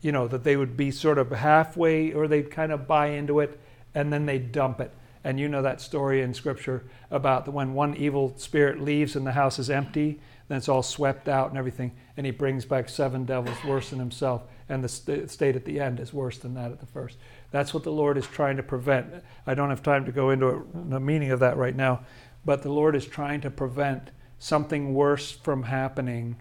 You 0.00 0.12
know, 0.12 0.28
that 0.28 0.44
they 0.44 0.56
would 0.56 0.76
be 0.76 0.90
sort 0.90 1.18
of 1.18 1.30
halfway 1.30 2.12
or 2.12 2.28
they'd 2.28 2.50
kind 2.50 2.72
of 2.72 2.86
buy 2.86 3.08
into 3.08 3.40
it 3.40 3.58
and 3.94 4.12
then 4.12 4.26
they'd 4.26 4.52
dump 4.52 4.80
it. 4.80 4.92
And 5.24 5.38
you 5.38 5.48
know 5.48 5.62
that 5.62 5.80
story 5.80 6.20
in 6.20 6.34
Scripture 6.34 6.84
about 7.10 7.48
when 7.48 7.74
one 7.74 7.96
evil 7.96 8.34
spirit 8.36 8.80
leaves 8.80 9.14
and 9.14 9.26
the 9.26 9.32
house 9.32 9.58
is 9.58 9.70
empty, 9.70 10.20
then 10.52 10.58
it's 10.58 10.68
all 10.68 10.82
swept 10.82 11.30
out 11.30 11.48
and 11.48 11.56
everything, 11.56 11.92
and 12.14 12.26
he 12.26 12.30
brings 12.30 12.66
back 12.66 12.86
seven 12.90 13.24
devils 13.24 13.56
worse 13.64 13.88
than 13.88 13.98
himself, 13.98 14.42
and 14.68 14.84
the 14.84 14.88
st- 14.88 15.30
state 15.30 15.56
at 15.56 15.64
the 15.64 15.80
end 15.80 15.98
is 15.98 16.12
worse 16.12 16.36
than 16.36 16.52
that 16.52 16.70
at 16.70 16.78
the 16.78 16.84
first. 16.84 17.16
That's 17.50 17.72
what 17.72 17.84
the 17.84 17.90
Lord 17.90 18.18
is 18.18 18.26
trying 18.26 18.58
to 18.58 18.62
prevent. 18.62 19.14
I 19.46 19.54
don't 19.54 19.70
have 19.70 19.82
time 19.82 20.04
to 20.04 20.12
go 20.12 20.28
into 20.28 20.66
the 20.74 21.00
meaning 21.00 21.30
of 21.30 21.40
that 21.40 21.56
right 21.56 21.74
now, 21.74 22.04
but 22.44 22.62
the 22.62 22.68
Lord 22.68 22.94
is 22.94 23.06
trying 23.06 23.40
to 23.40 23.50
prevent 23.50 24.10
something 24.38 24.92
worse 24.92 25.30
from 25.32 25.62
happening 25.62 26.36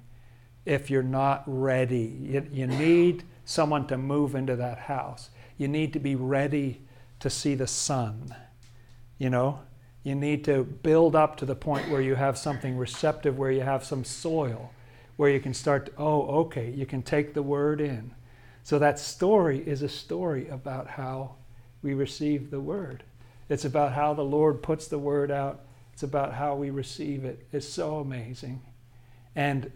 if 0.65 0.89
you're 0.89 1.03
not 1.03 1.43
ready. 1.45 2.13
You, 2.21 2.45
you, 2.51 2.67
need 2.67 3.23
someone 3.45 3.87
to 3.87 3.97
move 3.97 4.35
into 4.35 4.57
that 4.57 4.77
house. 4.77 5.29
You 5.57 5.69
need 5.69 5.93
to 5.93 5.99
be 5.99 6.15
ready 6.15 6.81
to 7.21 7.29
see 7.29 7.55
the 7.55 7.65
sun. 7.65 8.35
You 9.17 9.29
know, 9.29 9.61
you 10.03 10.15
need 10.15 10.43
to 10.45 10.63
build 10.63 11.15
up 11.15 11.37
to 11.37 11.45
the 11.45 11.55
point 11.55 11.89
where 11.89 12.01
you 12.01 12.15
have 12.15 12.37
something 12.37 12.77
receptive, 12.77 13.37
where 13.37 13.51
you 13.51 13.61
have 13.61 13.83
some 13.83 14.03
soil, 14.03 14.71
where 15.15 15.29
you 15.29 15.39
can 15.39 15.53
start, 15.53 15.87
to, 15.87 15.91
oh, 15.97 16.21
okay, 16.41 16.71
you 16.71 16.85
can 16.85 17.03
take 17.03 17.33
the 17.33 17.43
word 17.43 17.79
in. 17.79 18.11
So 18.63 18.79
that 18.79 18.99
story 18.99 19.59
is 19.59 19.81
a 19.81 19.89
story 19.89 20.47
about 20.47 20.87
how 20.87 21.35
we 21.83 21.93
receive 21.93 22.51
the 22.51 22.59
word. 22.59 23.03
It's 23.49 23.65
about 23.65 23.93
how 23.93 24.13
the 24.13 24.23
Lord 24.23 24.63
puts 24.63 24.87
the 24.87 24.99
word 24.99 25.29
out 25.29 25.61
it's 26.01 26.03
about 26.03 26.33
how 26.33 26.55
we 26.55 26.71
receive 26.71 27.25
it. 27.25 27.45
It's 27.51 27.67
so 27.67 27.99
amazing. 27.99 28.61
And 29.35 29.71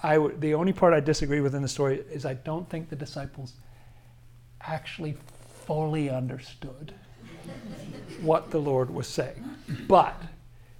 I 0.00 0.14
w- 0.14 0.36
the 0.38 0.54
only 0.54 0.72
part 0.72 0.94
I 0.94 1.00
disagree 1.00 1.40
with 1.40 1.56
in 1.56 1.62
the 1.62 1.66
story 1.66 2.04
is 2.08 2.24
I 2.24 2.34
don't 2.34 2.70
think 2.70 2.88
the 2.88 2.94
disciples 2.94 3.54
actually 4.60 5.16
fully 5.64 6.08
understood 6.08 6.94
what 8.20 8.50
the 8.50 8.58
Lord 8.58 8.90
was 8.90 9.06
saying. 9.06 9.44
But 9.88 10.20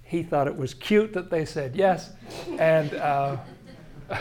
he 0.03 0.23
thought 0.23 0.47
it 0.47 0.55
was 0.55 0.73
cute 0.73 1.13
that 1.13 1.29
they 1.29 1.45
said 1.45 1.75
yes. 1.75 2.11
And. 2.57 2.93
Uh, 2.93 3.37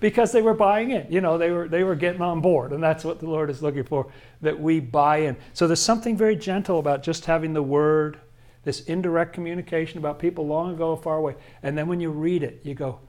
because 0.00 0.30
they 0.30 0.42
were 0.42 0.52
buying 0.52 0.90
in. 0.90 1.06
You 1.08 1.22
know, 1.22 1.38
they 1.38 1.50
were 1.50 1.68
they 1.68 1.84
were 1.84 1.94
getting 1.94 2.20
on 2.20 2.42
board, 2.42 2.74
and 2.74 2.82
that's 2.82 3.02
what 3.02 3.18
the 3.18 3.26
Lord 3.26 3.48
is 3.48 3.62
looking 3.62 3.84
for 3.84 4.12
that 4.42 4.60
we 4.60 4.78
buy 4.78 5.18
in. 5.18 5.38
So 5.54 5.66
there's 5.66 5.80
something 5.80 6.18
very 6.18 6.36
gentle 6.36 6.78
about 6.78 7.02
just 7.02 7.24
having 7.24 7.54
the 7.54 7.62
word 7.62 8.18
this 8.64 8.80
indirect 8.82 9.32
communication 9.32 9.98
about 9.98 10.18
people 10.18 10.46
long 10.46 10.74
ago, 10.74 10.94
far 10.94 11.16
away. 11.16 11.36
And 11.62 11.78
then 11.78 11.88
when 11.88 12.00
you 12.00 12.10
read 12.10 12.42
it, 12.42 12.60
you 12.64 12.74
go, 12.74 13.00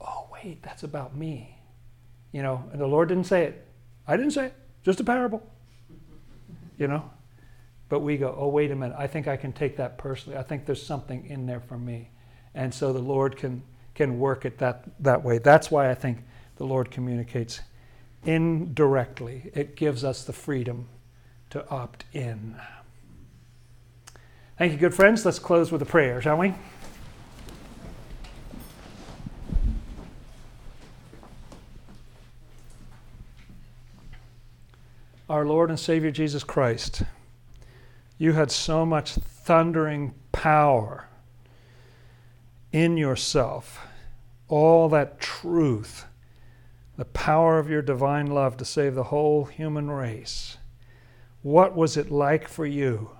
oh, 0.00 0.28
wait, 0.32 0.62
that's 0.62 0.84
about 0.84 1.16
me. 1.16 1.58
You 2.30 2.42
know, 2.42 2.64
and 2.70 2.80
the 2.80 2.86
Lord 2.86 3.08
didn't 3.08 3.26
say 3.26 3.44
it. 3.44 3.66
I 4.06 4.16
didn't 4.16 4.32
say 4.32 4.46
it, 4.46 4.54
just 4.84 5.00
a 5.00 5.04
parable. 5.04 5.42
You 6.78 6.88
know? 6.88 7.10
But 7.88 8.00
we 8.00 8.16
go, 8.16 8.34
oh, 8.38 8.48
wait 8.48 8.70
a 8.70 8.74
minute, 8.74 8.96
I 8.98 9.06
think 9.06 9.28
I 9.28 9.36
can 9.36 9.52
take 9.52 9.76
that 9.76 9.98
personally. 9.98 10.38
I 10.38 10.42
think 10.42 10.64
there's 10.64 10.84
something 10.84 11.26
in 11.26 11.44
there 11.44 11.60
for 11.60 11.76
me. 11.76 12.10
And 12.54 12.72
so 12.72 12.92
the 12.92 12.98
Lord 12.98 13.36
can, 13.36 13.62
can 13.94 14.18
work 14.18 14.44
it 14.44 14.58
that, 14.58 14.84
that 15.00 15.22
way. 15.22 15.38
That's 15.38 15.70
why 15.70 15.90
I 15.90 15.94
think 15.94 16.18
the 16.56 16.64
Lord 16.64 16.90
communicates 16.90 17.60
indirectly. 18.24 19.50
It 19.54 19.76
gives 19.76 20.04
us 20.04 20.24
the 20.24 20.32
freedom 20.32 20.88
to 21.50 21.68
opt 21.68 22.04
in. 22.14 22.56
Thank 24.56 24.72
you, 24.72 24.78
good 24.78 24.94
friends. 24.94 25.24
Let's 25.26 25.38
close 25.38 25.70
with 25.70 25.82
a 25.82 25.86
prayer, 25.86 26.22
shall 26.22 26.38
we? 26.38 26.54
Our 35.32 35.46
Lord 35.46 35.70
and 35.70 35.80
Savior 35.80 36.10
Jesus 36.10 36.44
Christ, 36.44 37.04
you 38.18 38.34
had 38.34 38.50
so 38.50 38.84
much 38.84 39.14
thundering 39.14 40.12
power 40.30 41.08
in 42.70 42.98
yourself, 42.98 43.80
all 44.48 44.90
that 44.90 45.20
truth 45.20 46.04
the 46.98 47.06
power 47.06 47.58
of 47.58 47.70
your 47.70 47.80
divine 47.80 48.26
love 48.26 48.58
to 48.58 48.66
save 48.66 48.94
the 48.94 49.04
whole 49.04 49.46
human 49.46 49.90
race. 49.90 50.58
What 51.40 51.74
was 51.74 51.96
it 51.96 52.10
like 52.10 52.46
for 52.46 52.66
you 52.66 53.12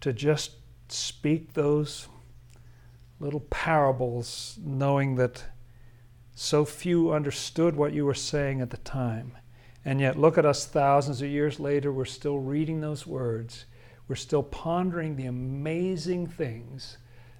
to 0.00 0.12
just 0.12 0.56
speak 0.88 1.52
those 1.52 2.08
little 3.20 3.46
parables, 3.48 4.58
knowing 4.60 5.14
that 5.14 5.44
so 6.34 6.64
few 6.64 7.12
understood 7.12 7.76
what 7.76 7.92
you 7.92 8.04
were 8.04 8.12
saying 8.12 8.60
at 8.60 8.70
the 8.70 8.78
time? 8.78 9.36
And 9.84 10.00
yet, 10.00 10.18
look 10.18 10.38
at 10.38 10.46
us 10.46 10.64
thousands 10.64 11.22
of 11.22 11.28
years 11.28 11.58
later, 11.58 11.92
we're 11.92 12.04
still 12.04 12.38
reading 12.38 12.80
those 12.80 13.06
words. 13.06 13.64
We're 14.06 14.14
still 14.14 14.42
pondering 14.42 15.16
the 15.16 15.26
amazing 15.26 16.28
things 16.28 16.98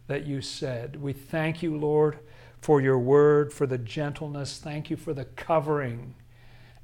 that 0.08 0.26
you 0.26 0.40
said. 0.40 0.96
We 0.96 1.12
thank 1.12 1.62
you, 1.62 1.76
Lord, 1.76 2.18
for 2.60 2.80
your 2.80 2.98
word, 2.98 3.52
for 3.52 3.66
the 3.66 3.78
gentleness. 3.78 4.58
Thank 4.58 4.90
you 4.90 4.96
for 4.96 5.14
the 5.14 5.24
covering. 5.24 6.14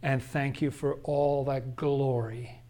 And 0.02 0.22
thank 0.22 0.62
you 0.62 0.70
for 0.70 0.94
all 1.02 1.44
that 1.46 1.74
glory 1.74 2.62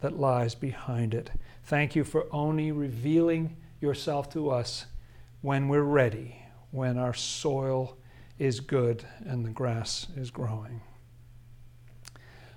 that 0.00 0.18
lies 0.18 0.54
behind 0.54 1.14
it. 1.14 1.30
Thank 1.64 1.96
you 1.96 2.04
for 2.04 2.26
only 2.30 2.72
revealing 2.72 3.56
yourself 3.80 4.30
to 4.34 4.50
us 4.50 4.86
when 5.40 5.68
we're 5.68 5.82
ready, 5.82 6.42
when 6.70 6.98
our 6.98 7.14
soil 7.14 7.96
is 8.38 8.60
good 8.60 9.04
and 9.24 9.46
the 9.46 9.50
grass 9.50 10.06
is 10.16 10.30
growing. 10.30 10.80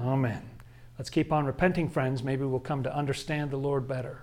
Amen. 0.00 0.48
Let's 0.98 1.10
keep 1.10 1.32
on 1.32 1.44
repenting, 1.44 1.88
friends. 1.88 2.22
Maybe 2.22 2.44
we'll 2.44 2.60
come 2.60 2.82
to 2.82 2.96
understand 2.96 3.50
the 3.50 3.56
Lord 3.56 3.88
better. 3.88 4.22